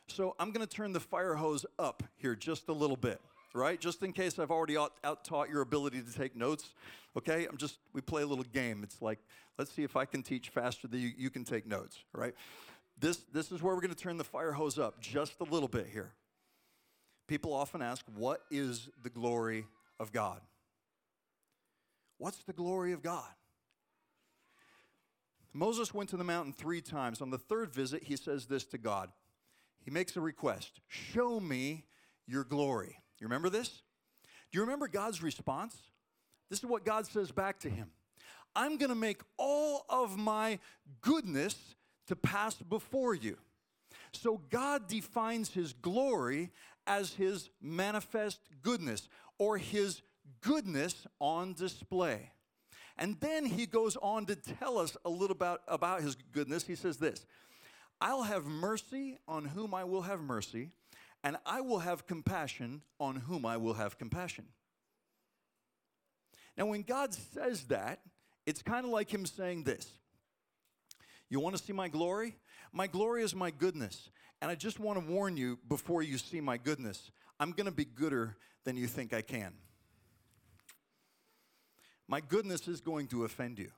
So 0.09 0.35
I'm 0.41 0.51
going 0.51 0.67
to 0.67 0.75
turn 0.75 0.93
the 0.93 1.01
fire 1.01 1.35
hose 1.35 1.67
up 1.79 2.03
here 2.17 2.35
just 2.35 2.69
a 2.69 2.73
little 2.73 2.97
bit, 2.97 3.21
right? 3.55 3.81
Just 3.81 4.03
in 4.03 4.13
case 4.13 4.39
I've 4.39 4.51
already 4.51 4.77
out, 4.77 5.25
taught 5.25 5.49
your 5.49 5.63
ability 5.63 6.03
to 6.03 6.13
take 6.13 6.37
notes. 6.37 6.75
Okay? 7.17 7.47
I'm 7.47 7.57
just, 7.57 7.79
we 7.93 8.01
play 8.01 8.23
a 8.23 8.27
little 8.27 8.45
game. 8.45 8.83
It's 8.83 9.03
like, 9.03 9.19
let's 9.59 9.73
see 9.73 9.83
if 9.83 9.97
I 9.97 10.05
can 10.05 10.23
teach 10.23 10.49
faster 10.49 10.89
than 10.89 11.01
you, 11.01 11.13
you 11.17 11.31
can 11.31 11.45
take 11.45 11.67
notes, 11.67 11.99
right? 12.13 12.35
this, 13.01 13.19
this 13.33 13.51
is 13.51 13.63
where 13.63 13.75
we're 13.75 13.81
to 13.81 13.95
turn 13.95 14.19
the 14.19 14.25
fire 14.25 14.53
hose 14.53 14.79
up 14.79 15.01
just 15.01 15.41
a 15.41 15.45
little 15.45 15.69
bit 15.69 15.89
here. 15.91 16.13
People 17.27 17.53
often 17.53 17.83
ask, 17.83 18.05
What 18.15 18.43
is 18.51 18.89
the 19.03 19.11
glory 19.11 19.67
of 19.99 20.13
God? 20.13 20.41
What's 22.19 22.43
the 22.45 22.53
glory 22.53 22.93
of 22.93 23.03
God? 23.03 23.29
Moses 25.53 25.93
went 25.95 26.11
to 26.11 26.17
the 26.17 26.25
mountain 26.25 26.53
three 26.53 26.81
times. 26.81 27.21
On 27.21 27.31
the 27.31 27.39
third 27.39 27.73
visit, 27.73 28.05
he 28.05 28.15
says 28.15 28.47
this 28.47 28.65
to 28.67 28.79
God. 28.79 29.11
He 29.85 29.91
makes 29.91 30.17
a 30.17 30.21
request 30.21 30.81
Show 30.87 31.41
me 31.41 31.85
your 32.27 32.45
glory. 32.45 32.99
You 33.21 33.27
remember 33.27 33.51
this? 33.51 33.69
Do 34.51 34.59
you 34.59 34.63
remember 34.63 34.89
God's 34.89 35.23
response? 35.23 35.77
This 36.49 36.59
is 36.59 36.67
what 36.67 36.85
God 36.85 37.07
says 37.07 37.31
back 37.31 37.61
to 37.61 37.71
him 37.71 37.91
I'm 38.57 38.77
going 38.79 38.89
to 38.89 38.97
make 38.97 39.21
all 39.39 39.85
of 39.89 40.17
my 40.17 40.59
goodness 41.01 41.77
to 42.09 42.17
pass 42.17 42.55
before 42.57 43.15
you. 43.15 43.37
So 44.13 44.41
God 44.51 44.89
defines 44.89 45.51
his 45.51 45.73
glory 45.73 46.51
as 46.87 47.15
his 47.15 47.51
manifest 47.63 48.41
goodness 48.63 49.09
or 49.39 49.59
his 49.59 50.03
goodness 50.41 51.07
on 51.21 51.53
display. 51.55 52.31
And 52.99 53.19
then 53.21 53.47
he 53.47 53.67
goes 53.67 53.97
on 53.97 54.27
to 54.27 54.37
tell 54.37 54.79
us 54.79 54.97
a 55.05 55.11
little 55.11 55.35
about, 55.35 55.63
about 55.69 56.03
his 56.03 56.17
goodness. 56.33 56.67
He 56.67 56.75
says 56.75 56.97
this 56.97 57.25
I'll 58.01 58.25
have 58.25 58.45
mercy 58.45 59.19
on 59.29 59.45
whom 59.45 59.75
I 59.75 59.85
will 59.85 60.03
have 60.03 60.21
mercy, 60.21 60.71
and 61.23 61.37
I 61.45 61.61
will 61.61 61.81
have 61.81 62.07
compassion 62.07 62.83
on 62.99 63.17
whom 63.17 63.45
I 63.45 63.57
will 63.57 63.75
have 63.75 63.99
compassion. 63.99 64.47
Now, 66.57 66.67
when 66.67 66.83
God 66.83 67.15
says 67.15 67.65
that, 67.65 68.01
it's 68.47 68.63
kind 68.63 68.85
of 68.85 68.91
like 68.91 69.13
him 69.13 69.27
saying 69.27 69.65
this 69.65 69.91
You 71.29 71.41
want 71.41 71.57
to 71.57 71.63
see 71.63 71.73
my 71.73 71.89
glory? 71.89 72.37
My 72.73 72.87
glory 72.87 73.23
is 73.23 73.35
my 73.35 73.51
goodness. 73.51 74.11
And 74.43 74.51
I 74.51 74.55
just 74.55 74.81
want 74.81 74.99
to 74.99 75.13
warn 75.13 75.37
you 75.37 75.59
before 75.69 76.03
you 76.03 76.17
see 76.17 76.41
my 76.41 76.57
goodness, 76.57 77.11
I'm 77.39 77.51
going 77.53 77.67
to 77.67 77.73
be 77.73 77.85
gooder 77.85 78.37
than 78.65 78.77
you 78.77 78.87
think 78.87 79.13
I 79.13 79.21
can. 79.21 79.53
My 82.09 82.21
goodness 82.21 82.67
is 82.67 82.81
going 82.81 83.07
to 83.09 83.25
offend 83.25 83.59
you. 83.59 83.71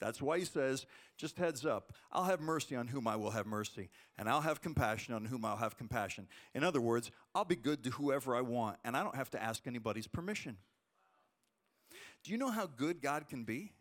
That's 0.00 0.22
why 0.22 0.38
he 0.38 0.44
says, 0.44 0.86
just 1.16 1.38
heads 1.38 1.66
up, 1.66 1.92
I'll 2.12 2.24
have 2.24 2.40
mercy 2.40 2.76
on 2.76 2.86
whom 2.86 3.08
I 3.08 3.16
will 3.16 3.30
have 3.30 3.46
mercy, 3.46 3.90
and 4.16 4.28
I'll 4.28 4.40
have 4.40 4.60
compassion 4.60 5.14
on 5.14 5.24
whom 5.24 5.44
I'll 5.44 5.56
have 5.56 5.76
compassion. 5.76 6.28
In 6.54 6.62
other 6.62 6.80
words, 6.80 7.10
I'll 7.34 7.44
be 7.44 7.56
good 7.56 7.82
to 7.84 7.90
whoever 7.90 8.36
I 8.36 8.40
want, 8.42 8.78
and 8.84 8.96
I 8.96 9.02
don't 9.02 9.16
have 9.16 9.30
to 9.30 9.42
ask 9.42 9.66
anybody's 9.66 10.06
permission. 10.06 10.56
Do 12.22 12.30
you 12.30 12.38
know 12.38 12.50
how 12.50 12.66
good 12.66 13.00
God 13.00 13.26
can 13.28 13.44
be? 13.44 13.72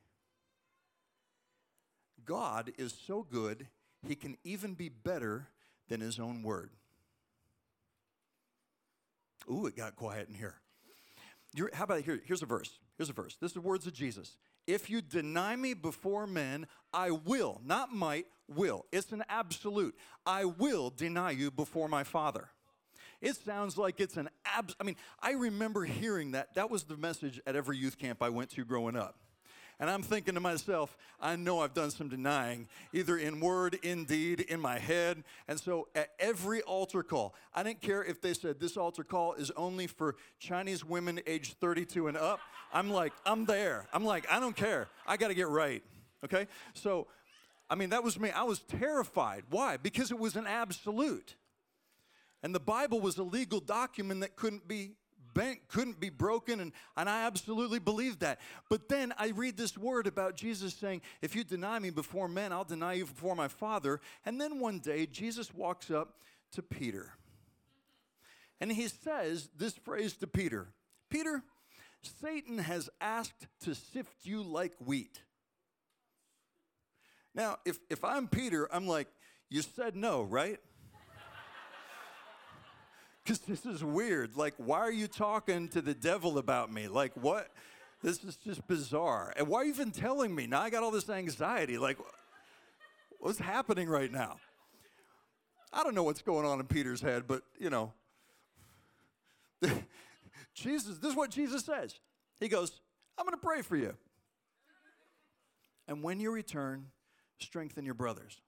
God 2.26 2.72
is 2.78 2.94
so 3.06 3.26
good, 3.30 3.68
he 4.08 4.16
can 4.16 4.38
even 4.44 4.74
be 4.74 4.90
better 4.90 5.48
than 5.88 6.02
his 6.02 6.20
own 6.20 6.44
word. 6.44 6.72
Ooh, 9.50 9.66
it 9.66 9.78
got 9.78 9.96
quiet 9.96 10.28
in 10.28 10.36
here. 10.36 10.56
You're, 11.54 11.70
how 11.74 11.86
about 11.86 12.02
here? 12.02 12.20
Here's 12.26 12.42
a 12.42 12.46
verse. 12.46 12.80
Here's 12.98 13.10
a 13.10 13.14
verse. 13.14 13.38
This 13.40 13.52
is 13.52 13.54
the 13.54 13.62
words 13.62 13.88
of 13.88 13.94
Jesus. 13.94 14.36
If 14.68 14.90
you 14.90 15.02
deny 15.02 15.56
me 15.56 15.74
before 15.74 16.28
men, 16.28 16.68
I 16.94 17.12
will, 17.12 17.62
not 17.66 17.94
might, 17.94 18.26
will. 18.48 18.86
It's 18.92 19.12
an 19.14 19.24
absolute. 19.30 19.96
I 20.26 20.46
will 20.46 20.90
deny 20.90 21.32
you 21.32 21.50
before 21.50 21.88
my 21.88 22.04
Father. 22.04 22.50
It 23.22 23.36
sounds 23.38 23.78
like 23.78 24.00
it's 24.00 24.18
an 24.18 24.30
abs. 24.46 24.76
I 24.80 24.84
mean, 24.84 24.98
I 25.22 25.32
remember 25.32 25.86
hearing 25.86 26.32
that. 26.32 26.54
That 26.56 26.70
was 26.70 26.84
the 26.84 26.98
message 26.98 27.42
at 27.48 27.56
every 27.56 27.78
youth 27.78 27.98
camp 27.98 28.22
I 28.22 28.30
went 28.30 28.52
to 28.52 28.66
growing 28.66 28.96
up. 28.96 29.16
And 29.80 29.92
I'm 29.92 30.02
thinking 30.02 30.34
to 30.34 30.40
myself, 30.40 30.98
I 31.22 31.36
know 31.36 31.60
I've 31.60 31.76
done 31.76 31.92
some 31.92 32.10
denying, 32.10 32.68
either 32.94 33.16
in 33.16 33.40
word, 33.40 33.78
in 33.84 34.06
deed, 34.06 34.42
in 34.42 34.60
my 34.60 34.80
head. 34.80 35.24
And 35.48 35.60
so 35.60 35.88
at 35.94 36.10
every 36.20 36.64
altar 36.64 37.04
call, 37.04 37.36
I 37.54 37.62
didn't 37.62 37.82
care 37.82 38.04
if 38.04 38.20
they 38.20 38.34
said 38.34 38.60
this 38.60 38.76
altar 38.76 39.04
call 39.04 39.34
is 39.34 39.52
only 39.52 39.86
for 39.86 40.16
Chinese 40.40 40.84
women 40.84 41.20
aged 41.28 41.60
32 41.60 42.08
and 42.08 42.18
up. 42.18 42.40
I'm 42.74 42.90
like, 42.90 43.14
I'm 43.24 43.46
there. 43.46 43.86
I'm 43.94 44.04
like, 44.04 44.26
I 44.32 44.40
don't 44.40 44.56
care. 44.56 44.88
I 45.06 45.16
got 45.16 45.28
to 45.28 45.36
get 45.36 45.48
right. 45.48 45.84
Okay? 46.24 46.48
So, 46.74 47.06
I 47.70 47.76
mean, 47.76 47.92
that 47.92 48.04
was 48.04 48.20
me. 48.20 48.32
I 48.32 48.44
was 48.44 48.60
terrified. 48.60 49.44
Why? 49.52 49.78
Because 49.78 50.10
it 50.10 50.18
was 50.18 50.36
an 50.36 50.48
absolute. 50.48 51.36
And 52.42 52.54
the 52.54 52.60
Bible 52.60 53.00
was 53.00 53.18
a 53.18 53.24
legal 53.24 53.60
document 53.60 54.22
that 54.22 54.36
couldn't 54.36 54.68
be 54.68 54.94
bent, 55.38 55.68
couldn't 55.68 56.00
be 56.00 56.10
broken, 56.10 56.60
and, 56.60 56.72
and 56.98 57.10
I 57.10 57.26
absolutely 57.26 57.80
believe 57.80 58.20
that. 58.20 58.40
But 58.70 58.90
then 58.90 59.14
I 59.18 59.30
read 59.30 59.56
this 59.56 59.78
word 59.78 60.08
about 60.08 60.36
Jesus 60.36 60.74
saying, 60.74 61.02
If 61.22 61.36
you 61.36 61.44
deny 61.44 61.80
me 61.80 61.92
before 61.92 62.28
men, 62.28 62.52
I'll 62.52 62.64
deny 62.64 62.94
you 62.94 63.06
before 63.06 63.36
my 63.36 63.48
Father. 63.48 64.02
And 64.26 64.42
then 64.42 64.60
one 64.60 64.80
day, 64.80 65.06
Jesus 65.06 65.54
walks 65.54 65.92
up 65.92 66.16
to 66.54 66.62
Peter. 66.62 67.14
And 68.60 68.72
he 68.72 68.88
says 68.88 69.50
this 69.56 69.74
phrase 69.74 70.18
to 70.18 70.28
Peter 70.28 70.70
Peter, 71.10 71.44
Satan 72.22 72.58
has 72.58 72.90
asked 73.00 73.48
to 73.62 73.76
sift 73.76 74.26
you 74.26 74.42
like 74.44 74.74
wheat. 74.84 75.22
Now, 77.36 77.58
if, 77.66 77.78
if 77.90 78.04
I'm 78.04 78.28
Peter, 78.28 78.68
I'm 78.74 78.88
like, 78.88 79.08
You 79.50 79.62
said 79.62 79.96
no, 79.96 80.24
right? 80.24 80.60
Because 83.28 83.40
this 83.40 83.66
is 83.66 83.84
weird. 83.84 84.38
Like, 84.38 84.54
why 84.56 84.78
are 84.78 84.92
you 84.92 85.08
talking 85.08 85.68
to 85.70 85.82
the 85.82 85.94
devil 85.94 86.38
about 86.38 86.72
me? 86.72 86.88
Like, 86.88 87.12
what? 87.16 87.50
This 88.02 88.24
is 88.24 88.38
just 88.38 88.66
bizarre. 88.68 89.34
And 89.36 89.50
why 89.50 89.60
are 89.60 89.64
you 89.66 89.74
even 89.74 89.92
telling 89.92 90.34
me? 90.34 90.48
Now 90.48 90.62
I 90.62 90.70
got 90.70 90.82
all 90.82 90.92
this 90.92 91.10
anxiety. 91.10 91.78
Like, 91.78 91.98
what's 93.20 93.40
happening 93.40 93.90
right 93.90 94.10
now? 94.10 94.38
I 95.74 95.84
don't 95.84 95.94
know 95.94 96.04
what's 96.04 96.22
going 96.22 96.46
on 96.46 96.62
in 96.62 96.68
Peter's 96.68 97.02
head, 97.02 97.24
but 97.28 97.42
you 97.60 97.70
know, 97.70 97.92
Jesus, 100.54 100.98
this 100.98 101.12
is 101.12 101.18
what 101.18 101.30
Jesus 101.30 101.66
says. 101.66 101.96
He 102.40 102.48
goes, 102.48 102.80
I'm 103.18 103.26
going 103.26 103.38
to 103.38 103.46
pray 103.46 103.62
for 103.62 103.76
you. 103.76 103.94
And 105.90 106.02
when 106.02 106.22
you 106.22 106.32
return, 106.32 106.86
strengthen 107.40 107.84
your 107.84 107.94
brothers. 107.94 108.40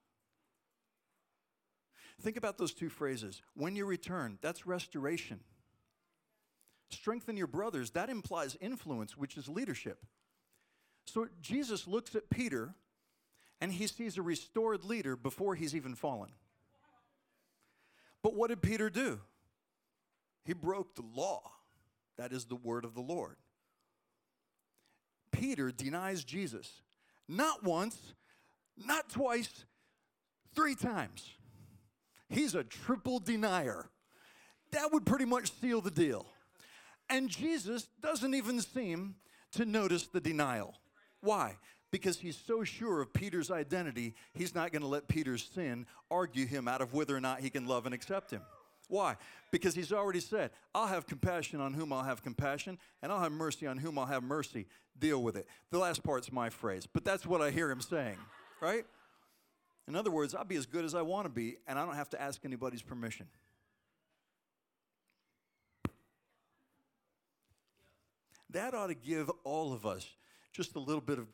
Think 2.20 2.36
about 2.36 2.58
those 2.58 2.74
two 2.74 2.88
phrases. 2.88 3.42
When 3.54 3.76
you 3.76 3.86
return, 3.86 4.38
that's 4.42 4.66
restoration. 4.66 5.40
Strengthen 6.90 7.36
your 7.36 7.46
brothers, 7.46 7.90
that 7.92 8.10
implies 8.10 8.56
influence, 8.60 9.16
which 9.16 9.36
is 9.36 9.48
leadership. 9.48 10.04
So 11.06 11.28
Jesus 11.40 11.86
looks 11.86 12.14
at 12.14 12.28
Peter 12.30 12.74
and 13.60 13.72
he 13.72 13.86
sees 13.86 14.18
a 14.18 14.22
restored 14.22 14.84
leader 14.84 15.16
before 15.16 15.54
he's 15.54 15.74
even 15.74 15.94
fallen. 15.94 16.30
But 18.22 18.34
what 18.34 18.48
did 18.48 18.60
Peter 18.60 18.90
do? 18.90 19.20
He 20.44 20.52
broke 20.52 20.94
the 20.94 21.04
law. 21.14 21.42
That 22.16 22.32
is 22.32 22.44
the 22.44 22.56
word 22.56 22.84
of 22.84 22.94
the 22.94 23.00
Lord. 23.00 23.36
Peter 25.32 25.70
denies 25.70 26.24
Jesus 26.24 26.82
not 27.28 27.62
once, 27.62 28.14
not 28.76 29.08
twice, 29.08 29.64
three 30.54 30.74
times. 30.74 31.30
He's 32.30 32.54
a 32.54 32.64
triple 32.64 33.18
denier. 33.18 33.90
That 34.70 34.92
would 34.92 35.04
pretty 35.04 35.24
much 35.24 35.52
seal 35.60 35.80
the 35.80 35.90
deal. 35.90 36.26
And 37.10 37.28
Jesus 37.28 37.88
doesn't 38.00 38.34
even 38.34 38.60
seem 38.60 39.16
to 39.52 39.64
notice 39.64 40.06
the 40.06 40.20
denial. 40.20 40.74
Why? 41.20 41.56
Because 41.90 42.20
he's 42.20 42.38
so 42.38 42.62
sure 42.62 43.00
of 43.00 43.12
Peter's 43.12 43.50
identity, 43.50 44.14
he's 44.32 44.54
not 44.54 44.70
going 44.70 44.82
to 44.82 44.88
let 44.88 45.08
Peter's 45.08 45.50
sin 45.52 45.86
argue 46.08 46.46
him 46.46 46.68
out 46.68 46.80
of 46.80 46.94
whether 46.94 47.16
or 47.16 47.20
not 47.20 47.40
he 47.40 47.50
can 47.50 47.66
love 47.66 47.84
and 47.84 47.94
accept 47.94 48.30
him. 48.30 48.42
Why? 48.88 49.16
Because 49.50 49.74
he's 49.74 49.92
already 49.92 50.20
said, 50.20 50.50
I'll 50.72 50.86
have 50.86 51.06
compassion 51.06 51.60
on 51.60 51.74
whom 51.74 51.92
I'll 51.92 52.04
have 52.04 52.22
compassion, 52.22 52.78
and 53.02 53.10
I'll 53.10 53.20
have 53.20 53.32
mercy 53.32 53.66
on 53.66 53.78
whom 53.78 53.98
I'll 53.98 54.06
have 54.06 54.22
mercy. 54.22 54.66
Deal 54.98 55.22
with 55.22 55.36
it. 55.36 55.48
The 55.70 55.78
last 55.78 56.04
part's 56.04 56.30
my 56.30 56.48
phrase, 56.48 56.86
but 56.92 57.04
that's 57.04 57.26
what 57.26 57.40
I 57.40 57.50
hear 57.50 57.70
him 57.70 57.80
saying, 57.80 58.18
right? 58.60 58.84
In 59.88 59.96
other 59.96 60.10
words, 60.10 60.34
I'll 60.34 60.44
be 60.44 60.56
as 60.56 60.66
good 60.66 60.84
as 60.84 60.94
I 60.94 61.02
want 61.02 61.24
to 61.26 61.30
be, 61.30 61.56
and 61.66 61.78
I 61.78 61.84
don't 61.84 61.96
have 61.96 62.10
to 62.10 62.20
ask 62.20 62.44
anybody's 62.44 62.82
permission. 62.82 63.26
That 68.50 68.74
ought 68.74 68.88
to 68.88 68.94
give 68.94 69.30
all 69.44 69.72
of 69.72 69.86
us 69.86 70.06
just 70.52 70.74
a 70.76 70.80
little 70.80 71.00
bit 71.00 71.18
of 71.18 71.26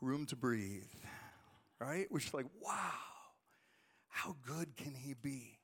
room 0.00 0.26
to 0.26 0.36
breathe, 0.36 0.84
right? 1.78 2.10
Which 2.10 2.26
is 2.26 2.34
like, 2.34 2.46
wow, 2.60 2.92
how 4.08 4.36
good 4.46 4.76
can 4.76 4.94
he 4.94 5.14
be? 5.14 5.58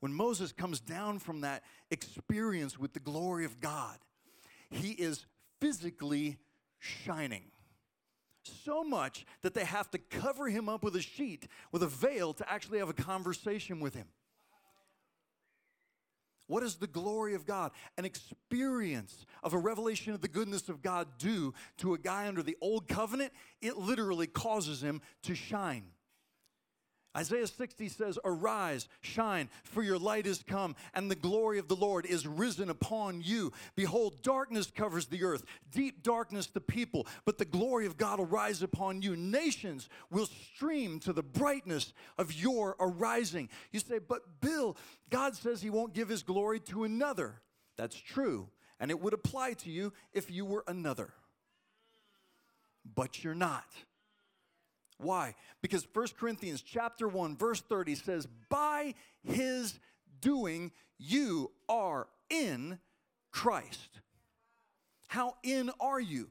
When 0.00 0.12
Moses 0.12 0.52
comes 0.52 0.80
down 0.80 1.18
from 1.18 1.42
that 1.42 1.62
experience 1.90 2.78
with 2.78 2.94
the 2.94 3.00
glory 3.00 3.44
of 3.44 3.60
God, 3.60 3.98
he 4.70 4.92
is 4.92 5.26
physically 5.60 6.38
shining 6.78 7.42
so 8.64 8.84
much 8.84 9.26
that 9.42 9.54
they 9.54 9.64
have 9.64 9.90
to 9.90 9.98
cover 9.98 10.48
him 10.48 10.68
up 10.68 10.82
with 10.82 10.96
a 10.96 11.02
sheet, 11.02 11.46
with 11.72 11.82
a 11.82 11.86
veil, 11.86 12.32
to 12.34 12.50
actually 12.50 12.78
have 12.78 12.88
a 12.88 12.94
conversation 12.94 13.80
with 13.80 13.94
him. 13.94 14.06
What 16.46 16.62
does 16.62 16.74
the 16.74 16.88
glory 16.88 17.34
of 17.34 17.46
God, 17.46 17.70
an 17.96 18.04
experience 18.04 19.24
of 19.44 19.54
a 19.54 19.58
revelation 19.58 20.14
of 20.14 20.20
the 20.20 20.26
goodness 20.26 20.68
of 20.68 20.82
God, 20.82 21.06
do 21.16 21.54
to 21.76 21.94
a 21.94 21.98
guy 21.98 22.26
under 22.26 22.42
the 22.42 22.56
old 22.60 22.88
covenant? 22.88 23.32
It 23.62 23.76
literally 23.76 24.26
causes 24.26 24.82
him 24.82 25.00
to 25.22 25.36
shine. 25.36 25.84
Isaiah 27.16 27.48
60 27.48 27.88
says, 27.88 28.18
Arise, 28.24 28.86
shine, 29.00 29.48
for 29.64 29.82
your 29.82 29.98
light 29.98 30.26
is 30.26 30.44
come, 30.46 30.76
and 30.94 31.10
the 31.10 31.16
glory 31.16 31.58
of 31.58 31.66
the 31.66 31.74
Lord 31.74 32.06
is 32.06 32.24
risen 32.26 32.70
upon 32.70 33.20
you. 33.20 33.52
Behold, 33.74 34.22
darkness 34.22 34.70
covers 34.70 35.06
the 35.06 35.24
earth, 35.24 35.44
deep 35.72 36.04
darkness 36.04 36.46
the 36.46 36.60
people, 36.60 37.08
but 37.24 37.36
the 37.36 37.44
glory 37.44 37.86
of 37.86 37.96
God 37.96 38.20
will 38.20 38.26
rise 38.26 38.62
upon 38.62 39.02
you. 39.02 39.16
Nations 39.16 39.88
will 40.10 40.26
stream 40.26 41.00
to 41.00 41.12
the 41.12 41.22
brightness 41.22 41.92
of 42.16 42.32
your 42.32 42.76
arising. 42.78 43.48
You 43.72 43.80
say, 43.80 43.98
But 43.98 44.40
Bill, 44.40 44.76
God 45.10 45.34
says 45.34 45.60
He 45.60 45.70
won't 45.70 45.94
give 45.94 46.08
His 46.08 46.22
glory 46.22 46.60
to 46.60 46.84
another. 46.84 47.40
That's 47.76 47.96
true, 47.96 48.48
and 48.78 48.88
it 48.90 49.00
would 49.00 49.14
apply 49.14 49.54
to 49.54 49.70
you 49.70 49.92
if 50.12 50.30
you 50.30 50.44
were 50.44 50.62
another. 50.68 51.12
But 52.94 53.24
you're 53.24 53.34
not. 53.34 53.66
Why? 55.00 55.34
Because 55.62 55.86
1 55.92 56.08
Corinthians 56.18 56.62
chapter 56.62 57.08
1 57.08 57.36
verse 57.36 57.60
30 57.60 57.94
says, 57.94 58.26
"By 58.48 58.94
his 59.22 59.78
doing 60.20 60.72
you 60.98 61.52
are 61.68 62.08
in 62.28 62.80
Christ." 63.30 64.00
How 65.06 65.36
in 65.42 65.70
are 65.80 66.00
you? 66.00 66.30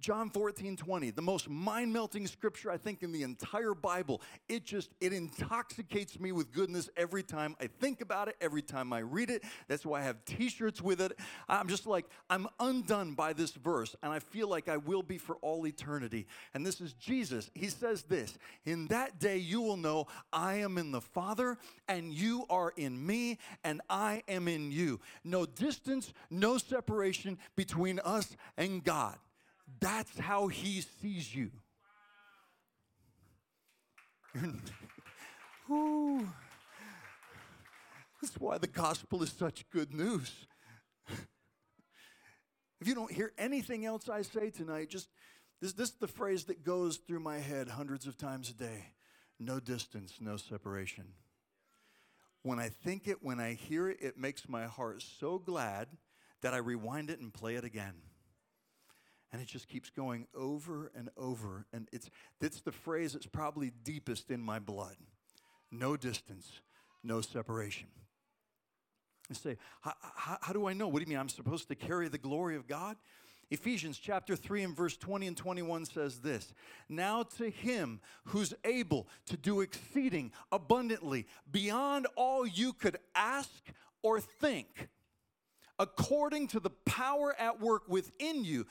John 0.00 0.30
14, 0.30 0.76
20, 0.76 1.10
the 1.10 1.22
most 1.22 1.48
mind 1.48 1.92
melting 1.92 2.26
scripture 2.26 2.70
I 2.70 2.78
think 2.78 3.02
in 3.02 3.12
the 3.12 3.22
entire 3.22 3.74
Bible. 3.74 4.22
It 4.48 4.64
just, 4.64 4.90
it 5.00 5.12
intoxicates 5.12 6.18
me 6.18 6.32
with 6.32 6.52
goodness 6.52 6.88
every 6.96 7.22
time 7.22 7.54
I 7.60 7.66
think 7.66 8.00
about 8.00 8.28
it, 8.28 8.36
every 8.40 8.62
time 8.62 8.92
I 8.92 9.00
read 9.00 9.28
it. 9.28 9.44
That's 9.68 9.84
why 9.84 10.00
I 10.00 10.04
have 10.04 10.24
t 10.24 10.48
shirts 10.48 10.80
with 10.80 11.00
it. 11.00 11.12
I'm 11.48 11.68
just 11.68 11.86
like, 11.86 12.06
I'm 12.30 12.48
undone 12.58 13.12
by 13.14 13.34
this 13.34 13.52
verse, 13.52 13.94
and 14.02 14.10
I 14.10 14.18
feel 14.18 14.48
like 14.48 14.68
I 14.68 14.78
will 14.78 15.02
be 15.02 15.18
for 15.18 15.36
all 15.36 15.66
eternity. 15.66 16.26
And 16.54 16.64
this 16.64 16.80
is 16.80 16.94
Jesus. 16.94 17.50
He 17.54 17.68
says 17.68 18.02
this 18.04 18.38
In 18.64 18.86
that 18.88 19.18
day 19.18 19.36
you 19.36 19.60
will 19.60 19.76
know 19.76 20.06
I 20.32 20.54
am 20.54 20.78
in 20.78 20.92
the 20.92 21.02
Father, 21.02 21.58
and 21.88 22.12
you 22.12 22.46
are 22.48 22.72
in 22.76 23.06
me, 23.06 23.38
and 23.64 23.82
I 23.90 24.22
am 24.28 24.48
in 24.48 24.72
you. 24.72 25.00
No 25.24 25.44
distance, 25.44 26.12
no 26.30 26.56
separation 26.56 27.38
between 27.54 27.98
us 28.00 28.36
and 28.56 28.82
God. 28.82 29.18
That's 29.78 30.18
how 30.18 30.48
he 30.48 30.82
sees 31.02 31.34
you. 31.34 31.50
That's 38.20 38.38
why 38.38 38.58
the 38.58 38.66
gospel 38.66 39.22
is 39.22 39.30
such 39.30 39.68
good 39.70 39.94
news. 39.94 40.46
if 41.08 42.86
you 42.86 42.94
don't 42.94 43.10
hear 43.10 43.32
anything 43.38 43.86
else 43.86 44.08
I 44.08 44.22
say 44.22 44.50
tonight, 44.50 44.90
just 44.90 45.08
this, 45.60 45.72
this 45.72 45.90
is 45.90 45.96
the 45.96 46.08
phrase 46.08 46.44
that 46.44 46.64
goes 46.64 46.96
through 46.96 47.20
my 47.20 47.38
head 47.38 47.68
hundreds 47.68 48.06
of 48.06 48.16
times 48.16 48.50
a 48.50 48.54
day 48.54 48.92
no 49.40 49.58
distance, 49.58 50.18
no 50.20 50.36
separation. 50.36 51.04
When 52.42 52.58
I 52.58 52.68
think 52.68 53.08
it, 53.08 53.22
when 53.22 53.40
I 53.40 53.54
hear 53.54 53.88
it, 53.88 53.98
it 54.00 54.18
makes 54.18 54.48
my 54.48 54.66
heart 54.66 55.02
so 55.02 55.38
glad 55.38 55.88
that 56.42 56.54
I 56.54 56.58
rewind 56.58 57.10
it 57.10 57.20
and 57.20 57.32
play 57.32 57.56
it 57.56 57.64
again. 57.64 57.94
And 59.32 59.40
it 59.40 59.46
just 59.46 59.68
keeps 59.68 59.90
going 59.90 60.26
over 60.34 60.90
and 60.94 61.08
over. 61.16 61.66
And 61.72 61.88
it's, 61.92 62.10
it's 62.40 62.60
the 62.60 62.72
phrase 62.72 63.12
that's 63.12 63.26
probably 63.26 63.72
deepest 63.84 64.30
in 64.30 64.40
my 64.40 64.58
blood 64.58 64.96
no 65.72 65.96
distance, 65.96 66.60
no 67.04 67.20
separation. 67.20 67.86
You 69.28 69.36
say, 69.36 69.56
how 69.80 70.52
do 70.52 70.66
I 70.66 70.72
know? 70.72 70.88
What 70.88 70.98
do 70.98 71.02
you 71.02 71.08
mean? 71.08 71.18
I'm 71.18 71.28
supposed 71.28 71.68
to 71.68 71.76
carry 71.76 72.08
the 72.08 72.18
glory 72.18 72.56
of 72.56 72.66
God? 72.66 72.96
Ephesians 73.50 73.98
chapter 73.98 74.36
3 74.36 74.62
and 74.62 74.76
verse 74.76 74.96
20 74.96 75.26
and 75.26 75.36
21 75.36 75.84
says 75.84 76.20
this 76.20 76.52
Now 76.88 77.24
to 77.36 77.50
him 77.50 78.00
who's 78.26 78.54
able 78.64 79.08
to 79.26 79.36
do 79.36 79.60
exceeding 79.60 80.32
abundantly 80.52 81.26
beyond 81.50 82.06
all 82.16 82.46
you 82.46 82.72
could 82.72 82.98
ask 83.14 83.50
or 84.02 84.20
think, 84.20 84.88
according 85.78 86.46
to 86.48 86.60
the 86.60 86.70
power 86.70 87.34
at 87.38 87.60
work 87.60 87.88
within 87.88 88.44
you, 88.44 88.66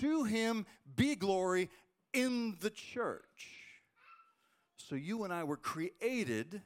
to 0.00 0.24
him 0.24 0.66
be 0.96 1.14
glory 1.14 1.68
in 2.12 2.56
the 2.60 2.70
church. 2.70 3.56
So 4.76 4.94
you 4.94 5.24
and 5.24 5.32
I 5.32 5.44
were 5.44 5.56
created, 5.56 6.62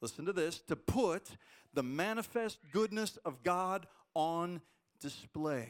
listen 0.00 0.24
to 0.26 0.32
this, 0.32 0.60
to 0.68 0.76
put 0.76 1.28
the 1.74 1.82
manifest 1.82 2.58
goodness 2.72 3.18
of 3.24 3.42
God 3.42 3.86
on 4.14 4.60
display. 5.00 5.68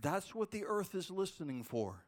That's 0.00 0.34
what 0.34 0.50
the 0.50 0.64
earth 0.64 0.94
is 0.94 1.10
listening 1.10 1.62
for 1.64 2.04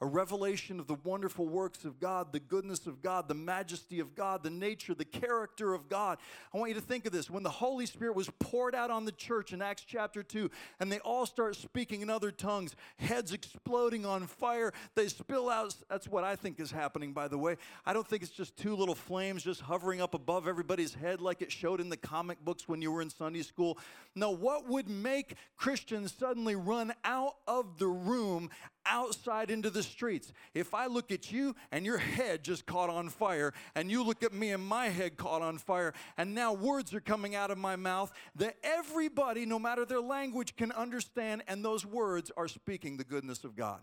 a 0.00 0.06
revelation 0.06 0.80
of 0.80 0.86
the 0.86 0.96
wonderful 1.04 1.46
works 1.46 1.84
of 1.84 2.00
God, 2.00 2.32
the 2.32 2.40
goodness 2.40 2.86
of 2.86 3.02
God, 3.02 3.28
the 3.28 3.34
majesty 3.34 4.00
of 4.00 4.14
God, 4.14 4.42
the 4.42 4.50
nature, 4.50 4.94
the 4.94 5.04
character 5.04 5.74
of 5.74 5.88
God. 5.88 6.18
I 6.54 6.58
want 6.58 6.70
you 6.70 6.74
to 6.74 6.80
think 6.80 7.04
of 7.04 7.12
this. 7.12 7.28
When 7.28 7.42
the 7.42 7.50
Holy 7.50 7.84
Spirit 7.84 8.16
was 8.16 8.30
poured 8.38 8.74
out 8.74 8.90
on 8.90 9.04
the 9.04 9.12
church 9.12 9.52
in 9.52 9.60
Acts 9.60 9.84
chapter 9.86 10.22
2, 10.22 10.50
and 10.80 10.90
they 10.90 11.00
all 11.00 11.26
start 11.26 11.54
speaking 11.56 12.00
in 12.00 12.08
other 12.08 12.30
tongues, 12.30 12.74
heads 12.96 13.32
exploding 13.32 14.06
on 14.06 14.26
fire, 14.26 14.72
they 14.94 15.08
spill 15.08 15.50
out. 15.50 15.74
That's 15.90 16.08
what 16.08 16.24
I 16.24 16.34
think 16.34 16.60
is 16.60 16.70
happening, 16.70 17.12
by 17.12 17.28
the 17.28 17.38
way. 17.38 17.56
I 17.84 17.92
don't 17.92 18.08
think 18.08 18.22
it's 18.22 18.32
just 18.32 18.56
two 18.56 18.74
little 18.74 18.94
flames 18.94 19.42
just 19.42 19.60
hovering 19.60 20.00
up 20.00 20.14
above 20.14 20.48
everybody's 20.48 20.94
head 20.94 21.20
like 21.20 21.42
it 21.42 21.52
showed 21.52 21.80
in 21.80 21.90
the 21.90 21.96
comic 21.96 22.42
books 22.42 22.66
when 22.66 22.80
you 22.80 22.90
were 22.90 23.02
in 23.02 23.10
Sunday 23.10 23.42
school. 23.42 23.78
No, 24.14 24.30
what 24.30 24.66
would 24.66 24.88
make 24.88 25.34
Christians 25.56 26.14
suddenly 26.18 26.56
run 26.56 26.94
out 27.04 27.36
of 27.46 27.78
the 27.78 27.86
room 27.88 28.50
outside 28.86 29.50
into 29.50 29.70
the 29.70 29.82
streets. 29.82 30.32
If 30.54 30.74
I 30.74 30.86
look 30.86 31.10
at 31.12 31.30
you 31.30 31.54
and 31.72 31.84
your 31.84 31.98
head 31.98 32.44
just 32.44 32.66
caught 32.66 32.90
on 32.90 33.08
fire, 33.08 33.52
and 33.74 33.90
you 33.90 34.02
look 34.02 34.22
at 34.22 34.32
me 34.32 34.50
and 34.50 34.64
my 34.64 34.88
head 34.88 35.16
caught 35.16 35.42
on 35.42 35.58
fire, 35.58 35.92
and 36.16 36.34
now 36.34 36.52
words 36.52 36.94
are 36.94 37.00
coming 37.00 37.34
out 37.34 37.50
of 37.50 37.58
my 37.58 37.76
mouth 37.76 38.12
that 38.36 38.56
everybody, 38.62 39.46
no 39.46 39.58
matter 39.58 39.84
their 39.84 40.00
language, 40.00 40.56
can 40.56 40.72
understand, 40.72 41.42
and 41.48 41.64
those 41.64 41.84
words 41.84 42.30
are 42.36 42.48
speaking 42.48 42.96
the 42.96 43.04
goodness 43.04 43.44
of 43.44 43.56
God. 43.56 43.80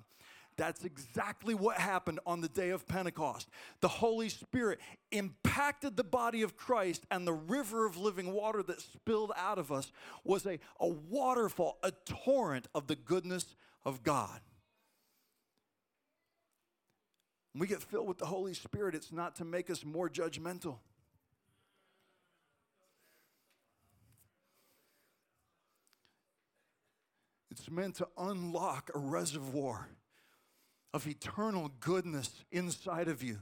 That's 0.57 0.83
exactly 0.83 1.53
what 1.53 1.77
happened 1.77 2.19
on 2.25 2.41
the 2.41 2.49
day 2.49 2.71
of 2.71 2.87
Pentecost. 2.87 3.47
The 3.79 3.87
Holy 3.87 4.27
Spirit 4.27 4.79
impacted 5.11 5.95
the 5.95 6.03
body 6.03 6.41
of 6.41 6.57
Christ, 6.57 7.05
and 7.11 7.27
the 7.27 7.33
river 7.33 7.85
of 7.85 7.95
living 7.95 8.33
water 8.33 8.63
that 8.63 8.81
spilled 8.81 9.31
out 9.37 9.59
of 9.59 9.71
us 9.71 9.91
was 10.23 10.47
a, 10.47 10.57
a 10.79 10.87
waterfall, 10.87 11.77
a 11.83 11.91
torrent 12.05 12.67
of 12.73 12.87
the 12.87 12.95
goodness 12.95 13.55
of 13.85 14.01
God. 14.01 14.39
When 17.57 17.61
we 17.61 17.67
get 17.69 17.81
filled 17.81 18.07
with 18.07 18.19
the 18.19 18.27
Holy 18.27 18.53
Spirit, 18.53 18.93
it's 18.93 19.11
not 19.11 19.37
to 19.37 19.43
make 19.43 19.71
us 19.71 19.83
more 19.83 20.07
judgmental. 20.11 20.75
It's 27.49 27.67
meant 27.71 27.95
to 27.95 28.07
unlock 28.15 28.91
a 28.93 28.99
reservoir 28.99 29.89
of 30.93 31.07
eternal 31.07 31.71
goodness 31.79 32.45
inside 32.51 33.07
of 33.07 33.23
you 33.23 33.39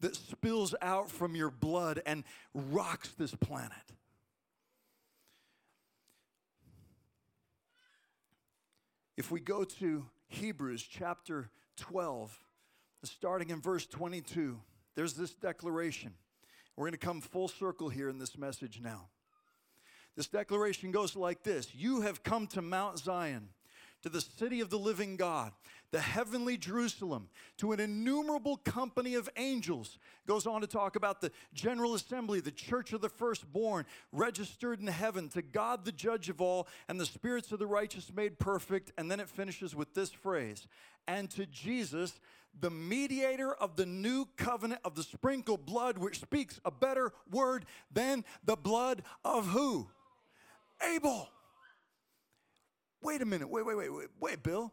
that 0.00 0.16
spills 0.16 0.74
out 0.80 1.10
from 1.10 1.36
your 1.36 1.50
blood 1.50 2.00
and 2.06 2.24
rocks 2.54 3.10
this 3.18 3.34
planet. 3.34 3.72
If 9.18 9.30
we 9.30 9.40
go 9.40 9.64
to 9.64 10.06
Hebrews 10.28 10.82
chapter 10.82 11.50
12, 11.76 12.47
starting 13.04 13.50
in 13.50 13.60
verse 13.60 13.86
22, 13.86 14.58
there's 14.94 15.14
this 15.14 15.34
declaration. 15.34 16.14
We're 16.76 16.84
going 16.86 16.92
to 16.92 16.98
come 16.98 17.20
full 17.20 17.48
circle 17.48 17.88
here 17.88 18.08
in 18.08 18.18
this 18.18 18.36
message 18.36 18.80
now. 18.82 19.08
This 20.16 20.28
declaration 20.28 20.90
goes 20.90 21.14
like 21.14 21.42
this 21.42 21.74
You 21.74 22.00
have 22.00 22.22
come 22.22 22.46
to 22.48 22.62
Mount 22.62 22.98
Zion, 22.98 23.50
to 24.02 24.08
the 24.08 24.20
city 24.20 24.60
of 24.60 24.70
the 24.70 24.78
living 24.78 25.16
God, 25.16 25.52
the 25.90 26.00
heavenly 26.00 26.56
Jerusalem, 26.56 27.28
to 27.58 27.72
an 27.72 27.80
innumerable 27.80 28.58
company 28.58 29.14
of 29.14 29.28
angels. 29.36 29.98
Goes 30.26 30.46
on 30.46 30.60
to 30.60 30.66
talk 30.66 30.96
about 30.96 31.20
the 31.20 31.30
general 31.54 31.94
assembly, 31.94 32.40
the 32.40 32.50
church 32.50 32.92
of 32.92 33.00
the 33.00 33.08
firstborn, 33.08 33.86
registered 34.12 34.80
in 34.80 34.86
heaven, 34.86 35.28
to 35.30 35.42
God 35.42 35.84
the 35.84 35.92
judge 35.92 36.28
of 36.28 36.40
all, 36.40 36.68
and 36.88 37.00
the 37.00 37.06
spirits 37.06 37.52
of 37.52 37.58
the 37.58 37.66
righteous 37.66 38.12
made 38.14 38.38
perfect. 38.38 38.92
And 38.98 39.10
then 39.10 39.20
it 39.20 39.28
finishes 39.28 39.74
with 39.74 39.94
this 39.94 40.10
phrase 40.10 40.66
and 41.08 41.30
to 41.30 41.46
Jesus, 41.46 42.20
the 42.60 42.70
mediator 42.70 43.52
of 43.54 43.76
the 43.76 43.86
new 43.86 44.28
covenant 44.36 44.80
of 44.84 44.94
the 44.94 45.02
sprinkled 45.02 45.64
blood, 45.66 45.98
which 45.98 46.20
speaks 46.20 46.60
a 46.64 46.70
better 46.70 47.12
word 47.30 47.64
than 47.90 48.24
the 48.44 48.56
blood 48.56 49.02
of 49.24 49.46
who? 49.48 49.88
Abel. 50.94 51.28
Wait 53.02 53.22
a 53.22 53.26
minute. 53.26 53.48
Wait, 53.48 53.64
wait, 53.64 53.76
wait, 53.76 53.92
wait, 53.92 54.08
wait, 54.20 54.42
Bill. 54.42 54.72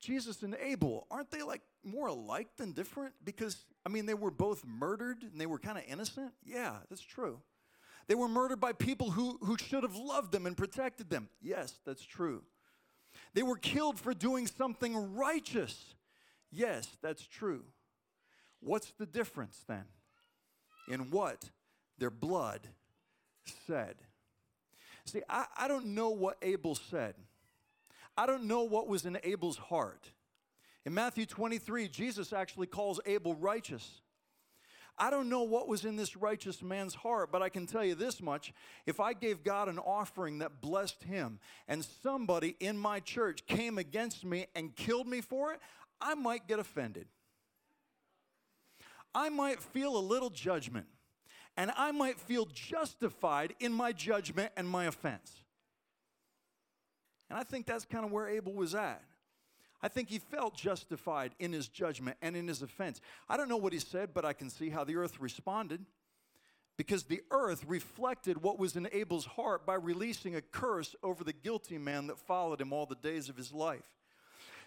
Jesus 0.00 0.42
and 0.42 0.56
Abel, 0.62 1.06
aren't 1.10 1.30
they 1.30 1.42
like 1.42 1.62
more 1.84 2.08
alike 2.08 2.48
than 2.56 2.72
different? 2.72 3.14
Because, 3.24 3.64
I 3.84 3.88
mean, 3.88 4.06
they 4.06 4.14
were 4.14 4.30
both 4.30 4.64
murdered 4.64 5.22
and 5.22 5.40
they 5.40 5.46
were 5.46 5.58
kind 5.58 5.78
of 5.78 5.84
innocent. 5.88 6.32
Yeah, 6.44 6.76
that's 6.88 7.02
true. 7.02 7.40
They 8.06 8.14
were 8.14 8.28
murdered 8.28 8.60
by 8.60 8.72
people 8.72 9.10
who, 9.10 9.38
who 9.42 9.58
should 9.58 9.82
have 9.82 9.96
loved 9.96 10.32
them 10.32 10.46
and 10.46 10.56
protected 10.56 11.10
them. 11.10 11.28
Yes, 11.42 11.78
that's 11.84 12.04
true. 12.04 12.42
They 13.34 13.42
were 13.42 13.56
killed 13.56 13.98
for 13.98 14.14
doing 14.14 14.46
something 14.46 15.14
righteous. 15.14 15.94
Yes, 16.50 16.88
that's 17.02 17.26
true. 17.26 17.64
What's 18.60 18.92
the 18.92 19.06
difference 19.06 19.62
then 19.68 19.84
in 20.88 21.10
what 21.10 21.50
their 21.98 22.10
blood 22.10 22.68
said? 23.66 23.96
See, 25.04 25.22
I, 25.28 25.46
I 25.56 25.68
don't 25.68 25.86
know 25.94 26.10
what 26.10 26.38
Abel 26.42 26.74
said. 26.74 27.14
I 28.18 28.26
don't 28.26 28.44
know 28.44 28.64
what 28.64 28.88
was 28.88 29.06
in 29.06 29.16
Abel's 29.22 29.56
heart. 29.56 30.10
In 30.84 30.92
Matthew 30.92 31.24
23, 31.24 31.86
Jesus 31.86 32.32
actually 32.32 32.66
calls 32.66 33.00
Abel 33.06 33.36
righteous. 33.36 34.02
I 34.98 35.08
don't 35.10 35.28
know 35.28 35.44
what 35.44 35.68
was 35.68 35.84
in 35.84 35.94
this 35.94 36.16
righteous 36.16 36.60
man's 36.60 36.96
heart, 36.96 37.30
but 37.30 37.42
I 37.42 37.48
can 37.48 37.64
tell 37.64 37.84
you 37.84 37.94
this 37.94 38.20
much. 38.20 38.52
If 38.86 38.98
I 38.98 39.12
gave 39.12 39.44
God 39.44 39.68
an 39.68 39.78
offering 39.78 40.40
that 40.40 40.60
blessed 40.60 41.04
him 41.04 41.38
and 41.68 41.84
somebody 42.02 42.56
in 42.58 42.76
my 42.76 42.98
church 42.98 43.46
came 43.46 43.78
against 43.78 44.24
me 44.24 44.46
and 44.56 44.74
killed 44.74 45.06
me 45.06 45.20
for 45.20 45.52
it, 45.52 45.60
I 46.00 46.16
might 46.16 46.48
get 46.48 46.58
offended. 46.58 47.06
I 49.14 49.28
might 49.28 49.62
feel 49.62 49.96
a 49.96 50.00
little 50.00 50.30
judgment, 50.30 50.86
and 51.56 51.70
I 51.76 51.92
might 51.92 52.18
feel 52.18 52.46
justified 52.46 53.54
in 53.60 53.72
my 53.72 53.92
judgment 53.92 54.50
and 54.56 54.68
my 54.68 54.86
offense. 54.86 55.44
And 57.30 57.38
I 57.38 57.42
think 57.42 57.66
that's 57.66 57.84
kind 57.84 58.04
of 58.04 58.10
where 58.10 58.28
Abel 58.28 58.52
was 58.52 58.74
at. 58.74 59.02
I 59.80 59.88
think 59.88 60.08
he 60.08 60.18
felt 60.18 60.54
justified 60.54 61.34
in 61.38 61.52
his 61.52 61.68
judgment 61.68 62.16
and 62.20 62.36
in 62.36 62.48
his 62.48 62.62
offense. 62.62 63.00
I 63.28 63.36
don't 63.36 63.48
know 63.48 63.56
what 63.56 63.72
he 63.72 63.78
said, 63.78 64.10
but 64.12 64.24
I 64.24 64.32
can 64.32 64.50
see 64.50 64.70
how 64.70 64.82
the 64.82 64.96
earth 64.96 65.20
responded 65.20 65.84
because 66.76 67.04
the 67.04 67.22
earth 67.30 67.64
reflected 67.66 68.42
what 68.42 68.58
was 68.58 68.76
in 68.76 68.88
Abel's 68.92 69.26
heart 69.26 69.66
by 69.66 69.74
releasing 69.74 70.34
a 70.34 70.40
curse 70.40 70.96
over 71.02 71.22
the 71.22 71.32
guilty 71.32 71.78
man 71.78 72.06
that 72.08 72.18
followed 72.18 72.60
him 72.60 72.72
all 72.72 72.86
the 72.86 72.96
days 72.96 73.28
of 73.28 73.36
his 73.36 73.52
life. 73.52 73.86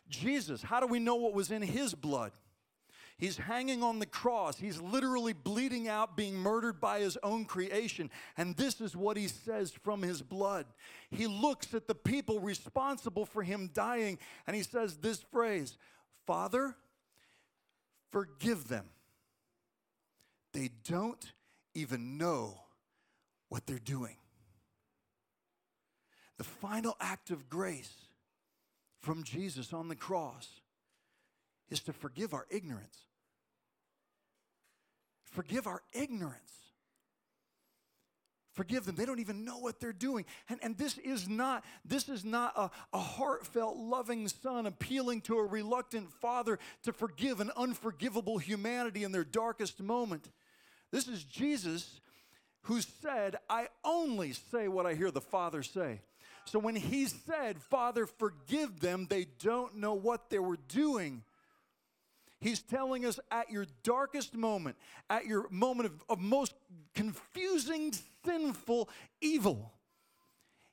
Jesus, 0.09 0.61
how 0.61 0.79
do 0.79 0.87
we 0.87 0.99
know 0.99 1.15
what 1.15 1.33
was 1.33 1.51
in 1.51 1.61
his 1.61 1.93
blood? 1.93 2.31
He's 3.21 3.37
hanging 3.37 3.83
on 3.83 3.99
the 3.99 4.07
cross. 4.07 4.57
He's 4.57 4.81
literally 4.81 5.33
bleeding 5.33 5.87
out, 5.87 6.17
being 6.17 6.33
murdered 6.33 6.81
by 6.81 7.01
his 7.01 7.19
own 7.21 7.45
creation. 7.45 8.09
And 8.35 8.57
this 8.57 8.81
is 8.81 8.95
what 8.95 9.15
he 9.15 9.27
says 9.27 9.71
from 9.83 10.01
his 10.01 10.23
blood. 10.23 10.65
He 11.11 11.27
looks 11.27 11.75
at 11.75 11.87
the 11.87 11.93
people 11.93 12.39
responsible 12.39 13.27
for 13.27 13.43
him 13.43 13.69
dying 13.75 14.17
and 14.47 14.55
he 14.55 14.63
says 14.63 14.97
this 14.97 15.21
phrase 15.31 15.77
Father, 16.25 16.75
forgive 18.09 18.67
them. 18.67 18.85
They 20.53 20.71
don't 20.83 21.31
even 21.75 22.17
know 22.17 22.59
what 23.49 23.67
they're 23.67 23.77
doing. 23.77 24.15
The 26.39 26.43
final 26.43 26.97
act 26.99 27.29
of 27.29 27.51
grace 27.51 27.93
from 28.99 29.23
Jesus 29.23 29.73
on 29.73 29.89
the 29.89 29.95
cross 29.95 30.49
is 31.69 31.81
to 31.81 31.93
forgive 31.93 32.33
our 32.33 32.47
ignorance. 32.49 33.05
Forgive 35.31 35.67
our 35.67 35.81
ignorance. 35.93 36.51
Forgive 38.53 38.85
them. 38.85 38.95
They 38.95 39.05
don't 39.05 39.21
even 39.21 39.45
know 39.45 39.57
what 39.57 39.79
they're 39.79 39.93
doing. 39.93 40.25
And, 40.49 40.59
and 40.61 40.77
this 40.77 40.97
is 40.97 41.29
not, 41.29 41.63
this 41.85 42.09
is 42.09 42.25
not 42.25 42.53
a, 42.57 42.69
a 42.93 42.99
heartfelt, 42.99 43.77
loving 43.77 44.27
son 44.27 44.65
appealing 44.65 45.21
to 45.21 45.37
a 45.37 45.45
reluctant 45.45 46.11
father 46.11 46.59
to 46.83 46.91
forgive 46.91 47.39
an 47.39 47.49
unforgivable 47.55 48.37
humanity 48.37 49.03
in 49.03 49.13
their 49.13 49.23
darkest 49.23 49.81
moment. 49.81 50.29
This 50.91 51.07
is 51.07 51.23
Jesus 51.23 52.01
who 52.63 52.81
said, 52.81 53.37
I 53.49 53.67
only 53.85 54.33
say 54.33 54.67
what 54.67 54.85
I 54.85 54.95
hear 54.95 55.11
the 55.11 55.21
Father 55.21 55.63
say. 55.63 56.01
So 56.45 56.59
when 56.59 56.75
he 56.75 57.05
said, 57.05 57.61
Father, 57.61 58.05
forgive 58.05 58.81
them, 58.81 59.07
they 59.09 59.27
don't 59.41 59.77
know 59.77 59.93
what 59.93 60.29
they 60.29 60.39
were 60.39 60.59
doing. 60.67 61.23
He's 62.41 62.63
telling 62.63 63.05
us 63.05 63.19
at 63.29 63.51
your 63.51 63.67
darkest 63.83 64.35
moment, 64.35 64.75
at 65.11 65.27
your 65.27 65.47
moment 65.51 65.85
of, 65.87 66.03
of 66.09 66.19
most 66.19 66.55
confusing, 66.95 67.93
sinful 68.25 68.89
evil, 69.21 69.71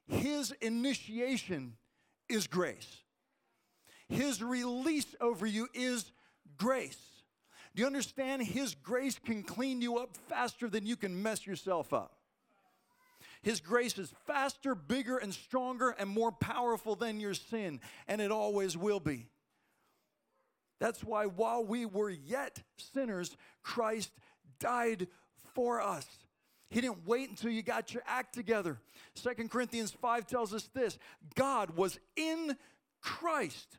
his 0.09 0.53
initiation 0.63 1.75
is 2.27 2.47
grace. 2.47 3.03
His 4.09 4.43
release 4.43 5.15
over 5.21 5.47
you 5.47 5.69
is 5.75 6.11
grace. 6.57 6.97
Do 7.75 7.83
you 7.83 7.87
understand? 7.87 8.43
His 8.43 8.75
grace 8.75 9.19
can 9.19 9.43
clean 9.43 9.83
you 9.83 9.99
up 9.99 10.17
faster 10.27 10.71
than 10.71 10.87
you 10.87 10.97
can 10.97 11.23
mess 11.23 11.47
yourself 11.47 11.93
up. 11.93 12.15
His 13.43 13.61
grace 13.61 13.99
is 13.99 14.13
faster, 14.27 14.75
bigger, 14.75 15.19
and 15.19 15.35
stronger, 15.35 15.91
and 15.91 16.09
more 16.09 16.33
powerful 16.33 16.97
than 16.97 17.21
your 17.21 17.35
sin, 17.35 17.81
and 18.09 18.23
it 18.23 18.33
always 18.33 18.77
will 18.77 19.01
be. 19.01 19.29
That's 20.81 21.03
why 21.03 21.27
while 21.27 21.65
we 21.65 21.87
were 21.87 22.11
yet 22.11 22.63
sinners, 22.77 23.37
Christ 23.63 24.13
died 24.61 25.09
for 25.55 25.81
us. 25.81 26.07
He 26.71 26.81
didn't 26.81 27.07
wait 27.07 27.31
until 27.31 27.51
you 27.51 27.63
got 27.63 27.95
your 27.95 28.03
act 28.07 28.35
together. 28.35 28.79
Second 29.15 29.51
Corinthians 29.51 29.91
5 29.91 30.27
tells 30.27 30.53
us 30.53 30.69
this 30.75 30.99
God 31.35 31.71
was 31.71 31.99
in 32.17 32.57
Christ, 33.01 33.79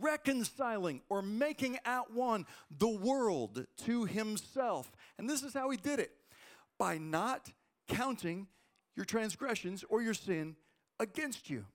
reconciling 0.00 1.02
or 1.08 1.22
making 1.22 1.78
at 1.84 2.12
one 2.12 2.44
the 2.76 2.88
world 2.88 3.66
to 3.84 4.04
himself. 4.04 4.90
And 5.18 5.30
this 5.30 5.42
is 5.42 5.54
how 5.54 5.70
he 5.70 5.76
did 5.76 6.00
it 6.00 6.10
by 6.78 6.98
not 6.98 7.52
counting 7.88 8.48
your 8.96 9.04
transgressions 9.04 9.84
or 9.88 10.02
your 10.02 10.14
sin 10.14 10.56
against 10.98 11.48
you. 11.48 11.66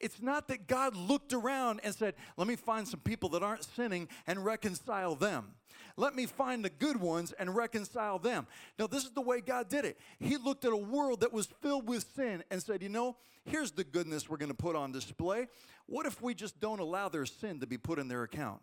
It's 0.00 0.20
not 0.20 0.48
that 0.48 0.66
God 0.66 0.96
looked 0.96 1.32
around 1.32 1.80
and 1.84 1.94
said, 1.94 2.14
Let 2.36 2.48
me 2.48 2.56
find 2.56 2.88
some 2.88 3.00
people 3.00 3.28
that 3.30 3.42
aren't 3.42 3.64
sinning 3.64 4.08
and 4.26 4.44
reconcile 4.44 5.14
them. 5.14 5.52
Let 5.96 6.14
me 6.14 6.26
find 6.26 6.64
the 6.64 6.70
good 6.70 6.96
ones 6.96 7.32
and 7.32 7.54
reconcile 7.54 8.18
them. 8.18 8.46
Now, 8.78 8.86
this 8.86 9.04
is 9.04 9.10
the 9.10 9.20
way 9.20 9.40
God 9.40 9.68
did 9.68 9.84
it. 9.84 9.98
He 10.18 10.36
looked 10.36 10.64
at 10.64 10.72
a 10.72 10.76
world 10.76 11.20
that 11.20 11.32
was 11.32 11.46
filled 11.60 11.88
with 11.88 12.06
sin 12.16 12.42
and 12.50 12.62
said, 12.62 12.82
You 12.82 12.88
know, 12.88 13.16
here's 13.44 13.72
the 13.72 13.84
goodness 13.84 14.28
we're 14.28 14.38
going 14.38 14.50
to 14.50 14.54
put 14.54 14.76
on 14.76 14.92
display. 14.92 15.46
What 15.86 16.06
if 16.06 16.22
we 16.22 16.34
just 16.34 16.60
don't 16.60 16.80
allow 16.80 17.08
their 17.08 17.26
sin 17.26 17.60
to 17.60 17.66
be 17.66 17.76
put 17.76 17.98
in 17.98 18.08
their 18.08 18.22
account? 18.22 18.60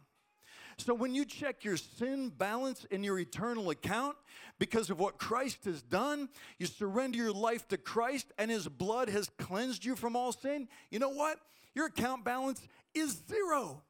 So 0.80 0.94
when 0.94 1.16
you 1.16 1.26
check 1.26 1.64
your 1.64 1.78
sin 1.78 2.30
balance 2.30 2.86
in 2.92 3.04
your 3.04 3.18
eternal 3.18 3.72
account 3.72 4.16
because 4.60 4.92
of 4.92 5.00
what 5.00 5.18
Christ 5.18 5.66
has 5.66 5.82
done, 5.82 6.30
you 6.60 6.68
surrender 6.68 7.18
your 7.18 7.32
life 7.32 7.68
to 7.70 7.78
Christ 7.78 8.32
and 8.38 8.52
his 8.52 8.68
blood 8.68 9.10
has 9.10 9.30
cleansed 9.40 9.84
you 9.84 9.96
from 9.96 10.16
all 10.16 10.32
sin. 10.32 10.68
You 10.92 11.00
know 11.00 11.10
what? 11.10 11.40
Your 11.74 11.88
account 11.88 12.24
balance 12.24 12.62
is 12.94 13.20
zero. 13.28 13.82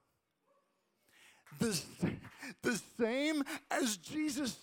The, 1.59 1.81
the 2.61 2.79
same 2.97 3.43
as 3.69 3.97
Jesus. 3.97 4.57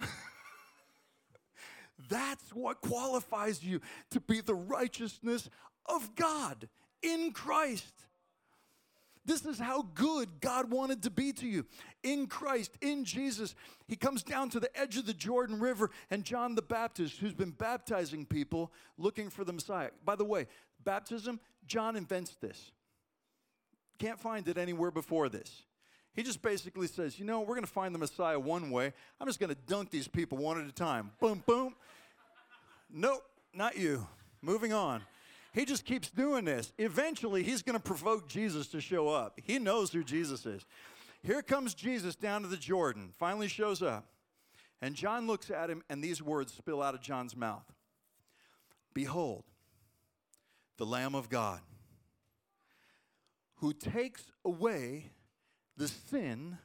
That's 2.08 2.54
what 2.54 2.80
qualifies 2.80 3.64
you 3.64 3.80
to 4.10 4.20
be 4.20 4.40
the 4.40 4.54
righteousness 4.54 5.50
of 5.86 6.14
God 6.14 6.68
in 7.02 7.32
Christ. 7.32 8.01
This 9.24 9.44
is 9.44 9.58
how 9.58 9.82
good 9.94 10.40
God 10.40 10.70
wanted 10.70 11.02
to 11.04 11.10
be 11.10 11.32
to 11.34 11.46
you. 11.46 11.64
In 12.02 12.26
Christ, 12.26 12.76
in 12.80 13.04
Jesus, 13.04 13.54
he 13.86 13.94
comes 13.94 14.22
down 14.22 14.50
to 14.50 14.60
the 14.60 14.76
edge 14.78 14.96
of 14.96 15.06
the 15.06 15.14
Jordan 15.14 15.60
River, 15.60 15.90
and 16.10 16.24
John 16.24 16.56
the 16.56 16.62
Baptist, 16.62 17.18
who's 17.18 17.32
been 17.32 17.52
baptizing 17.52 18.26
people 18.26 18.72
looking 18.98 19.30
for 19.30 19.44
the 19.44 19.52
Messiah. 19.52 19.90
By 20.04 20.16
the 20.16 20.24
way, 20.24 20.48
baptism, 20.84 21.38
John 21.66 21.94
invents 21.94 22.34
this. 22.40 22.72
Can't 23.98 24.18
find 24.18 24.48
it 24.48 24.58
anywhere 24.58 24.90
before 24.90 25.28
this. 25.28 25.62
He 26.14 26.22
just 26.22 26.42
basically 26.42 26.88
says, 26.88 27.18
you 27.18 27.24
know, 27.24 27.40
we're 27.40 27.54
going 27.54 27.62
to 27.62 27.70
find 27.72 27.94
the 27.94 27.98
Messiah 27.98 28.38
one 28.38 28.70
way. 28.70 28.92
I'm 29.20 29.26
just 29.26 29.38
going 29.38 29.50
to 29.50 29.58
dunk 29.66 29.90
these 29.90 30.08
people 30.08 30.36
one 30.36 30.60
at 30.60 30.66
a 30.66 30.72
time. 30.72 31.12
Boom, 31.20 31.42
boom. 31.46 31.74
Nope, 32.90 33.22
not 33.54 33.78
you. 33.78 34.06
Moving 34.42 34.72
on. 34.72 35.02
He 35.52 35.64
just 35.66 35.84
keeps 35.84 36.10
doing 36.10 36.46
this. 36.46 36.72
Eventually, 36.78 37.42
he's 37.42 37.62
going 37.62 37.78
to 37.78 37.82
provoke 37.82 38.28
Jesus 38.28 38.68
to 38.68 38.80
show 38.80 39.08
up. 39.08 39.38
He 39.42 39.58
knows 39.58 39.92
who 39.92 40.02
Jesus 40.02 40.46
is. 40.46 40.64
Here 41.22 41.42
comes 41.42 41.74
Jesus 41.74 42.16
down 42.16 42.42
to 42.42 42.48
the 42.48 42.56
Jordan, 42.56 43.10
finally 43.18 43.48
shows 43.48 43.82
up. 43.82 44.06
And 44.80 44.96
John 44.96 45.26
looks 45.26 45.50
at 45.50 45.70
him, 45.70 45.82
and 45.88 46.02
these 46.02 46.20
words 46.20 46.52
spill 46.52 46.82
out 46.82 46.94
of 46.94 47.00
John's 47.00 47.36
mouth 47.36 47.64
Behold, 48.94 49.44
the 50.78 50.86
Lamb 50.86 51.14
of 51.14 51.28
God, 51.28 51.60
who 53.56 53.72
takes 53.72 54.24
away 54.44 55.12
the 55.76 55.88
sin 55.88 56.58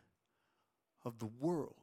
of 1.06 1.20
the 1.20 1.30
world. 1.40 1.76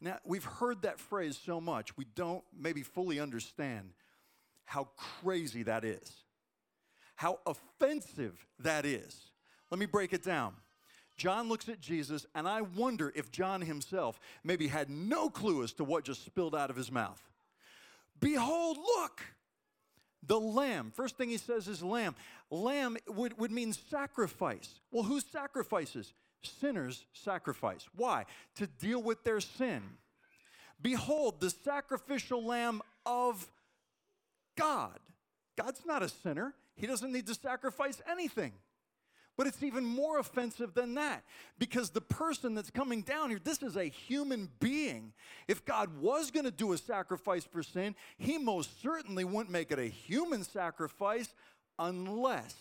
Now, 0.00 0.18
we've 0.24 0.44
heard 0.44 0.82
that 0.82 0.98
phrase 0.98 1.38
so 1.42 1.60
much, 1.60 1.96
we 1.96 2.04
don't 2.14 2.44
maybe 2.58 2.82
fully 2.82 3.20
understand 3.20 3.92
how 4.70 4.88
crazy 4.96 5.64
that 5.64 5.84
is, 5.84 6.12
how 7.16 7.40
offensive 7.44 8.46
that 8.60 8.86
is. 8.86 9.32
Let 9.68 9.80
me 9.80 9.86
break 9.86 10.12
it 10.12 10.22
down. 10.22 10.54
John 11.16 11.48
looks 11.48 11.68
at 11.68 11.80
Jesus, 11.80 12.24
and 12.36 12.46
I 12.46 12.60
wonder 12.62 13.12
if 13.16 13.32
John 13.32 13.62
himself 13.62 14.20
maybe 14.44 14.68
had 14.68 14.88
no 14.88 15.28
clue 15.28 15.64
as 15.64 15.72
to 15.72 15.84
what 15.84 16.04
just 16.04 16.24
spilled 16.24 16.54
out 16.54 16.70
of 16.70 16.76
his 16.76 16.92
mouth. 16.92 17.20
Behold, 18.20 18.76
look, 18.76 19.22
the 20.24 20.38
lamb. 20.38 20.92
First 20.94 21.16
thing 21.16 21.30
he 21.30 21.36
says 21.36 21.66
is 21.66 21.82
lamb. 21.82 22.14
Lamb 22.48 22.96
would, 23.08 23.36
would 23.40 23.50
mean 23.50 23.72
sacrifice. 23.72 24.78
Well, 24.92 25.02
who 25.02 25.18
sacrifices? 25.18 26.12
Sinners 26.42 27.06
sacrifice. 27.12 27.88
Why? 27.96 28.24
To 28.54 28.68
deal 28.68 29.02
with 29.02 29.24
their 29.24 29.40
sin. 29.40 29.82
Behold, 30.80 31.40
the 31.40 31.50
sacrificial 31.50 32.46
lamb 32.46 32.82
of 33.04 33.50
God. 34.60 34.98
God's 35.56 35.82
not 35.84 36.02
a 36.02 36.08
sinner, 36.08 36.54
he 36.76 36.86
doesn't 36.86 37.12
need 37.12 37.26
to 37.26 37.34
sacrifice 37.34 38.00
anything. 38.10 38.52
But 39.36 39.46
it's 39.46 39.62
even 39.62 39.84
more 39.84 40.18
offensive 40.18 40.74
than 40.74 40.94
that 40.94 41.24
because 41.58 41.90
the 41.90 42.00
person 42.02 42.54
that's 42.54 42.70
coming 42.70 43.00
down 43.00 43.30
here, 43.30 43.38
this 43.42 43.62
is 43.62 43.76
a 43.76 43.84
human 43.84 44.50
being. 44.60 45.14
If 45.48 45.64
God 45.64 45.98
was 45.98 46.30
going 46.30 46.44
to 46.44 46.50
do 46.50 46.72
a 46.74 46.78
sacrifice 46.78 47.44
for 47.44 47.62
sin, 47.62 47.94
he 48.18 48.36
most 48.36 48.82
certainly 48.82 49.24
wouldn't 49.24 49.50
make 49.50 49.70
it 49.70 49.78
a 49.78 49.86
human 49.86 50.44
sacrifice 50.44 51.32
unless 51.78 52.54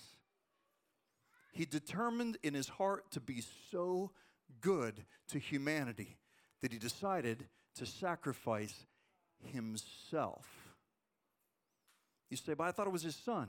he 1.52 1.66
determined 1.66 2.38
in 2.44 2.54
his 2.54 2.70
heart 2.70 3.12
to 3.12 3.20
be 3.20 3.44
so 3.72 4.12
good 4.62 5.04
to 5.30 5.40
humanity 5.40 6.18
that 6.62 6.72
he 6.72 6.80
decided 6.80 7.46
to 7.76 7.86
sacrifice 7.86 8.86
himself. 9.52 10.69
You 12.30 12.38
say, 12.38 12.54
but 12.54 12.66
I 12.66 12.72
thought 12.72 12.88
it 12.88 12.94
was 12.94 13.04
his 13.04 13.16
son. 13.16 13.48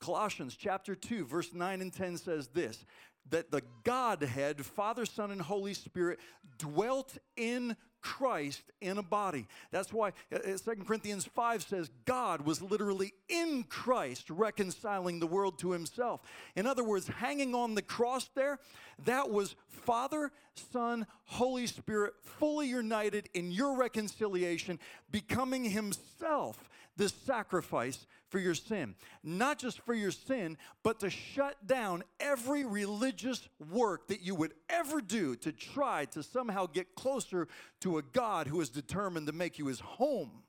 Colossians 0.00 0.56
chapter 0.56 0.94
2, 0.94 1.24
verse 1.24 1.52
9 1.54 1.80
and 1.80 1.92
10 1.92 2.18
says 2.18 2.48
this 2.48 2.84
that 3.30 3.50
the 3.50 3.62
Godhead, 3.82 4.64
Father, 4.64 5.04
Son, 5.04 5.32
and 5.32 5.40
Holy 5.40 5.74
Spirit, 5.74 6.20
dwelt 6.58 7.18
in 7.36 7.76
Christ 8.00 8.62
in 8.80 8.98
a 8.98 9.02
body. 9.02 9.48
That's 9.72 9.92
why 9.92 10.12
uh, 10.32 10.36
uh, 10.36 10.56
Second 10.56 10.86
Corinthians 10.86 11.24
5 11.24 11.64
says 11.64 11.90
God 12.04 12.42
was 12.42 12.62
literally 12.62 13.14
in 13.28 13.64
Christ 13.64 14.30
reconciling 14.30 15.18
the 15.18 15.26
world 15.26 15.58
to 15.58 15.72
himself. 15.72 16.20
In 16.54 16.68
other 16.68 16.84
words, 16.84 17.08
hanging 17.08 17.52
on 17.52 17.74
the 17.74 17.82
cross 17.82 18.30
there, 18.36 18.60
that 19.06 19.30
was 19.30 19.56
Father, 19.66 20.30
Son, 20.72 21.04
Holy 21.24 21.66
Spirit 21.66 22.14
fully 22.22 22.68
united 22.68 23.28
in 23.34 23.50
your 23.50 23.76
reconciliation, 23.76 24.78
becoming 25.10 25.64
himself 25.64 26.68
the 26.96 27.08
sacrifice 27.08 28.06
for 28.28 28.38
your 28.38 28.54
sin. 28.54 28.94
Not 29.22 29.58
just 29.58 29.80
for 29.80 29.94
your 29.94 30.10
sin, 30.10 30.56
but 30.82 31.00
to 31.00 31.10
shut 31.10 31.66
down 31.66 32.04
every 32.18 32.64
religious 32.64 33.48
work 33.70 34.08
that 34.08 34.22
you 34.22 34.34
would 34.34 34.54
ever 34.68 35.00
do 35.00 35.36
to 35.36 35.52
try 35.52 36.06
to 36.06 36.22
somehow 36.22 36.66
get 36.66 36.94
closer 36.94 37.48
to 37.80 37.98
a 37.98 38.02
God 38.02 38.46
who 38.46 38.60
is 38.60 38.68
determined 38.68 39.26
to 39.26 39.32
make 39.32 39.58
you 39.58 39.66
his 39.66 39.80
home. 39.80 40.42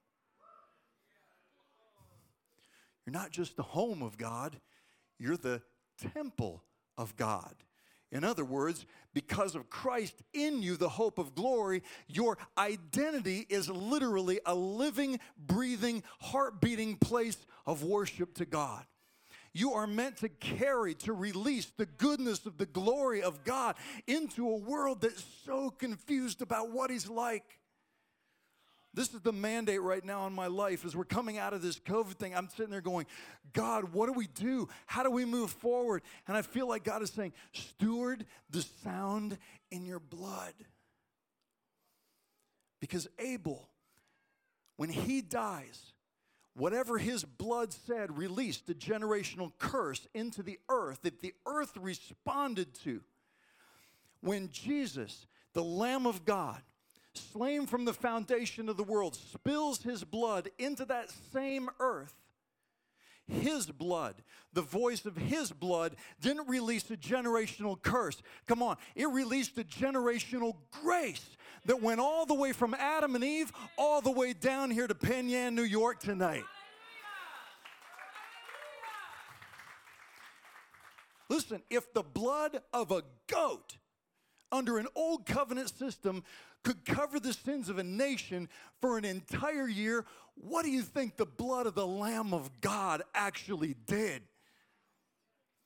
You're 3.06 3.14
not 3.14 3.32
just 3.32 3.56
the 3.56 3.64
home 3.64 4.02
of 4.02 4.18
God, 4.18 4.60
you're 5.18 5.38
the 5.38 5.62
temple 6.14 6.64
of 6.98 7.16
God. 7.16 7.56
In 8.12 8.24
other 8.24 8.46
words, 8.46 8.86
because 9.14 9.56
of 9.56 9.70
Christ 9.70 10.16
in 10.34 10.62
you, 10.62 10.78
the 10.78 10.88
hope 10.88 11.18
of 11.18 11.36
glory, 11.36 11.84
your 12.08 12.38
identity 12.58 13.46
is 13.50 13.70
literally 13.70 14.40
a 14.46 14.56
living, 14.56 15.20
breathing, 15.38 16.04
heart 16.20 16.62
beating 16.62 16.96
place 16.96 17.38
of 17.66 17.84
worship 17.84 18.34
to 18.36 18.46
God. 18.46 18.86
You 19.54 19.74
are 19.74 19.88
meant 19.88 20.18
to 20.18 20.30
carry, 20.30 20.94
to 20.96 21.14
release 21.14 21.72
the 21.78 21.88
goodness 21.88 22.46
of 22.46 22.58
the 22.58 22.66
glory 22.66 23.24
of 23.24 23.44
God 23.44 23.76
into 24.06 24.48
a 24.48 24.58
world 24.58 25.02
that's 25.02 25.26
so 25.46 25.72
confused 25.72 26.42
about 26.42 26.72
what 26.72 26.92
He's 26.92 27.10
like. 27.10 27.57
This 28.98 29.14
is 29.14 29.22
the 29.22 29.32
mandate 29.32 29.84
right 29.84 30.04
now 30.04 30.26
in 30.26 30.34
my 30.34 30.48
life 30.48 30.84
as 30.84 30.96
we're 30.96 31.06
coming 31.06 31.38
out 31.38 31.54
of 31.54 31.62
this 31.62 31.78
COVID 31.78 32.16
thing. 32.16 32.36
I'm 32.36 32.50
sitting 32.50 32.72
there 32.72 32.82
going, 32.82 33.06
God, 33.54 33.94
what 33.94 34.08
do 34.08 34.14
we 34.14 34.26
do? 34.26 34.70
How 34.88 35.04
do 35.04 35.12
we 35.12 35.24
move 35.24 35.52
forward? 35.52 36.02
And 36.28 36.36
I 36.36 36.42
feel 36.42 36.68
like 36.68 36.84
God 36.84 37.04
is 37.04 37.12
saying, 37.12 37.34
steward 37.52 38.26
the 38.50 38.66
sound 38.84 39.38
in 39.70 39.86
your 39.86 40.00
blood. 40.00 40.54
Because 42.80 43.08
Abel, 43.20 43.70
when 44.78 44.90
he 44.90 45.22
dies, 45.22 45.94
whatever 46.56 46.98
his 46.98 47.24
blood 47.24 47.74
said 47.74 48.18
released 48.18 48.68
a 48.68 48.74
generational 48.74 49.52
curse 49.60 50.08
into 50.16 50.42
the 50.42 50.58
earth 50.70 51.04
that 51.04 51.22
the 51.22 51.36
earth 51.46 51.78
responded 51.80 52.74
to. 52.84 53.02
When 54.22 54.50
Jesus, 54.50 55.28
the 55.54 55.64
Lamb 55.64 56.08
of 56.08 56.26
God, 56.26 56.64
slain 57.18 57.66
from 57.68 57.86
the 57.86 57.94
foundation 57.94 58.70
of 58.70 58.78
the 58.78 58.84
world, 58.84 59.16
spills 59.16 59.82
his 59.82 60.04
blood 60.04 60.50
into 60.58 60.86
that 60.86 61.10
same 61.34 61.70
earth, 61.80 62.14
his 63.28 63.66
blood, 63.68 64.16
the 64.54 64.62
voice 64.62 65.06
of 65.06 65.18
his 65.18 65.52
blood, 65.52 65.96
didn't 66.22 66.48
release 66.48 66.90
a 66.90 66.98
generational 66.98 67.82
curse. 67.82 68.22
Come 68.48 68.64
on, 68.64 68.78
it 68.96 69.10
released 69.10 69.58
a 69.58 69.64
generational 69.64 70.56
grace 70.82 71.36
that 71.66 71.82
went 71.82 72.00
all 72.00 72.26
the 72.26 72.34
way 72.34 72.54
from 72.54 72.74
Adam 72.74 73.16
and 73.16 73.24
Eve 73.24 73.52
all 73.78 74.02
the 74.02 74.12
way 74.12 74.34
down 74.34 74.72
here 74.72 74.88
to 74.88 74.96
Penn 74.96 75.28
Yan, 75.28 75.56
New 75.56 75.64
York 75.64 76.00
tonight. 76.00 76.44
Listen, 81.30 81.62
if 81.70 81.94
the 81.94 82.04
blood 82.04 82.62
of 82.74 82.92
a 82.92 83.04
goat 83.28 83.78
under 84.52 84.78
an 84.78 84.88
old 84.96 85.26
covenant 85.26 85.70
system 85.70 86.24
could 86.64 86.86
cover 86.86 87.20
the 87.20 87.34
sins 87.34 87.70
of 87.70 87.78
a 87.78 87.84
nation 87.84 88.50
for 88.82 88.98
an 88.98 89.06
entire 89.06 89.68
year, 89.68 90.06
what 90.36 90.64
do 90.64 90.72
you 90.72 90.82
think 90.82 91.18
the 91.18 91.26
blood 91.26 91.66
of 91.66 91.76
the 91.76 91.88
Lamb 91.88 92.34
of 92.34 92.62
God 92.62 93.02
actually 93.14 93.76
did? 93.86 94.22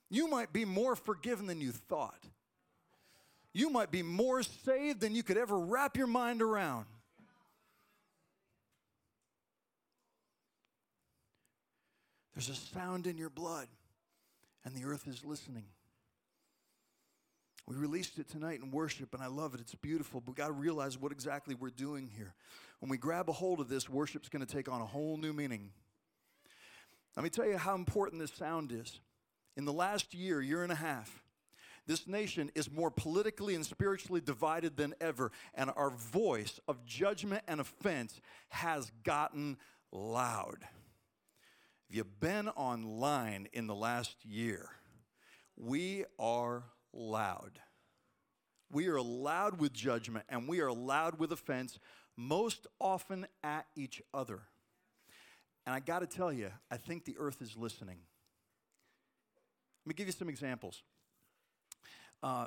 You 0.09 0.27
might 0.27 0.51
be 0.51 0.65
more 0.65 0.95
forgiven 0.95 1.47
than 1.47 1.61
you 1.61 1.71
thought. 1.71 2.23
You 3.53 3.69
might 3.69 3.91
be 3.91 4.03
more 4.03 4.43
saved 4.43 5.01
than 5.01 5.15
you 5.15 5.23
could 5.23 5.38
ever 5.38 5.57
wrap 5.57 5.97
your 5.97 6.07
mind 6.07 6.41
around. 6.41 6.86
There's 12.34 12.49
a 12.49 12.55
sound 12.55 13.07
in 13.07 13.17
your 13.17 13.29
blood, 13.29 13.67
and 14.63 14.75
the 14.75 14.86
earth 14.86 15.07
is 15.07 15.23
listening. 15.25 15.65
We 17.68 17.76
released 17.76 18.20
it 18.20 18.28
tonight 18.28 18.59
in 18.62 18.72
worship, 18.72 19.14
and 19.14 19.24
I 19.24 19.28
love 19.28 19.53
it. 19.53 19.62
It's 19.62 19.76
beautiful, 19.76 20.20
but 20.20 20.32
we 20.32 20.36
got 20.36 20.47
to 20.47 20.53
realize 20.53 20.97
what 20.97 21.12
exactly 21.12 21.55
we're 21.55 21.70
doing 21.70 22.09
here. 22.16 22.34
When 22.80 22.89
we 22.89 22.97
grab 22.97 23.30
a 23.30 23.34
hold 23.34 23.59
of 23.59 23.70
this, 23.70 23.88
worship's 23.88 24.30
going 24.30 24.45
to 24.45 24.51
take 24.51 24.68
on 24.68 24.82
a 24.82 24.86
whole 24.86 25.18
new 25.18 25.32
meaning. 25.32 25.72
Let 27.16 27.24
me 27.24 27.30
tell 27.30 27.45
you 27.45 27.57
how 27.57 27.76
important 27.76 28.22
this 28.22 28.34
sound 28.34 28.72
is. 28.72 28.99
In 29.55 29.66
the 29.66 29.74
last 29.74 30.14
year, 30.14 30.41
year 30.41 30.64
and 30.64 30.72
a 30.72 30.76
half, 30.76 31.24
this 31.88 32.07
nation 32.07 32.51
is 32.55 32.72
more 32.72 32.91
politically 32.91 33.55
and 33.55 33.66
spiritually 33.66 34.22
divided 34.22 34.78
than 34.78 34.93
ever, 35.01 35.32
and 35.53 35.72
our 35.76 35.89
voice 35.89 36.59
of 36.68 36.86
judgment 36.86 37.43
and 37.47 37.59
offense 37.59 38.22
has 38.49 38.91
gotten 39.03 39.57
loud. 39.91 40.59
If 41.89 41.97
you've 41.97 42.20
been 42.20 42.49
online 42.49 43.49
in 43.51 43.68
the 43.68 43.76
last 43.76 44.24
year, 44.24 44.70
we 45.57 46.05
are 46.18 46.64
loud. 46.93 47.59
We 48.71 48.87
are 48.87 49.01
loud 49.01 49.59
with 49.59 49.73
judgment 49.73 50.25
and 50.29 50.47
we 50.47 50.61
are 50.61 50.71
loud 50.71 51.19
with 51.19 51.31
offense, 51.31 51.79
most 52.15 52.67
often 52.79 53.27
at 53.43 53.65
each 53.75 54.01
other. 54.13 54.41
And 55.65 55.75
I 55.75 55.79
got 55.79 55.99
to 55.99 56.07
tell 56.07 56.31
you, 56.31 56.49
I 56.69 56.77
think 56.77 57.05
the 57.05 57.15
earth 57.19 57.41
is 57.41 57.55
listening. 57.55 57.99
Let 59.85 59.89
me 59.89 59.93
give 59.95 60.07
you 60.07 60.13
some 60.13 60.29
examples. 60.29 60.83
Uh, 62.23 62.45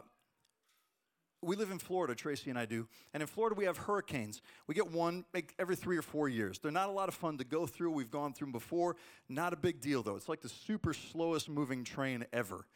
we 1.42 1.56
live 1.56 1.70
in 1.70 1.78
Florida, 1.78 2.14
Tracy 2.14 2.48
and 2.48 2.58
I 2.58 2.64
do. 2.64 2.88
And 3.12 3.22
in 3.22 3.26
Florida, 3.26 3.54
we 3.54 3.66
have 3.66 3.76
hurricanes. 3.76 4.40
We 4.66 4.74
get 4.74 4.90
one 4.90 5.24
every 5.58 5.76
three 5.76 5.98
or 5.98 6.02
four 6.02 6.28
years. 6.28 6.58
They're 6.58 6.72
not 6.72 6.88
a 6.88 6.92
lot 6.92 7.08
of 7.08 7.14
fun 7.14 7.36
to 7.38 7.44
go 7.44 7.66
through. 7.66 7.90
We've 7.90 8.10
gone 8.10 8.32
through 8.32 8.46
them 8.46 8.52
before. 8.52 8.96
Not 9.28 9.52
a 9.52 9.56
big 9.56 9.80
deal, 9.80 10.02
though. 10.02 10.16
It's 10.16 10.28
like 10.28 10.40
the 10.40 10.48
super 10.48 10.94
slowest 10.94 11.48
moving 11.48 11.84
train 11.84 12.24
ever. 12.32 12.66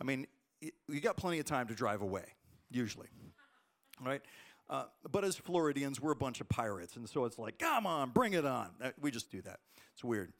I 0.00 0.04
mean, 0.04 0.26
you 0.88 1.00
got 1.00 1.16
plenty 1.16 1.38
of 1.38 1.46
time 1.46 1.68
to 1.68 1.74
drive 1.74 2.02
away, 2.02 2.24
usually, 2.70 3.08
right? 4.00 4.22
Uh, 4.68 4.84
but 5.10 5.24
as 5.24 5.36
Floridians, 5.36 6.00
we're 6.00 6.12
a 6.12 6.16
bunch 6.16 6.40
of 6.40 6.48
pirates, 6.48 6.96
and 6.96 7.08
so 7.08 7.24
it's 7.24 7.38
like, 7.38 7.58
come 7.58 7.86
on, 7.86 8.10
bring 8.10 8.32
it 8.32 8.46
on. 8.46 8.70
Uh, 8.82 8.90
we 9.00 9.10
just 9.10 9.30
do 9.30 9.42
that. 9.42 9.60
It's 9.92 10.02
weird. 10.02 10.32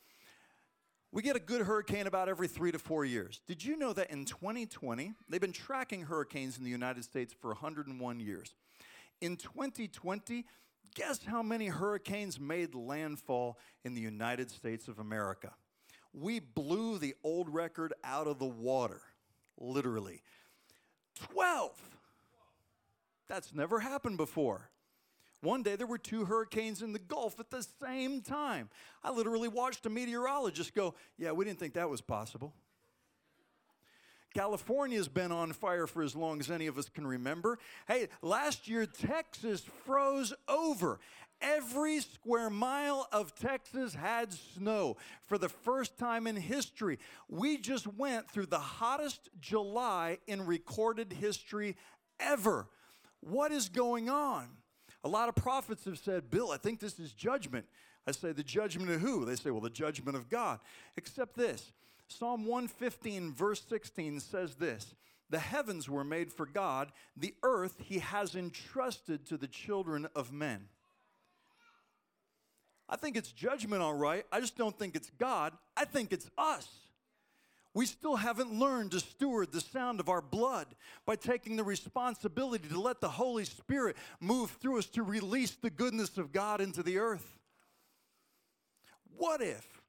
We 1.12 1.22
get 1.22 1.36
a 1.36 1.40
good 1.40 1.62
hurricane 1.62 2.08
about 2.08 2.28
every 2.28 2.48
three 2.48 2.72
to 2.72 2.78
four 2.78 3.04
years. 3.04 3.40
Did 3.46 3.64
you 3.64 3.76
know 3.76 3.92
that 3.92 4.10
in 4.10 4.24
2020, 4.24 5.12
they've 5.28 5.40
been 5.40 5.52
tracking 5.52 6.02
hurricanes 6.02 6.58
in 6.58 6.64
the 6.64 6.70
United 6.70 7.04
States 7.04 7.32
for 7.32 7.50
101 7.50 8.18
years? 8.18 8.54
In 9.20 9.36
2020, 9.36 10.44
guess 10.94 11.20
how 11.24 11.42
many 11.42 11.66
hurricanes 11.66 12.40
made 12.40 12.74
landfall 12.74 13.58
in 13.84 13.94
the 13.94 14.00
United 14.00 14.50
States 14.50 14.88
of 14.88 14.98
America? 14.98 15.52
We 16.12 16.40
blew 16.40 16.98
the 16.98 17.14
old 17.22 17.48
record 17.48 17.92
out 18.02 18.26
of 18.26 18.38
the 18.38 18.44
water 18.46 19.00
literally. 19.58 20.22
12. 21.32 21.72
That's 23.28 23.54
never 23.54 23.80
happened 23.80 24.16
before. 24.16 24.70
One 25.40 25.62
day 25.62 25.76
there 25.76 25.86
were 25.86 25.98
two 25.98 26.24
hurricanes 26.24 26.82
in 26.82 26.92
the 26.92 26.98
Gulf 26.98 27.38
at 27.38 27.50
the 27.50 27.66
same 27.82 28.22
time. 28.22 28.70
I 29.02 29.10
literally 29.10 29.48
watched 29.48 29.84
a 29.84 29.90
meteorologist 29.90 30.74
go, 30.74 30.94
Yeah, 31.18 31.32
we 31.32 31.44
didn't 31.44 31.58
think 31.58 31.74
that 31.74 31.90
was 31.90 32.00
possible. 32.00 32.54
California's 34.34 35.08
been 35.08 35.32
on 35.32 35.52
fire 35.52 35.86
for 35.86 36.02
as 36.02 36.16
long 36.16 36.40
as 36.40 36.50
any 36.50 36.66
of 36.66 36.76
us 36.76 36.88
can 36.88 37.06
remember. 37.06 37.58
Hey, 37.86 38.08
last 38.20 38.68
year 38.68 38.84
Texas 38.84 39.62
froze 39.86 40.34
over. 40.48 40.98
Every 41.40 42.00
square 42.00 42.50
mile 42.50 43.06
of 43.12 43.34
Texas 43.34 43.94
had 43.94 44.32
snow 44.32 44.96
for 45.26 45.38
the 45.38 45.48
first 45.48 45.98
time 45.98 46.26
in 46.26 46.36
history. 46.36 46.98
We 47.28 47.58
just 47.58 47.86
went 47.86 48.30
through 48.30 48.46
the 48.46 48.58
hottest 48.58 49.28
July 49.40 50.18
in 50.26 50.46
recorded 50.46 51.12
history 51.12 51.76
ever. 52.18 52.66
What 53.20 53.52
is 53.52 53.68
going 53.68 54.08
on? 54.08 54.48
A 55.04 55.08
lot 55.08 55.28
of 55.28 55.34
prophets 55.36 55.84
have 55.84 55.98
said, 55.98 56.30
Bill, 56.30 56.50
I 56.50 56.56
think 56.56 56.80
this 56.80 56.98
is 56.98 57.12
judgment. 57.12 57.66
I 58.06 58.12
say, 58.12 58.32
the 58.32 58.42
judgment 58.42 58.90
of 58.90 59.00
who? 59.00 59.24
They 59.24 59.36
say, 59.36 59.50
well, 59.50 59.60
the 59.60 59.70
judgment 59.70 60.16
of 60.16 60.28
God. 60.28 60.60
Except 60.96 61.36
this 61.36 61.72
Psalm 62.08 62.44
115, 62.46 63.32
verse 63.32 63.62
16 63.68 64.20
says 64.20 64.56
this 64.56 64.94
The 65.30 65.38
heavens 65.38 65.88
were 65.88 66.04
made 66.04 66.32
for 66.32 66.46
God, 66.46 66.92
the 67.16 67.34
earth 67.42 67.76
he 67.78 67.98
has 68.00 68.34
entrusted 68.34 69.26
to 69.26 69.36
the 69.36 69.48
children 69.48 70.08
of 70.14 70.32
men. 70.32 70.68
I 72.88 72.96
think 72.96 73.16
it's 73.16 73.32
judgment, 73.32 73.82
all 73.82 73.94
right. 73.94 74.24
I 74.30 74.40
just 74.40 74.56
don't 74.56 74.78
think 74.78 74.94
it's 74.94 75.10
God. 75.18 75.54
I 75.76 75.84
think 75.84 76.12
it's 76.12 76.30
us. 76.36 76.68
We 77.72 77.86
still 77.86 78.14
haven't 78.14 78.52
learned 78.52 78.92
to 78.92 79.00
steward 79.00 79.50
the 79.50 79.60
sound 79.60 79.98
of 79.98 80.08
our 80.08 80.22
blood 80.22 80.68
by 81.04 81.16
taking 81.16 81.56
the 81.56 81.64
responsibility 81.64 82.68
to 82.68 82.80
let 82.80 83.00
the 83.00 83.08
Holy 83.08 83.44
Spirit 83.44 83.96
move 84.20 84.50
through 84.60 84.78
us 84.78 84.86
to 84.86 85.02
release 85.02 85.52
the 85.52 85.70
goodness 85.70 86.16
of 86.16 86.30
God 86.30 86.60
into 86.60 86.84
the 86.84 86.98
earth. 86.98 87.38
What 89.16 89.40
if 89.40 89.82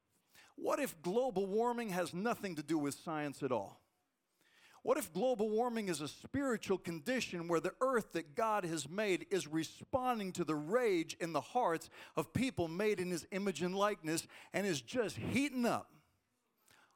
what 0.56 0.80
if 0.80 1.00
global 1.02 1.46
warming 1.46 1.90
has 1.90 2.12
nothing 2.12 2.56
to 2.56 2.62
do 2.62 2.78
with 2.78 2.94
science 2.94 3.42
at 3.42 3.52
all? 3.52 3.80
What 4.82 4.98
if 4.98 5.12
global 5.12 5.50
warming 5.50 5.88
is 5.88 6.00
a 6.00 6.06
spiritual 6.06 6.78
condition 6.78 7.48
where 7.48 7.60
the 7.60 7.74
earth 7.80 8.12
that 8.12 8.36
God 8.36 8.64
has 8.64 8.88
made 8.88 9.26
is 9.30 9.48
responding 9.48 10.30
to 10.32 10.44
the 10.44 10.54
rage 10.54 11.16
in 11.20 11.32
the 11.32 11.40
hearts 11.40 11.90
of 12.16 12.32
people 12.32 12.68
made 12.68 13.00
in 13.00 13.10
his 13.10 13.26
image 13.32 13.62
and 13.62 13.74
likeness 13.74 14.26
and 14.52 14.64
is 14.64 14.80
just 14.80 15.16
heating 15.16 15.66
up? 15.66 15.90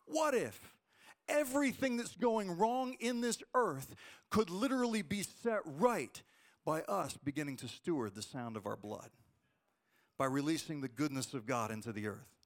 What 0.07 0.35
if 0.35 0.73
everything 1.29 1.97
that's 1.97 2.17
going 2.17 2.57
wrong 2.57 2.95
in 3.01 3.21
this 3.21 3.43
earth 3.55 3.95
could 4.31 4.51
literally 4.51 5.03
be 5.03 5.23
set 5.23 5.61
right 5.65 6.23
by 6.65 6.83
us 6.83 7.17
beginning 7.17 7.57
to 7.59 7.69
steward 7.69 8.15
the 8.15 8.23
sound 8.23 8.57
of 8.57 8.67
our 8.67 8.77
blood, 8.77 9.11
by 10.17 10.27
releasing 10.27 10.81
the 10.81 10.89
goodness 10.89 11.35
of 11.35 11.45
God 11.45 11.73
into 11.73 11.93
the 11.93 12.07
earth? 12.07 12.40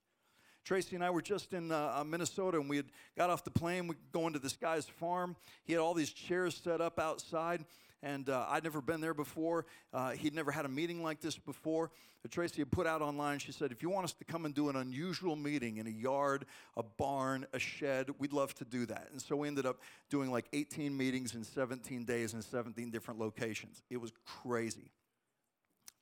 Tracy 0.65 0.97
and 0.97 1.05
I 1.05 1.11
were 1.11 1.21
just 1.21 1.53
in 1.53 1.71
uh, 1.71 1.97
uh, 1.99 2.05
Minnesota 2.05 2.59
and 2.59 2.71
we 2.71 2.77
had 2.77 2.87
got 3.19 3.29
off 3.29 3.45
the 3.45 3.51
plane. 3.51 3.87
We 3.87 3.97
going 4.13 4.33
to 4.33 4.39
this 4.39 4.57
guy's 4.57 4.87
farm. 4.87 5.37
He 5.65 5.75
had 5.75 5.81
all 5.81 5.93
these 5.93 6.11
chairs 6.11 6.59
set 6.63 6.81
up 6.81 6.99
outside, 6.99 7.67
and 8.03 8.29
uh, 8.31 8.47
I'd 8.49 8.65
never 8.65 8.81
been 8.81 9.03
there 9.03 9.13
before. 9.13 9.67
Uh, 9.93 10.13
he'd 10.13 10.35
never 10.35 10.51
had 10.51 10.65
a 10.65 10.69
meeting 10.69 11.03
like 11.03 11.21
this 11.21 11.37
before. 11.37 11.91
But 12.23 12.31
Tracy 12.31 12.63
had 12.63 12.71
put 12.71 12.87
out 12.87 13.03
online, 13.03 13.39
she 13.39 13.53
said, 13.53 13.73
if 13.73 13.83
you 13.83 13.91
want 13.91 14.05
us 14.05 14.15
to 14.15 14.25
come 14.25 14.47
and 14.47 14.55
do 14.55 14.71
an 14.71 14.77
unusual 14.77 15.37
meeting 15.37 15.77
in 15.77 15.87
a 15.87 15.91
yard, 15.91 16.47
a 16.79 16.83
barn, 16.83 17.47
a 17.53 17.59
shed, 17.59 18.09
we'd 18.19 18.33
love 18.33 18.55
to 18.55 18.65
do 18.65 18.87
that. 18.87 19.09
And 19.13 19.21
so 19.21 19.37
we 19.37 19.49
ended 19.49 19.67
up 19.67 19.81
doing 20.09 20.33
like 20.33 20.47
18 20.55 20.97
meetings 20.97 21.35
in 21.35 21.45
17 21.45 22.07
days 22.07 22.33
in 22.33 22.41
17 22.41 22.91
different 22.91 23.21
locations. 23.21 23.83
It 23.91 24.01
was 24.01 24.13
crazy. 24.25 24.91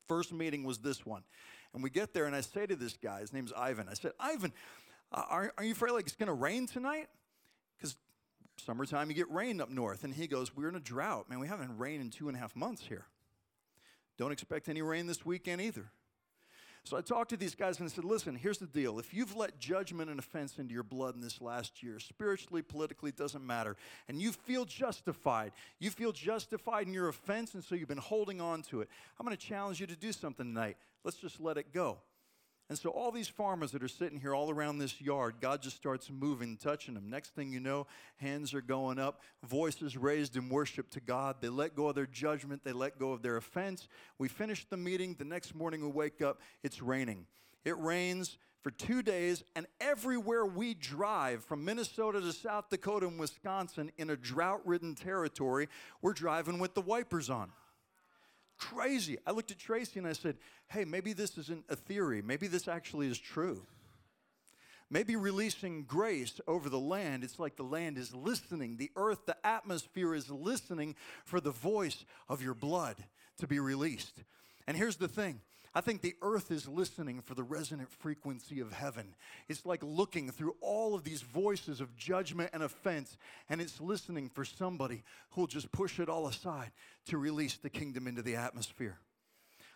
First 0.06 0.32
meeting 0.32 0.62
was 0.62 0.78
this 0.78 1.04
one. 1.04 1.24
And 1.74 1.82
we 1.82 1.90
get 1.90 2.12
there, 2.12 2.26
and 2.26 2.36
I 2.36 2.42
say 2.42 2.66
to 2.66 2.76
this 2.76 2.96
guy, 3.02 3.20
his 3.20 3.32
name's 3.32 3.52
Ivan, 3.56 3.88
I 3.88 3.94
said, 3.94 4.12
Ivan, 4.20 4.52
are, 5.12 5.52
are 5.56 5.64
you 5.64 5.72
afraid 5.72 5.92
like 5.92 6.06
it's 6.06 6.16
going 6.16 6.28
to 6.28 6.34
rain 6.34 6.66
tonight? 6.66 7.08
Because 7.76 7.96
summertime, 8.58 9.08
you 9.08 9.16
get 9.16 9.30
rain 9.30 9.60
up 9.60 9.70
north. 9.70 10.04
And 10.04 10.14
he 10.14 10.26
goes, 10.26 10.54
We're 10.54 10.68
in 10.68 10.76
a 10.76 10.80
drought. 10.80 11.28
Man, 11.28 11.40
we 11.40 11.48
haven't 11.48 11.78
rained 11.78 12.02
in 12.02 12.10
two 12.10 12.28
and 12.28 12.36
a 12.36 12.40
half 12.40 12.54
months 12.54 12.84
here. 12.86 13.06
Don't 14.18 14.32
expect 14.32 14.68
any 14.68 14.82
rain 14.82 15.06
this 15.06 15.24
weekend 15.24 15.60
either. 15.60 15.90
So 16.84 16.96
I 16.96 17.00
talked 17.00 17.30
to 17.30 17.36
these 17.36 17.54
guys 17.54 17.78
and 17.78 17.88
I 17.88 17.92
said, 17.92 18.04
listen, 18.04 18.34
here's 18.34 18.58
the 18.58 18.66
deal. 18.66 18.98
If 18.98 19.14
you've 19.14 19.36
let 19.36 19.60
judgment 19.60 20.10
and 20.10 20.18
offense 20.18 20.58
into 20.58 20.74
your 20.74 20.82
blood 20.82 21.14
in 21.14 21.20
this 21.20 21.40
last 21.40 21.80
year, 21.80 22.00
spiritually, 22.00 22.60
politically, 22.60 23.10
it 23.10 23.16
doesn't 23.16 23.46
matter, 23.46 23.76
and 24.08 24.20
you 24.20 24.32
feel 24.32 24.64
justified, 24.64 25.52
you 25.78 25.90
feel 25.90 26.10
justified 26.10 26.88
in 26.88 26.92
your 26.92 27.08
offense, 27.08 27.54
and 27.54 27.62
so 27.62 27.76
you've 27.76 27.88
been 27.88 27.98
holding 27.98 28.40
on 28.40 28.62
to 28.62 28.80
it, 28.80 28.88
I'm 29.18 29.24
going 29.24 29.36
to 29.36 29.46
challenge 29.46 29.80
you 29.80 29.86
to 29.86 29.96
do 29.96 30.10
something 30.10 30.46
tonight. 30.46 30.76
Let's 31.04 31.18
just 31.18 31.40
let 31.40 31.56
it 31.56 31.72
go. 31.72 31.98
And 32.68 32.78
so, 32.78 32.90
all 32.90 33.10
these 33.10 33.28
farmers 33.28 33.72
that 33.72 33.82
are 33.82 33.88
sitting 33.88 34.18
here 34.18 34.34
all 34.34 34.50
around 34.50 34.78
this 34.78 35.00
yard, 35.00 35.36
God 35.40 35.60
just 35.60 35.76
starts 35.76 36.10
moving, 36.10 36.56
touching 36.56 36.94
them. 36.94 37.10
Next 37.10 37.34
thing 37.34 37.52
you 37.52 37.60
know, 37.60 37.86
hands 38.16 38.54
are 38.54 38.62
going 38.62 38.98
up, 38.98 39.20
voices 39.42 39.96
raised 39.96 40.36
in 40.36 40.48
worship 40.48 40.88
to 40.90 41.00
God. 41.00 41.36
They 41.40 41.48
let 41.48 41.74
go 41.74 41.88
of 41.88 41.94
their 41.94 42.06
judgment, 42.06 42.62
they 42.64 42.72
let 42.72 42.98
go 42.98 43.12
of 43.12 43.22
their 43.22 43.36
offense. 43.36 43.88
We 44.18 44.28
finish 44.28 44.64
the 44.64 44.76
meeting. 44.76 45.16
The 45.18 45.24
next 45.24 45.54
morning, 45.54 45.82
we 45.82 45.88
wake 45.88 46.22
up, 46.22 46.40
it's 46.62 46.80
raining. 46.80 47.26
It 47.64 47.78
rains 47.78 48.38
for 48.62 48.70
two 48.70 49.02
days, 49.02 49.42
and 49.56 49.66
everywhere 49.80 50.46
we 50.46 50.74
drive, 50.74 51.44
from 51.44 51.64
Minnesota 51.64 52.20
to 52.20 52.32
South 52.32 52.70
Dakota 52.70 53.08
and 53.08 53.18
Wisconsin, 53.18 53.90
in 53.98 54.10
a 54.10 54.16
drought 54.16 54.60
ridden 54.64 54.94
territory, 54.94 55.68
we're 56.00 56.12
driving 56.12 56.60
with 56.60 56.74
the 56.74 56.80
wipers 56.80 57.28
on 57.28 57.50
crazy. 58.62 59.18
I 59.26 59.32
looked 59.32 59.50
at 59.50 59.58
Tracy 59.58 59.98
and 59.98 60.06
I 60.06 60.12
said, 60.12 60.36
hey, 60.68 60.84
maybe 60.84 61.12
this 61.12 61.36
isn't 61.38 61.64
a 61.68 61.76
theory. 61.76 62.22
Maybe 62.22 62.46
this 62.46 62.68
actually 62.68 63.08
is 63.08 63.18
true. 63.18 63.62
Maybe 64.88 65.16
releasing 65.16 65.84
grace 65.84 66.40
over 66.46 66.68
the 66.68 66.78
land, 66.78 67.24
it's 67.24 67.38
like 67.38 67.56
the 67.56 67.62
land 67.62 67.96
is 67.96 68.14
listening. 68.14 68.76
The 68.76 68.90
earth, 68.94 69.24
the 69.26 69.36
atmosphere 69.44 70.14
is 70.14 70.30
listening 70.30 70.96
for 71.24 71.40
the 71.40 71.50
voice 71.50 72.04
of 72.28 72.42
your 72.42 72.54
blood 72.54 72.96
to 73.38 73.46
be 73.46 73.58
released. 73.58 74.22
And 74.66 74.76
here's 74.76 74.96
the 74.96 75.08
thing 75.08 75.40
I 75.74 75.80
think 75.80 76.02
the 76.02 76.16
earth 76.20 76.50
is 76.50 76.68
listening 76.68 77.22
for 77.22 77.34
the 77.34 77.42
resonant 77.42 77.90
frequency 77.90 78.60
of 78.60 78.72
heaven. 78.72 79.14
It's 79.48 79.64
like 79.64 79.82
looking 79.82 80.30
through 80.30 80.54
all 80.60 80.94
of 80.94 81.02
these 81.02 81.22
voices 81.22 81.80
of 81.80 81.96
judgment 81.96 82.50
and 82.52 82.62
offense, 82.62 83.16
and 83.48 83.60
it's 83.60 83.80
listening 83.80 84.28
for 84.28 84.44
somebody 84.44 85.02
who'll 85.30 85.46
just 85.46 85.72
push 85.72 85.98
it 85.98 86.10
all 86.10 86.26
aside 86.26 86.72
to 87.06 87.16
release 87.16 87.56
the 87.56 87.70
kingdom 87.70 88.06
into 88.06 88.20
the 88.20 88.36
atmosphere. 88.36 88.98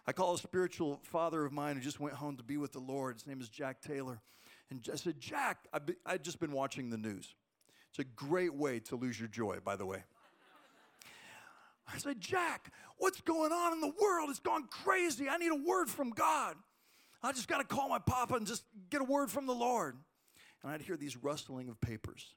I 0.06 0.12
call 0.12 0.34
a 0.34 0.38
spiritual 0.38 1.00
father 1.02 1.44
of 1.44 1.52
mine 1.52 1.76
who 1.76 1.82
just 1.82 1.98
went 1.98 2.14
home 2.14 2.36
to 2.36 2.44
be 2.44 2.58
with 2.58 2.72
the 2.72 2.78
Lord. 2.78 3.14
His 3.14 3.26
name 3.26 3.40
is 3.40 3.48
Jack 3.48 3.80
Taylor. 3.80 4.20
And 4.70 4.86
I 4.92 4.96
said, 4.96 5.18
Jack, 5.18 5.66
I've, 5.72 6.22
just 6.22 6.40
been 6.40 6.52
watching 6.52 6.90
the 6.90 6.98
news. 6.98 7.34
It's 7.90 7.98
a 8.00 8.04
great 8.04 8.54
way 8.54 8.80
to 8.80 8.96
lose 8.96 9.18
your 9.18 9.28
joy, 9.28 9.58
by 9.64 9.76
the 9.76 9.86
way. 9.86 10.04
I 11.92 11.98
said, 11.98 12.20
Jack, 12.20 12.72
what's 12.98 13.20
going 13.20 13.52
on 13.52 13.72
in 13.72 13.80
the 13.80 13.92
world? 14.00 14.30
It's 14.30 14.40
gone 14.40 14.66
crazy. 14.70 15.28
I 15.28 15.36
need 15.36 15.52
a 15.52 15.62
word 15.68 15.88
from 15.88 16.10
God. 16.10 16.56
I 17.22 17.32
just 17.32 17.48
got 17.48 17.58
to 17.58 17.64
call 17.64 17.88
my 17.88 17.98
papa 17.98 18.34
and 18.34 18.46
just 18.46 18.64
get 18.90 19.00
a 19.00 19.04
word 19.04 19.30
from 19.30 19.46
the 19.46 19.54
Lord. 19.54 19.96
And 20.62 20.72
I'd 20.72 20.82
hear 20.82 20.96
these 20.96 21.16
rustling 21.16 21.68
of 21.68 21.80
papers. 21.80 22.34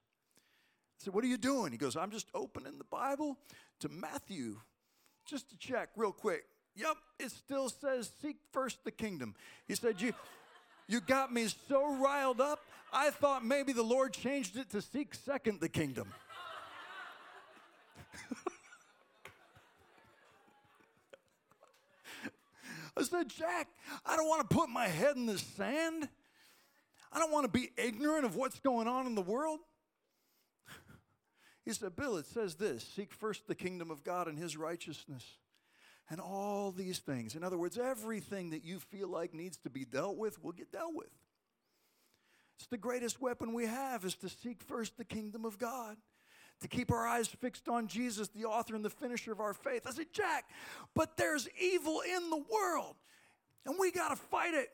I 0.99 1.05
said, 1.05 1.13
What 1.13 1.23
are 1.23 1.27
you 1.27 1.37
doing? 1.37 1.71
He 1.71 1.77
goes, 1.77 1.95
I'm 1.95 2.11
just 2.11 2.27
opening 2.33 2.77
the 2.77 2.83
Bible 2.85 3.37
to 3.79 3.89
Matthew 3.89 4.59
just 5.25 5.49
to 5.49 5.57
check 5.57 5.89
real 5.95 6.11
quick. 6.11 6.43
Yep, 6.75 6.97
it 7.19 7.31
still 7.31 7.69
says 7.69 8.11
seek 8.21 8.37
first 8.51 8.83
the 8.83 8.91
kingdom. 8.91 9.35
He 9.67 9.75
said, 9.75 10.01
You 10.01 10.13
you 10.87 11.01
got 11.01 11.31
me 11.31 11.47
so 11.67 11.95
riled 11.97 12.41
up, 12.41 12.59
I 12.91 13.11
thought 13.11 13.45
maybe 13.45 13.73
the 13.73 13.83
Lord 13.83 14.11
changed 14.11 14.57
it 14.57 14.71
to 14.71 14.81
seek 14.81 15.13
second 15.13 15.59
the 15.59 15.69
kingdom. 15.69 16.11
I 22.97 23.03
said, 23.03 23.29
Jack, 23.29 23.67
I 24.05 24.15
don't 24.15 24.27
want 24.27 24.49
to 24.49 24.55
put 24.55 24.69
my 24.69 24.87
head 24.87 25.15
in 25.15 25.25
the 25.25 25.37
sand. 25.37 26.09
I 27.11 27.19
don't 27.19 27.31
want 27.31 27.45
to 27.45 27.51
be 27.51 27.69
ignorant 27.77 28.25
of 28.25 28.35
what's 28.35 28.59
going 28.59 28.87
on 28.87 29.07
in 29.07 29.15
the 29.15 29.21
world. 29.21 29.59
He 31.65 31.73
said, 31.73 31.95
Bill, 31.95 32.17
it 32.17 32.25
says 32.25 32.55
this 32.55 32.83
seek 32.83 33.13
first 33.13 33.47
the 33.47 33.55
kingdom 33.55 33.91
of 33.91 34.03
God 34.03 34.27
and 34.27 34.37
his 34.37 34.57
righteousness. 34.57 35.25
And 36.11 36.19
all 36.19 36.71
these 36.71 36.97
things. 36.97 37.35
In 37.35 37.43
other 37.43 37.57
words, 37.57 37.77
everything 37.77 38.49
that 38.49 38.65
you 38.65 38.79
feel 38.79 39.07
like 39.07 39.31
needs 39.31 39.57
to 39.57 39.69
be 39.69 39.85
dealt 39.85 40.17
with 40.17 40.43
will 40.43 40.53
get 40.53 40.71
dealt 40.71 40.95
with. 40.95 41.11
It's 42.57 42.65
the 42.65 42.77
greatest 42.77 43.21
weapon 43.21 43.53
we 43.53 43.67
have 43.67 44.03
is 44.03 44.15
to 44.15 44.29
seek 44.29 44.63
first 44.63 44.97
the 44.97 45.05
kingdom 45.05 45.45
of 45.45 45.59
God 45.59 45.97
to 46.61 46.67
keep 46.67 46.91
our 46.91 47.07
eyes 47.07 47.27
fixed 47.27 47.69
on 47.69 47.87
Jesus, 47.87 48.27
the 48.29 48.45
author 48.45 48.75
and 48.75 48.83
the 48.83 48.89
finisher 48.89 49.31
of 49.31 49.39
our 49.39 49.53
faith. 49.53 49.83
I 49.87 49.91
said, 49.91 50.07
Jack, 50.13 50.45
but 50.93 51.15
there's 51.17 51.47
evil 51.59 52.01
in 52.01 52.29
the 52.29 52.43
world, 52.51 52.95
and 53.65 53.75
we 53.79 53.91
got 53.91 54.09
to 54.09 54.15
fight 54.15 54.53
it. 54.53 54.69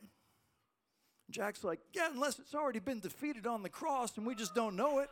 Jack's 1.29 1.63
like, 1.63 1.79
Yeah, 1.93 2.09
unless 2.11 2.39
it's 2.39 2.53
already 2.53 2.79
been 2.79 2.99
defeated 2.99 3.47
on 3.47 3.63
the 3.63 3.69
cross 3.69 4.17
and 4.17 4.25
we 4.25 4.35
just 4.35 4.53
don't 4.53 4.75
know 4.75 4.99
it. 4.99 5.09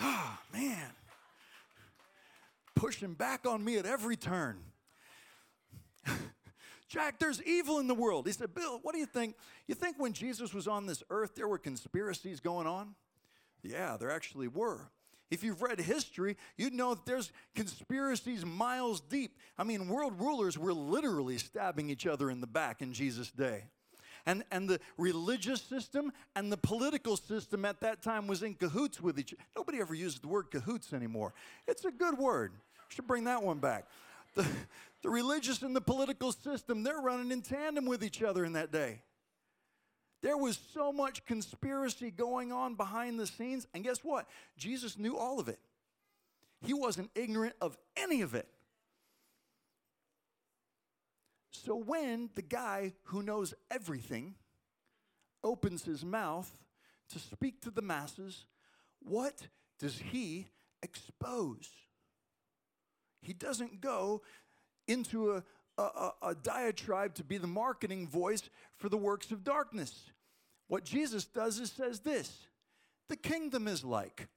Oh, 0.00 0.38
man. 0.52 0.90
pushing 2.74 3.14
back 3.14 3.46
on 3.46 3.64
me 3.64 3.78
at 3.78 3.86
every 3.86 4.16
turn. 4.16 4.58
Jack, 6.88 7.18
there's 7.18 7.42
evil 7.42 7.78
in 7.78 7.88
the 7.88 7.94
world. 7.94 8.26
He 8.26 8.32
said, 8.32 8.54
Bill, 8.54 8.78
what 8.82 8.92
do 8.92 9.00
you 9.00 9.06
think? 9.06 9.36
You 9.66 9.74
think 9.74 9.96
when 9.98 10.12
Jesus 10.12 10.54
was 10.54 10.68
on 10.68 10.86
this 10.86 11.02
earth, 11.10 11.34
there 11.34 11.48
were 11.48 11.58
conspiracies 11.58 12.40
going 12.40 12.66
on? 12.66 12.94
Yeah, 13.62 13.96
there 13.98 14.10
actually 14.10 14.48
were. 14.48 14.90
If 15.30 15.42
you've 15.42 15.62
read 15.62 15.80
history, 15.80 16.36
you'd 16.56 16.74
know 16.74 16.94
that 16.94 17.06
there's 17.06 17.32
conspiracies 17.54 18.44
miles 18.44 19.00
deep. 19.00 19.36
I 19.58 19.64
mean, 19.64 19.88
world 19.88 20.20
rulers 20.20 20.58
were 20.58 20.72
literally 20.72 21.38
stabbing 21.38 21.90
each 21.90 22.06
other 22.06 22.30
in 22.30 22.40
the 22.40 22.46
back 22.46 22.82
in 22.82 22.92
Jesus' 22.92 23.30
day. 23.30 23.64
And, 24.26 24.44
and 24.50 24.68
the 24.68 24.80
religious 24.96 25.60
system 25.60 26.12
and 26.34 26.50
the 26.50 26.56
political 26.56 27.16
system 27.16 27.64
at 27.64 27.80
that 27.80 28.02
time 28.02 28.26
was 28.26 28.42
in 28.42 28.54
cahoots 28.54 29.00
with 29.00 29.18
each 29.18 29.34
other. 29.34 29.42
Nobody 29.56 29.80
ever 29.80 29.94
uses 29.94 30.18
the 30.18 30.28
word 30.28 30.50
cahoots 30.50 30.92
anymore. 30.92 31.34
It's 31.66 31.84
a 31.84 31.90
good 31.90 32.16
word. 32.18 32.52
Should 32.88 33.06
bring 33.06 33.24
that 33.24 33.42
one 33.42 33.58
back. 33.58 33.86
The, 34.34 34.46
the 35.02 35.10
religious 35.10 35.62
and 35.62 35.76
the 35.76 35.80
political 35.80 36.32
system, 36.32 36.82
they're 36.82 37.00
running 37.00 37.32
in 37.32 37.42
tandem 37.42 37.86
with 37.86 38.02
each 38.02 38.22
other 38.22 38.44
in 38.44 38.54
that 38.54 38.72
day. 38.72 39.00
There 40.24 40.38
was 40.38 40.58
so 40.72 40.90
much 40.90 41.26
conspiracy 41.26 42.10
going 42.10 42.50
on 42.50 42.76
behind 42.76 43.20
the 43.20 43.26
scenes. 43.26 43.66
And 43.74 43.84
guess 43.84 43.98
what? 43.98 44.26
Jesus 44.56 44.98
knew 44.98 45.18
all 45.18 45.38
of 45.38 45.50
it. 45.50 45.58
He 46.64 46.72
wasn't 46.72 47.10
ignorant 47.14 47.54
of 47.60 47.76
any 47.94 48.22
of 48.22 48.34
it. 48.34 48.48
So 51.50 51.76
when 51.76 52.30
the 52.36 52.42
guy 52.42 52.94
who 53.02 53.22
knows 53.22 53.52
everything 53.70 54.36
opens 55.42 55.84
his 55.84 56.02
mouth 56.06 56.50
to 57.10 57.18
speak 57.18 57.60
to 57.60 57.70
the 57.70 57.82
masses, 57.82 58.46
what 59.00 59.48
does 59.78 59.98
he 60.10 60.46
expose? 60.82 61.68
He 63.20 63.34
doesn't 63.34 63.82
go 63.82 64.22
into 64.88 65.32
a, 65.32 65.42
a, 65.76 66.12
a, 66.22 66.34
diatribe 66.34 67.14
to 67.14 67.24
be 67.24 67.36
the 67.36 67.46
marketing 67.46 68.08
voice 68.08 68.48
for 68.76 68.88
the 68.88 68.96
works 68.96 69.30
of 69.30 69.44
darkness. 69.44 70.12
What 70.68 70.84
Jesus 70.84 71.24
does 71.24 71.58
is 71.58 71.70
says 71.70 72.00
this 72.00 72.46
the 73.08 73.16
kingdom 73.16 73.68
is 73.68 73.84
like. 73.84 74.28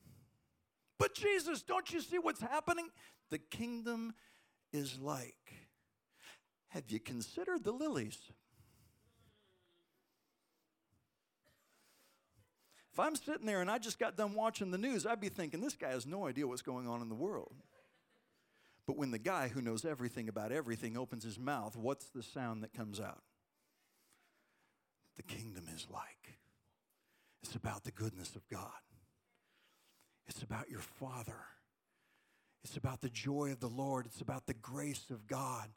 But 0.99 1.13
Jesus, 1.13 1.61
don't 1.61 1.91
you 1.91 2.01
see 2.01 2.17
what's 2.17 2.41
happening? 2.41 2.89
The 3.29 3.37
kingdom 3.37 4.13
is 4.73 4.99
like. 4.99 5.35
Have 6.69 6.89
you 6.89 6.99
considered 6.99 7.63
the 7.63 7.71
lilies? 7.71 8.17
If 12.91 12.99
I'm 12.99 13.15
sitting 13.15 13.45
there 13.45 13.61
and 13.61 13.69
I 13.69 13.77
just 13.77 13.99
got 13.99 14.17
done 14.17 14.33
watching 14.33 14.71
the 14.71 14.77
news, 14.77 15.05
I'd 15.05 15.21
be 15.21 15.29
thinking, 15.29 15.61
this 15.61 15.75
guy 15.75 15.89
has 15.89 16.07
no 16.07 16.25
idea 16.27 16.47
what's 16.47 16.63
going 16.63 16.87
on 16.87 17.01
in 17.01 17.09
the 17.09 17.15
world. 17.15 17.53
But 18.87 18.97
when 18.97 19.11
the 19.11 19.19
guy 19.19 19.49
who 19.49 19.61
knows 19.61 19.85
everything 19.85 20.29
about 20.29 20.51
everything 20.51 20.97
opens 20.97 21.23
his 21.23 21.37
mouth, 21.37 21.75
what's 21.75 22.07
the 22.07 22.23
sound 22.23 22.63
that 22.63 22.73
comes 22.73 22.99
out? 22.99 23.21
The 25.15 25.23
kingdom 25.23 25.65
is 25.75 25.85
like. 25.93 26.16
It's 27.47 27.55
about 27.55 27.85
the 27.85 27.91
goodness 27.91 28.35
of 28.35 28.45
God. 28.49 28.81
It's 30.27 30.43
about 30.43 30.69
your 30.69 30.81
Father. 30.81 31.45
It's 32.65 32.75
about 32.75 32.99
the 32.99 33.09
joy 33.09 33.53
of 33.53 33.61
the 33.61 33.69
Lord. 33.69 34.05
It's 34.05 34.19
about 34.19 34.47
the 34.47 34.53
grace 34.53 35.05
of 35.11 35.27
God. 35.27 35.69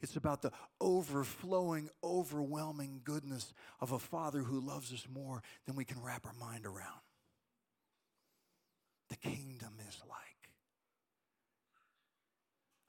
It's 0.00 0.16
about 0.16 0.40
the 0.40 0.52
overflowing, 0.80 1.90
overwhelming 2.02 3.02
goodness 3.04 3.52
of 3.78 3.92
a 3.92 3.98
Father 3.98 4.38
who 4.38 4.58
loves 4.58 4.90
us 4.90 5.06
more 5.12 5.42
than 5.66 5.76
we 5.76 5.84
can 5.84 6.02
wrap 6.02 6.24
our 6.24 6.32
mind 6.32 6.64
around. 6.64 7.02
The 9.10 9.16
kingdom 9.16 9.74
is 9.86 10.00
like. 10.08 10.18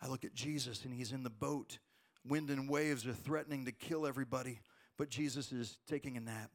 I 0.02 0.08
look 0.08 0.24
at 0.24 0.34
Jesus 0.34 0.86
and 0.86 0.94
he's 0.94 1.12
in 1.12 1.24
the 1.24 1.30
boat. 1.30 1.80
Wind 2.26 2.50
and 2.50 2.70
waves 2.70 3.06
are 3.06 3.12
threatening 3.12 3.66
to 3.66 3.74
kill 3.74 4.08
everybody, 4.08 4.62
but 4.98 5.10
Jesus 5.10 5.52
is 5.52 5.78
taking 5.90 6.16
a 6.16 6.22
nap. 6.22 6.52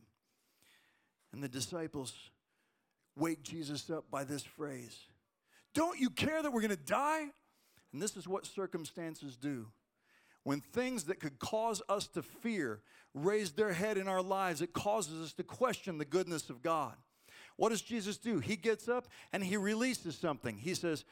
And 1.35 1.43
the 1.43 1.49
disciples 1.49 2.15
wake 3.17 3.43
Jesus 3.43 3.91
up 3.91 4.09
by 4.09 4.23
this 4.23 4.45
phrase 4.45 4.97
Don't 5.75 5.99
you 5.99 6.09
care 6.09 6.41
that 6.41 6.53
we're 6.53 6.61
going 6.61 6.71
to 6.71 6.77
die? 6.77 7.27
And 7.93 8.01
this 8.01 8.17
is 8.17 8.29
what 8.29 8.47
circumstances 8.47 9.37
do. 9.37 9.67
When 10.45 10.61
things 10.61 11.05
that 11.05 11.19
could 11.19 11.41
cause 11.41 11.83
us 11.89 12.07
to 12.09 12.23
fear 12.23 12.83
raise 13.15 13.51
their 13.51 13.73
head 13.73 13.97
in 13.97 14.07
our 14.07 14.23
lives, 14.23 14.63
it 14.63 14.73
causes 14.73 15.25
us 15.25 15.33
to 15.35 15.43
question 15.43 15.99
the 15.99 16.05
goodness 16.05 16.51
of 16.51 16.63
God. 16.63 16.95
What 17.57 17.71
does 17.71 17.83
Jesus 17.83 18.17
do? 18.17 18.39
He 18.39 18.55
gets 18.55 18.89
up 18.89 19.09
and 19.33 19.43
he 19.43 19.57
releases 19.57 20.17
something. 20.17 20.57
He 20.57 20.75
says, 20.75 21.05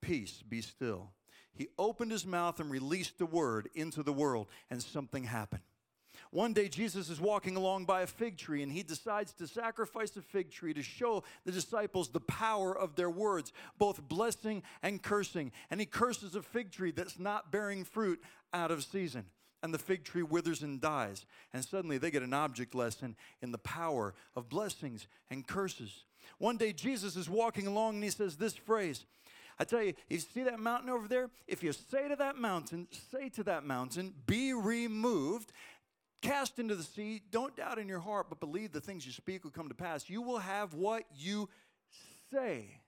Peace, 0.00 0.42
be 0.48 0.60
still. 0.60 1.12
He 1.52 1.68
opened 1.78 2.10
his 2.10 2.26
mouth 2.26 2.58
and 2.58 2.68
released 2.68 3.18
the 3.18 3.26
word 3.26 3.68
into 3.74 4.02
the 4.02 4.12
world, 4.12 4.48
and 4.70 4.82
something 4.82 5.24
happened. 5.24 5.62
One 6.30 6.52
day, 6.52 6.68
Jesus 6.68 7.08
is 7.08 7.20
walking 7.20 7.56
along 7.56 7.86
by 7.86 8.02
a 8.02 8.06
fig 8.06 8.36
tree 8.36 8.62
and 8.62 8.70
he 8.70 8.82
decides 8.82 9.32
to 9.34 9.46
sacrifice 9.46 10.16
a 10.16 10.22
fig 10.22 10.50
tree 10.50 10.74
to 10.74 10.82
show 10.82 11.24
the 11.44 11.52
disciples 11.52 12.08
the 12.08 12.20
power 12.20 12.76
of 12.76 12.96
their 12.96 13.10
words, 13.10 13.52
both 13.78 14.06
blessing 14.08 14.62
and 14.82 15.02
cursing. 15.02 15.52
And 15.70 15.80
he 15.80 15.86
curses 15.86 16.34
a 16.34 16.42
fig 16.42 16.70
tree 16.70 16.90
that's 16.90 17.18
not 17.18 17.50
bearing 17.50 17.84
fruit 17.84 18.22
out 18.52 18.70
of 18.70 18.84
season. 18.84 19.24
And 19.62 19.74
the 19.74 19.78
fig 19.78 20.04
tree 20.04 20.22
withers 20.22 20.62
and 20.62 20.80
dies. 20.80 21.26
And 21.52 21.64
suddenly 21.64 21.98
they 21.98 22.10
get 22.10 22.22
an 22.22 22.34
object 22.34 22.74
lesson 22.74 23.16
in 23.42 23.50
the 23.50 23.58
power 23.58 24.14
of 24.36 24.48
blessings 24.48 25.08
and 25.30 25.46
curses. 25.46 26.04
One 26.38 26.58
day, 26.58 26.72
Jesus 26.72 27.16
is 27.16 27.28
walking 27.28 27.66
along 27.66 27.94
and 27.94 28.04
he 28.04 28.10
says 28.10 28.36
this 28.36 28.54
phrase 28.54 29.04
I 29.60 29.64
tell 29.64 29.82
you, 29.82 29.94
you 30.08 30.18
see 30.18 30.44
that 30.44 30.60
mountain 30.60 30.88
over 30.88 31.08
there? 31.08 31.30
If 31.48 31.64
you 31.64 31.72
say 31.72 32.06
to 32.06 32.16
that 32.16 32.36
mountain, 32.36 32.86
say 33.10 33.28
to 33.30 33.42
that 33.44 33.64
mountain, 33.64 34.14
be 34.26 34.52
removed, 34.52 35.52
cast 36.22 36.58
into 36.58 36.74
the 36.74 36.82
sea, 36.82 37.22
don't 37.30 37.56
doubt 37.56 37.78
in 37.78 37.88
your 37.88 38.00
heart, 38.00 38.26
but 38.28 38.40
believe 38.40 38.72
the 38.72 38.80
things 38.80 39.06
you 39.06 39.12
speak 39.12 39.44
will 39.44 39.50
come 39.50 39.68
to 39.68 39.74
pass. 39.74 40.08
You 40.08 40.22
will 40.22 40.38
have 40.38 40.74
what 40.74 41.04
you 41.16 41.48
say. 42.32 42.80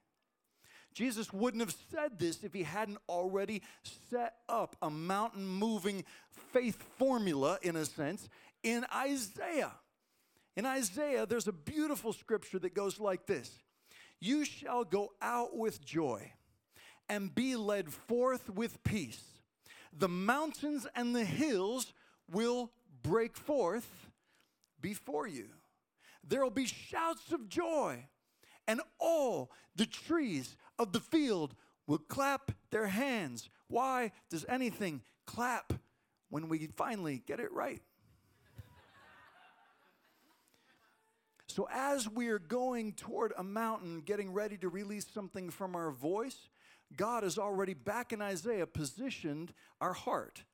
Jesus 0.92 1.32
wouldn't 1.32 1.60
have 1.60 1.74
said 1.90 2.18
this 2.18 2.42
if 2.42 2.52
he 2.52 2.64
hadn't 2.64 2.98
already 3.08 3.62
set 4.10 4.34
up 4.48 4.76
a 4.82 4.90
mountain 4.90 5.46
moving 5.46 6.04
faith 6.52 6.82
formula, 6.98 7.58
in 7.62 7.76
a 7.76 7.84
sense, 7.84 8.28
in 8.62 8.84
Isaiah. 8.94 9.72
In 10.56 10.66
Isaiah, 10.66 11.26
there's 11.26 11.48
a 11.48 11.52
beautiful 11.52 12.12
scripture 12.12 12.58
that 12.58 12.74
goes 12.74 12.98
like 12.98 13.26
this 13.26 13.50
You 14.20 14.44
shall 14.44 14.84
go 14.84 15.12
out 15.22 15.56
with 15.56 15.84
joy 15.84 16.32
and 17.08 17.34
be 17.34 17.56
led 17.56 17.92
forth 17.92 18.50
with 18.50 18.82
peace. 18.82 19.22
The 19.96 20.08
mountains 20.08 20.86
and 20.94 21.14
the 21.14 21.24
hills 21.24 21.92
will 22.30 22.70
break 23.02 23.36
forth 23.36 24.10
before 24.80 25.26
you. 25.26 25.48
There 26.26 26.42
will 26.42 26.50
be 26.50 26.66
shouts 26.66 27.32
of 27.32 27.48
joy, 27.48 28.06
and 28.66 28.80
all 28.98 29.50
the 29.74 29.86
trees 29.86 30.56
of 30.78 30.92
the 30.92 31.00
field 31.00 31.54
will 31.86 31.98
clap 31.98 32.52
their 32.70 32.86
hands. 32.86 33.48
Why 33.68 34.12
does 34.28 34.44
anything 34.48 35.02
clap 35.26 35.72
when 36.28 36.48
we 36.48 36.68
finally 36.76 37.22
get 37.26 37.40
it 37.40 37.52
right? 37.52 37.82
So, 41.46 41.68
as 41.72 42.08
we 42.08 42.28
are 42.28 42.38
going 42.38 42.92
toward 42.92 43.32
a 43.36 43.42
mountain, 43.42 44.02
getting 44.02 44.32
ready 44.32 44.56
to 44.58 44.68
release 44.68 45.04
something 45.12 45.50
from 45.50 45.74
our 45.74 45.90
voice, 45.90 46.48
God 46.96 47.24
has 47.24 47.38
already, 47.38 47.74
back 47.74 48.12
in 48.12 48.22
Isaiah, 48.22 48.68
positioned 48.68 49.52
our 49.80 49.92
heart. 49.92 50.44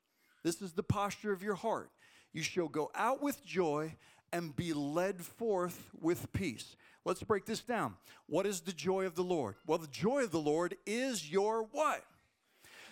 This 0.43 0.63
is 0.63 0.73
the 0.73 0.83
posture 0.83 1.33
of 1.33 1.43
your 1.43 1.55
heart. 1.55 1.91
You 2.37 2.43
shall 2.43 2.69
go 2.69 2.91
out 2.95 3.23
with 3.23 3.43
joy 3.47 3.97
and 4.31 4.55
be 4.55 4.75
led 4.75 5.23
forth 5.23 5.89
with 5.99 6.31
peace. 6.35 6.77
Let's 7.03 7.23
break 7.23 7.47
this 7.47 7.61
down. 7.61 7.95
What 8.27 8.45
is 8.45 8.61
the 8.61 8.75
joy 8.75 9.07
of 9.07 9.15
the 9.15 9.23
Lord? 9.23 9.55
Well, 9.67 9.79
the 9.79 9.87
joy 9.87 10.25
of 10.25 10.33
the 10.33 10.39
Lord 10.39 10.77
is 10.85 11.33
your 11.33 11.63
what? 11.73 12.05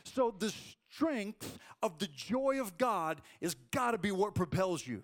So 0.03 0.35
the 0.39 0.51
strength 0.91 1.59
of 1.83 1.99
the 1.99 2.07
joy 2.07 2.59
of 2.59 2.79
God 2.79 3.21
is 3.43 3.55
got 3.71 3.91
to 3.91 3.99
be 3.99 4.13
what 4.13 4.35
propels 4.35 4.87
you. 4.87 5.03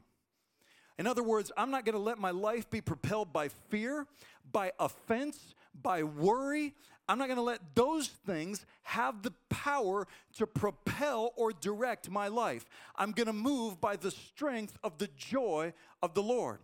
In 0.98 1.06
other 1.06 1.22
words, 1.22 1.52
I'm 1.54 1.70
not 1.70 1.84
going 1.84 1.96
to 1.96 2.00
let 2.00 2.18
my 2.18 2.30
life 2.30 2.70
be 2.70 2.80
propelled 2.80 3.34
by 3.34 3.48
fear, 3.68 4.06
by 4.50 4.72
offense, 4.80 5.54
by 5.82 6.02
worry. 6.02 6.74
I'm 7.10 7.18
not 7.18 7.26
going 7.26 7.38
to 7.38 7.42
let 7.42 7.74
those 7.74 8.06
things 8.06 8.64
have 8.84 9.22
the 9.22 9.32
power 9.48 10.06
to 10.36 10.46
propel 10.46 11.32
or 11.34 11.50
direct 11.50 12.08
my 12.08 12.28
life. 12.28 12.64
I'm 12.94 13.10
going 13.10 13.26
to 13.26 13.32
move 13.32 13.80
by 13.80 13.96
the 13.96 14.12
strength 14.12 14.78
of 14.84 14.98
the 14.98 15.08
joy 15.16 15.72
of 16.04 16.14
the 16.14 16.22
Lord. 16.22 16.60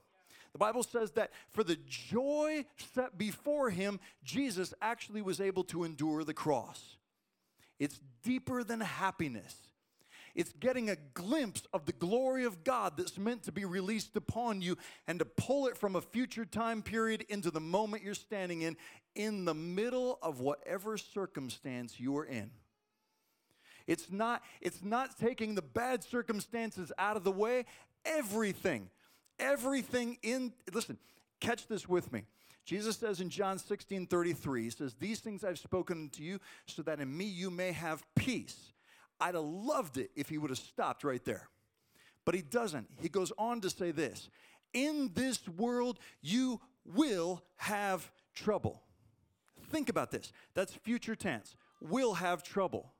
The 0.52 0.60
Bible 0.60 0.84
says 0.84 1.10
that 1.12 1.32
for 1.50 1.64
the 1.64 1.76
joy 1.88 2.64
set 2.94 3.18
before 3.18 3.70
him, 3.70 3.98
Jesus 4.22 4.72
actually 4.80 5.20
was 5.20 5.40
able 5.40 5.64
to 5.64 5.82
endure 5.82 6.22
the 6.22 6.32
cross. 6.32 6.96
It's 7.80 7.98
deeper 8.22 8.62
than 8.62 8.80
happiness. 8.80 9.56
It's 10.36 10.52
getting 10.52 10.90
a 10.90 10.96
glimpse 11.14 11.62
of 11.72 11.86
the 11.86 11.94
glory 11.94 12.44
of 12.44 12.62
God 12.62 12.98
that's 12.98 13.16
meant 13.16 13.44
to 13.44 13.52
be 13.52 13.64
released 13.64 14.16
upon 14.16 14.60
you 14.60 14.76
and 15.06 15.18
to 15.18 15.24
pull 15.24 15.66
it 15.66 15.78
from 15.78 15.96
a 15.96 16.02
future 16.02 16.44
time 16.44 16.82
period 16.82 17.24
into 17.30 17.50
the 17.50 17.58
moment 17.58 18.02
you're 18.04 18.12
standing 18.12 18.60
in, 18.60 18.76
in 19.14 19.46
the 19.46 19.54
middle 19.54 20.18
of 20.22 20.40
whatever 20.40 20.98
circumstance 20.98 21.98
you 21.98 22.14
are 22.18 22.26
in. 22.26 22.50
It's 23.86 24.12
not, 24.12 24.42
it's 24.60 24.84
not 24.84 25.18
taking 25.18 25.54
the 25.54 25.62
bad 25.62 26.04
circumstances 26.04 26.92
out 26.98 27.16
of 27.16 27.24
the 27.24 27.32
way. 27.32 27.64
Everything, 28.04 28.90
everything 29.38 30.18
in, 30.22 30.52
listen, 30.70 30.98
catch 31.40 31.66
this 31.66 31.88
with 31.88 32.12
me. 32.12 32.24
Jesus 32.66 32.98
says 32.98 33.22
in 33.22 33.30
John 33.30 33.58
16 33.58 34.06
33, 34.06 34.64
He 34.64 34.70
says, 34.70 34.94
These 35.00 35.20
things 35.20 35.44
I've 35.44 35.58
spoken 35.58 36.10
to 36.10 36.22
you 36.22 36.40
so 36.66 36.82
that 36.82 37.00
in 37.00 37.16
me 37.16 37.24
you 37.24 37.50
may 37.50 37.72
have 37.72 38.04
peace. 38.16 38.72
I'd 39.20 39.34
have 39.34 39.44
loved 39.44 39.96
it 39.98 40.10
if 40.14 40.28
he 40.28 40.38
would 40.38 40.50
have 40.50 40.58
stopped 40.58 41.04
right 41.04 41.24
there. 41.24 41.48
But 42.24 42.34
he 42.34 42.42
doesn't. 42.42 42.88
He 43.00 43.08
goes 43.08 43.32
on 43.38 43.60
to 43.62 43.70
say 43.70 43.90
this 43.90 44.28
In 44.74 45.10
this 45.14 45.46
world 45.48 45.98
you 46.20 46.60
will 46.84 47.42
have 47.56 48.10
trouble. 48.34 48.82
Think 49.70 49.88
about 49.88 50.10
this. 50.10 50.32
That's 50.54 50.74
future 50.74 51.16
tense. 51.16 51.56
Will 51.80 52.14
have 52.14 52.42
trouble. 52.42 52.92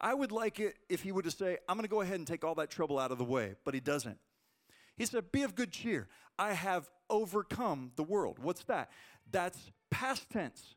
I 0.00 0.14
would 0.14 0.32
like 0.32 0.58
it 0.58 0.76
if 0.88 1.02
he 1.02 1.12
would 1.12 1.24
have 1.24 1.34
say, 1.34 1.58
I'm 1.68 1.76
going 1.76 1.84
to 1.84 1.90
go 1.90 2.00
ahead 2.00 2.16
and 2.16 2.26
take 2.26 2.44
all 2.44 2.56
that 2.56 2.70
trouble 2.70 2.98
out 2.98 3.12
of 3.12 3.18
the 3.18 3.24
way, 3.24 3.54
but 3.64 3.72
he 3.72 3.80
doesn't. 3.80 4.18
He 4.96 5.06
said, 5.06 5.30
Be 5.30 5.42
of 5.42 5.54
good 5.54 5.70
cheer. 5.70 6.08
I 6.38 6.52
have 6.52 6.90
overcome 7.08 7.92
the 7.96 8.02
world. 8.02 8.38
What's 8.40 8.64
that? 8.64 8.90
That's 9.30 9.70
past 9.90 10.28
tense. 10.30 10.74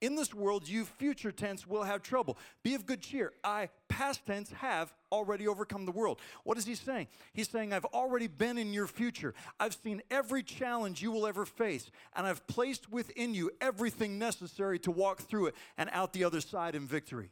In 0.00 0.14
this 0.14 0.32
world, 0.32 0.68
you 0.68 0.84
future 0.84 1.32
tense 1.32 1.66
will 1.66 1.82
have 1.82 2.02
trouble. 2.02 2.38
Be 2.62 2.74
of 2.74 2.86
good 2.86 3.00
cheer. 3.00 3.32
I, 3.42 3.68
past 3.88 4.24
tense, 4.26 4.52
have 4.52 4.94
already 5.10 5.48
overcome 5.48 5.86
the 5.86 5.92
world. 5.92 6.20
What 6.44 6.56
is 6.56 6.64
he 6.64 6.76
saying? 6.76 7.08
He's 7.32 7.48
saying, 7.48 7.72
I've 7.72 7.84
already 7.86 8.28
been 8.28 8.58
in 8.58 8.72
your 8.72 8.86
future. 8.86 9.34
I've 9.58 9.74
seen 9.74 10.02
every 10.08 10.44
challenge 10.44 11.02
you 11.02 11.10
will 11.10 11.26
ever 11.26 11.44
face, 11.44 11.90
and 12.14 12.28
I've 12.28 12.46
placed 12.46 12.92
within 12.92 13.34
you 13.34 13.50
everything 13.60 14.20
necessary 14.20 14.78
to 14.80 14.92
walk 14.92 15.22
through 15.22 15.48
it 15.48 15.56
and 15.76 15.90
out 15.92 16.12
the 16.12 16.22
other 16.22 16.40
side 16.40 16.76
in 16.76 16.86
victory. 16.86 17.30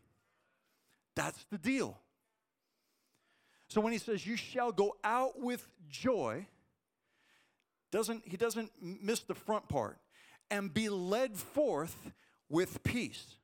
That's 1.15 1.45
the 1.51 1.59
deal. 1.59 1.99
So 3.69 3.81
when 3.81 3.93
he 3.93 3.99
says, 3.99 4.27
You 4.27 4.37
shall 4.37 4.73
go 4.73 4.97
out 5.05 5.41
with 5.41 5.67
joy, 5.89 6.47
doesn't, 7.93 8.23
he 8.27 8.37
doesn't 8.37 8.73
miss 8.81 9.21
the 9.21 9.35
front 9.35 9.69
part, 9.69 9.99
and 10.51 10.73
be 10.73 10.89
led 10.89 11.37
forth 11.37 12.13
with 12.49 12.83
peace. 12.83 13.37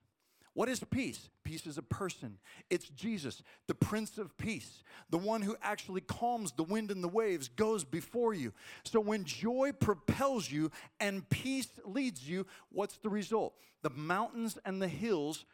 What 0.55 0.69
is 0.69 0.81
peace? 0.81 1.31
Peace 1.45 1.67
is 1.67 1.79
a 1.79 1.83
person. 1.83 2.37
It's 2.69 2.89
Jesus, 2.89 3.43
the 3.69 3.75
Prince 3.75 4.19
of 4.19 4.37
Peace, 4.37 4.83
the 5.09 5.19
one 5.19 5.41
who 5.41 5.57
actually 5.63 6.03
calms 6.03 6.53
the 6.53 6.63
wind 6.63 6.91
and 6.91 7.03
the 7.03 7.09
waves, 7.09 7.49
goes 7.49 7.85
before 7.85 8.35
you. 8.35 8.53
So 8.85 9.01
when 9.01 9.25
joy 9.25 9.73
propels 9.73 10.51
you 10.51 10.71
and 11.01 11.29
peace 11.31 11.69
leads 11.87 12.29
you, 12.29 12.47
what's 12.71 12.99
the 12.99 13.09
result? 13.09 13.55
The 13.83 13.91
mountains 13.91 14.59
and 14.67 14.81
the 14.81 14.89
hills 14.89 15.47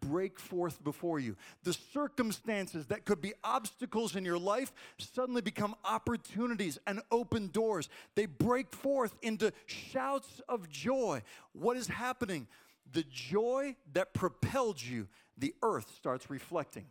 break 0.00 0.38
forth 0.38 0.82
before 0.84 1.18
you. 1.18 1.36
The 1.64 1.72
circumstances 1.72 2.86
that 2.86 3.04
could 3.04 3.20
be 3.20 3.32
obstacles 3.42 4.16
in 4.16 4.24
your 4.24 4.38
life 4.38 4.72
suddenly 4.98 5.40
become 5.40 5.74
opportunities 5.84 6.78
and 6.86 7.00
open 7.10 7.48
doors. 7.48 7.88
They 8.14 8.26
break 8.26 8.72
forth 8.72 9.14
into 9.22 9.52
shouts 9.66 10.40
of 10.48 10.68
joy. 10.68 11.22
What 11.52 11.76
is 11.76 11.88
happening? 11.88 12.46
The 12.92 13.04
joy 13.10 13.76
that 13.92 14.14
propelled 14.14 14.82
you, 14.82 15.08
the 15.36 15.54
earth 15.62 15.92
starts 15.96 16.30
reflecting. 16.30 16.86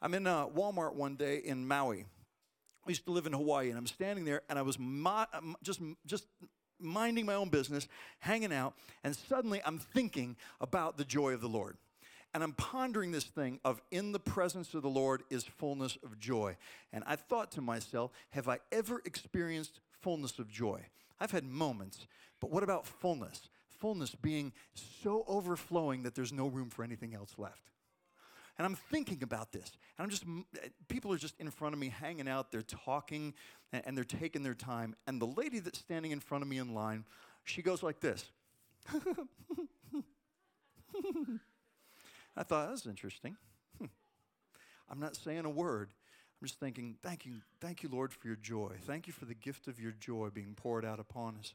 I'm 0.00 0.14
in 0.14 0.26
uh, 0.26 0.46
Walmart 0.48 0.94
one 0.94 1.16
day 1.16 1.38
in 1.38 1.66
Maui. 1.66 2.04
I 2.86 2.88
used 2.88 3.04
to 3.06 3.10
live 3.10 3.26
in 3.26 3.32
Hawaii, 3.32 3.70
and 3.70 3.78
I'm 3.78 3.86
standing 3.86 4.24
there, 4.24 4.42
and 4.48 4.58
I 4.58 4.62
was 4.62 4.76
um, 4.76 5.56
just 5.62 5.80
just 6.06 6.26
minding 6.78 7.26
my 7.26 7.34
own 7.34 7.48
business, 7.48 7.88
hanging 8.20 8.52
out, 8.52 8.74
and 9.02 9.16
suddenly 9.16 9.60
I'm 9.64 9.78
thinking 9.78 10.36
about 10.60 10.98
the 10.98 11.04
joy 11.04 11.32
of 11.32 11.40
the 11.40 11.48
Lord. 11.48 11.78
And 12.34 12.42
I'm 12.42 12.52
pondering 12.52 13.12
this 13.12 13.24
thing 13.24 13.60
of 13.64 13.80
in 13.90 14.12
the 14.12 14.18
presence 14.18 14.74
of 14.74 14.82
the 14.82 14.90
Lord 14.90 15.22
is 15.30 15.44
fullness 15.44 15.96
of 16.04 16.18
joy. 16.18 16.58
And 16.92 17.02
I 17.06 17.16
thought 17.16 17.50
to 17.52 17.62
myself, 17.62 18.10
have 18.30 18.46
I 18.46 18.58
ever 18.70 19.00
experienced 19.06 19.80
fullness 20.02 20.38
of 20.38 20.50
joy? 20.50 20.82
I've 21.18 21.30
had 21.30 21.44
moments, 21.44 22.06
but 22.40 22.50
what 22.50 22.62
about 22.62 22.86
fullness? 22.86 23.48
Fullness 23.78 24.14
being 24.14 24.52
so 24.74 25.24
overflowing 25.26 26.02
that 26.04 26.14
there's 26.14 26.32
no 26.32 26.46
room 26.48 26.70
for 26.70 26.82
anything 26.82 27.14
else 27.14 27.34
left. 27.38 27.70
And 28.58 28.64
I'm 28.64 28.74
thinking 28.74 29.22
about 29.22 29.52
this. 29.52 29.70
And 29.98 30.04
I'm 30.04 30.10
just, 30.10 30.24
people 30.88 31.12
are 31.12 31.18
just 31.18 31.38
in 31.38 31.50
front 31.50 31.74
of 31.74 31.78
me 31.78 31.88
hanging 31.88 32.26
out. 32.26 32.50
They're 32.50 32.62
talking 32.62 33.34
and, 33.72 33.96
they're 33.96 34.04
taking 34.04 34.42
their 34.42 34.54
time. 34.54 34.96
And 35.06 35.20
the 35.20 35.26
lady 35.26 35.58
that's 35.58 35.78
standing 35.78 36.10
in 36.10 36.20
front 36.20 36.42
of 36.42 36.48
me 36.48 36.56
in 36.58 36.74
line, 36.74 37.04
she 37.44 37.60
goes 37.60 37.82
like 37.82 38.00
this. 38.00 38.24
I 42.36 42.42
thought, 42.42 42.68
that's 42.68 42.86
interesting. 42.86 43.36
Hmm. 43.78 43.86
I'm 44.90 45.00
not 45.00 45.16
saying 45.16 45.44
a 45.44 45.50
word. 45.50 45.90
I'm 46.40 46.46
just 46.46 46.60
thinking, 46.60 46.96
thank 47.02 47.24
you, 47.24 47.36
thank 47.60 47.82
you, 47.82 47.88
Lord, 47.90 48.12
for 48.12 48.26
your 48.26 48.36
joy. 48.36 48.72
Thank 48.86 49.06
you 49.06 49.12
for 49.12 49.24
the 49.24 49.34
gift 49.34 49.68
of 49.68 49.80
your 49.80 49.92
joy 49.92 50.28
being 50.28 50.54
poured 50.54 50.84
out 50.84 51.00
upon 51.00 51.36
us. 51.38 51.54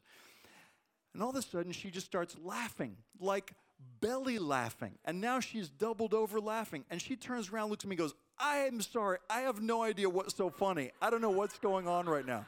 And 1.14 1.22
all 1.22 1.30
of 1.30 1.36
a 1.36 1.42
sudden, 1.42 1.72
she 1.72 1.90
just 1.90 2.06
starts 2.06 2.36
laughing, 2.42 2.96
like 3.20 3.52
belly 4.00 4.38
laughing. 4.38 4.92
And 5.04 5.20
now 5.20 5.40
she's 5.40 5.68
doubled 5.68 6.14
over 6.14 6.40
laughing. 6.40 6.84
And 6.90 7.00
she 7.00 7.16
turns 7.16 7.50
around, 7.50 7.70
looks 7.70 7.84
at 7.84 7.90
me, 7.90 7.96
goes, 7.96 8.14
I 8.38 8.58
am 8.58 8.80
sorry. 8.80 9.18
I 9.28 9.40
have 9.40 9.60
no 9.60 9.82
idea 9.82 10.08
what's 10.08 10.34
so 10.34 10.50
funny. 10.50 10.90
I 11.00 11.10
don't 11.10 11.20
know 11.20 11.30
what's 11.30 11.58
going 11.58 11.86
on 11.86 12.06
right 12.06 12.26
now. 12.26 12.46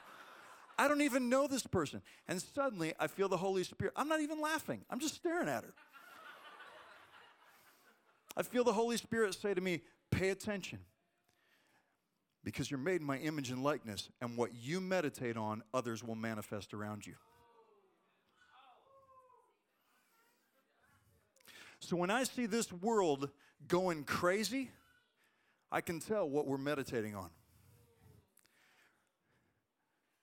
I 0.79 0.89
don't 0.89 1.03
even 1.03 1.29
know 1.29 1.47
this 1.47 1.67
person. 1.67 2.03
And 2.27 2.41
suddenly, 2.43 2.95
I 2.99 3.07
feel 3.07 3.29
the 3.29 3.37
Holy 3.37 3.65
Spirit. 3.65 3.93
I'm 3.97 4.09
not 4.09 4.21
even 4.21 4.41
laughing, 4.41 4.85
I'm 4.91 5.01
just 5.01 5.15
staring 5.15 5.49
at 5.49 5.65
her. 5.65 5.75
I 8.37 8.43
feel 8.43 8.65
the 8.65 8.73
Holy 8.73 8.97
Spirit 8.97 9.35
say 9.35 9.55
to 9.55 9.61
me, 9.61 9.83
pay 10.11 10.31
attention. 10.31 10.81
Because 12.43 12.71
you're 12.71 12.79
made 12.79 13.01
in 13.01 13.07
my 13.07 13.19
image 13.19 13.51
and 13.51 13.63
likeness, 13.63 14.11
and 14.21 14.37
what 14.37 14.51
you 14.55 14.81
meditate 14.81 15.37
on, 15.37 15.63
others 15.73 16.03
will 16.03 16.17
manifest 16.17 16.75
around 16.75 17.07
you. 17.07 17.15
So 21.85 21.97
when 21.97 22.11
I 22.11 22.25
see 22.25 22.47
this 22.47 22.73
world 22.73 23.29
going 23.69 24.05
crazy, 24.05 24.71
I 25.71 25.83
can 25.83 26.01
tell 26.01 26.27
what 26.29 26.47
we're 26.47 26.57
meditating 26.57 27.15
on. 27.15 27.29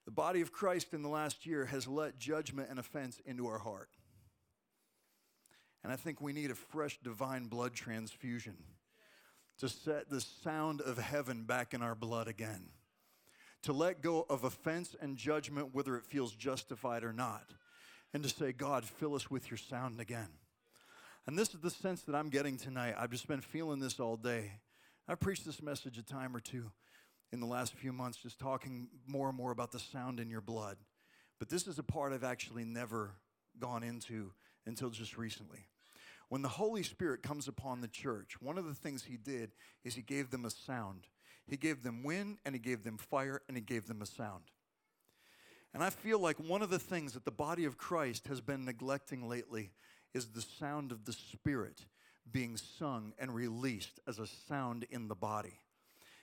The 0.05 0.11
body 0.11 0.41
of 0.41 0.51
Christ 0.51 0.93
in 0.93 1.03
the 1.03 1.09
last 1.09 1.45
year 1.45 1.65
has 1.65 1.87
let 1.87 2.17
judgment 2.17 2.69
and 2.71 2.79
offense 2.79 3.21
into 3.27 3.45
our 3.45 3.59
heart. 3.59 3.89
And 5.83 5.93
I 5.93 5.97
think 5.97 6.19
we 6.19 6.33
need 6.33 6.49
a 6.49 6.55
fresh 6.55 6.99
divine 7.03 7.45
blood 7.45 7.73
transfusion 7.73 8.57
to 9.59 9.69
set 9.69 10.09
the 10.09 10.21
sound 10.21 10.81
of 10.81 10.97
heaven 10.97 11.43
back 11.43 11.75
in 11.75 11.83
our 11.83 11.95
blood 11.95 12.27
again. 12.27 12.69
To 13.63 13.73
let 13.73 14.01
go 14.01 14.25
of 14.27 14.43
offense 14.43 14.95
and 14.99 15.15
judgment, 15.15 15.75
whether 15.75 15.95
it 15.95 16.05
feels 16.05 16.33
justified 16.33 17.03
or 17.03 17.13
not. 17.13 17.53
And 18.15 18.23
to 18.23 18.29
say, 18.29 18.51
God, 18.51 18.83
fill 18.83 19.13
us 19.13 19.29
with 19.29 19.51
your 19.51 19.59
sound 19.59 19.99
again. 19.99 20.29
And 21.27 21.37
this 21.37 21.53
is 21.53 21.59
the 21.61 21.69
sense 21.69 22.01
that 22.03 22.15
I'm 22.15 22.29
getting 22.29 22.57
tonight. 22.57 22.95
I've 22.97 23.11
just 23.11 23.27
been 23.27 23.41
feeling 23.41 23.79
this 23.79 23.99
all 23.99 24.17
day. 24.17 24.53
I've 25.07 25.19
preached 25.19 25.45
this 25.45 25.61
message 25.61 25.97
a 25.97 26.03
time 26.03 26.35
or 26.35 26.39
two 26.39 26.71
in 27.31 27.39
the 27.39 27.45
last 27.45 27.75
few 27.75 27.93
months, 27.93 28.17
just 28.17 28.39
talking 28.39 28.87
more 29.07 29.29
and 29.29 29.37
more 29.37 29.51
about 29.51 29.71
the 29.71 29.79
sound 29.79 30.19
in 30.19 30.29
your 30.29 30.41
blood. 30.41 30.77
But 31.37 31.49
this 31.49 31.67
is 31.67 31.77
a 31.77 31.83
part 31.83 32.11
I've 32.11 32.23
actually 32.23 32.65
never 32.65 33.11
gone 33.59 33.83
into 33.83 34.31
until 34.65 34.89
just 34.89 35.15
recently. 35.15 35.67
When 36.29 36.41
the 36.41 36.49
Holy 36.49 36.81
Spirit 36.81 37.21
comes 37.21 37.47
upon 37.47 37.81
the 37.81 37.87
church, 37.87 38.41
one 38.41 38.57
of 38.57 38.65
the 38.65 38.73
things 38.73 39.03
He 39.03 39.17
did 39.17 39.51
is 39.83 39.93
He 39.95 40.01
gave 40.01 40.31
them 40.31 40.45
a 40.45 40.49
sound. 40.49 41.07
He 41.45 41.57
gave 41.57 41.83
them 41.83 42.03
wind, 42.03 42.37
and 42.45 42.55
He 42.55 42.59
gave 42.59 42.83
them 42.83 42.97
fire, 42.97 43.41
and 43.47 43.55
He 43.55 43.61
gave 43.61 43.87
them 43.87 44.01
a 44.01 44.05
sound. 44.05 44.45
And 45.73 45.83
I 45.83 45.89
feel 45.89 46.19
like 46.19 46.39
one 46.39 46.61
of 46.61 46.69
the 46.69 46.79
things 46.79 47.13
that 47.13 47.25
the 47.25 47.31
body 47.31 47.65
of 47.65 47.77
Christ 47.77 48.27
has 48.27 48.41
been 48.41 48.65
neglecting 48.65 49.29
lately 49.29 49.71
is 50.13 50.27
the 50.27 50.41
sound 50.41 50.91
of 50.91 51.05
the 51.05 51.13
Spirit 51.13 51.85
being 52.31 52.57
sung 52.57 53.13
and 53.19 53.33
released 53.33 53.99
as 54.07 54.19
a 54.19 54.27
sound 54.27 54.85
in 54.89 55.07
the 55.07 55.15
body. 55.15 55.59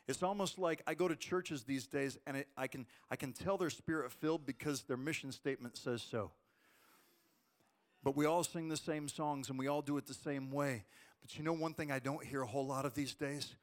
It's 0.06 0.22
almost 0.22 0.58
like 0.58 0.82
I 0.86 0.94
go 0.94 1.06
to 1.06 1.16
churches 1.16 1.64
these 1.64 1.86
days 1.86 2.18
and 2.26 2.38
it, 2.38 2.48
I, 2.56 2.66
can, 2.66 2.86
I 3.10 3.16
can 3.16 3.32
tell 3.32 3.58
they're 3.58 3.68
spirit 3.68 4.10
filled 4.10 4.46
because 4.46 4.82
their 4.82 4.96
mission 4.96 5.32
statement 5.32 5.76
says 5.76 6.02
so. 6.02 6.30
But 8.02 8.16
we 8.16 8.24
all 8.24 8.42
sing 8.42 8.68
the 8.68 8.76
same 8.76 9.08
songs 9.08 9.50
and 9.50 9.58
we 9.58 9.66
all 9.66 9.82
do 9.82 9.98
it 9.98 10.06
the 10.06 10.14
same 10.14 10.50
way. 10.50 10.84
But 11.20 11.36
you 11.36 11.44
know 11.44 11.52
one 11.52 11.74
thing 11.74 11.92
I 11.92 11.98
don't 11.98 12.24
hear 12.24 12.40
a 12.40 12.46
whole 12.46 12.66
lot 12.66 12.86
of 12.86 12.94
these 12.94 13.14
days? 13.14 13.54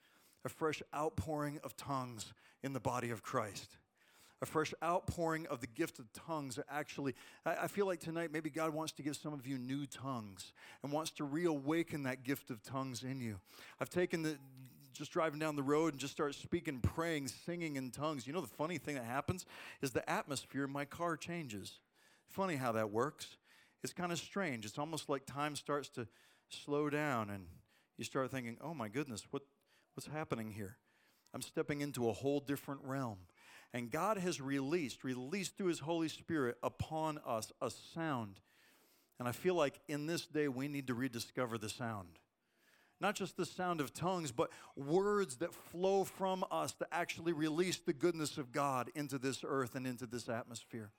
A 0.44 0.50
fresh 0.50 0.84
outpouring 0.96 1.60
of 1.64 1.76
tongues 1.78 2.32
in 2.62 2.74
the 2.74 2.80
body 2.80 3.10
of 3.10 3.24
Christ. 3.24 3.78
A 4.42 4.46
fresh 4.46 4.74
outpouring 4.84 5.48
of 5.48 5.62
the 5.62 5.68
gift 5.68 5.98
of 5.98 6.12
tongues. 6.12 6.60
Actually, 6.70 7.16
I 7.46 7.68
feel 7.68 7.86
like 7.86 8.00
tonight 8.00 8.32
maybe 8.32 8.50
God 8.50 8.74
wants 8.74 8.92
to 8.94 9.04
give 9.04 9.16
some 9.16 9.34
of 9.34 9.48
you 9.48 9.58
new 9.58 9.86
tongues 9.86 10.54
and 10.84 10.92
wants 10.92 11.12
to 11.12 11.24
reawaken 11.24 12.04
that 12.04 12.24
gift 12.24 12.50
of 12.50 12.62
tongues 12.62 13.04
in 13.04 13.22
you. 13.22 13.40
I've 13.80 13.90
taken 13.90 14.24
the 14.24 14.38
just 14.94 15.12
driving 15.12 15.40
down 15.40 15.58
the 15.58 15.64
road 15.64 15.94
and 15.94 16.00
just 16.00 16.14
start 16.14 16.36
speaking, 16.36 16.80
praying, 16.80 17.28
singing 17.28 17.76
in 17.76 17.92
tongues. 17.92 18.26
You 18.26 18.32
know, 18.32 18.40
the 18.40 18.48
funny 18.48 18.78
thing 18.78 18.96
that 18.96 19.04
happens 19.04 19.46
is 19.82 19.92
the 19.92 20.10
atmosphere 20.10 20.64
in 20.64 20.72
my 20.72 20.86
car 20.86 21.18
changes. 21.18 21.80
Funny 22.28 22.56
how 22.56 22.72
that 22.74 22.92
works 22.92 23.38
it's 23.86 23.94
kind 23.94 24.12
of 24.12 24.18
strange. 24.18 24.66
It's 24.66 24.80
almost 24.80 25.10
like 25.10 25.28
time 25.28 25.56
starts 25.56 25.90
to 25.90 26.08
slow 26.50 26.90
down 26.90 27.30
and 27.30 27.46
you 27.98 28.04
start 28.04 28.32
thinking, 28.32 28.58
oh 28.60 28.74
my 28.74 28.90
goodness, 28.90 29.28
what, 29.30 29.44
what's 29.94 30.08
happening 30.08 30.52
here? 30.52 30.78
I'm 31.36 31.44
stepping 31.44 31.82
into 31.82 32.10
a 32.10 32.12
whole 32.12 32.40
different 32.40 32.82
realm. 32.84 33.20
And 33.74 33.92
God 33.92 34.18
has 34.18 34.40
released, 34.40 35.04
released 35.04 35.58
through 35.58 35.68
His 35.68 35.80
Holy 35.80 36.08
Spirit 36.08 36.58
upon 36.64 37.20
us 37.26 37.52
a 37.62 37.70
sound. 37.94 38.40
And 39.20 39.28
I 39.28 39.32
feel 39.32 39.56
like 39.56 39.80
in 39.88 40.08
this 40.08 40.26
day 40.26 40.48
we 40.48 40.68
need 40.68 40.88
to 40.88 40.94
rediscover 40.94 41.58
the 41.58 41.70
sound. 41.70 42.20
Not 43.02 43.16
just 43.16 43.36
the 43.36 43.46
sound 43.46 43.82
of 43.82 43.94
tongues, 43.94 44.32
but 44.32 44.52
words 44.76 45.38
that 45.38 45.54
flow 45.54 46.06
from 46.06 46.46
us 46.50 46.74
to 46.74 46.88
actually 46.92 47.34
release 47.34 47.78
the 47.78 47.94
goodness 47.94 48.38
of 48.38 48.52
God 48.52 48.90
into 48.96 49.18
this 49.18 49.44
earth 49.46 49.76
and 49.76 49.86
into 49.86 50.06
this 50.06 50.30
atmosphere. 50.30 50.92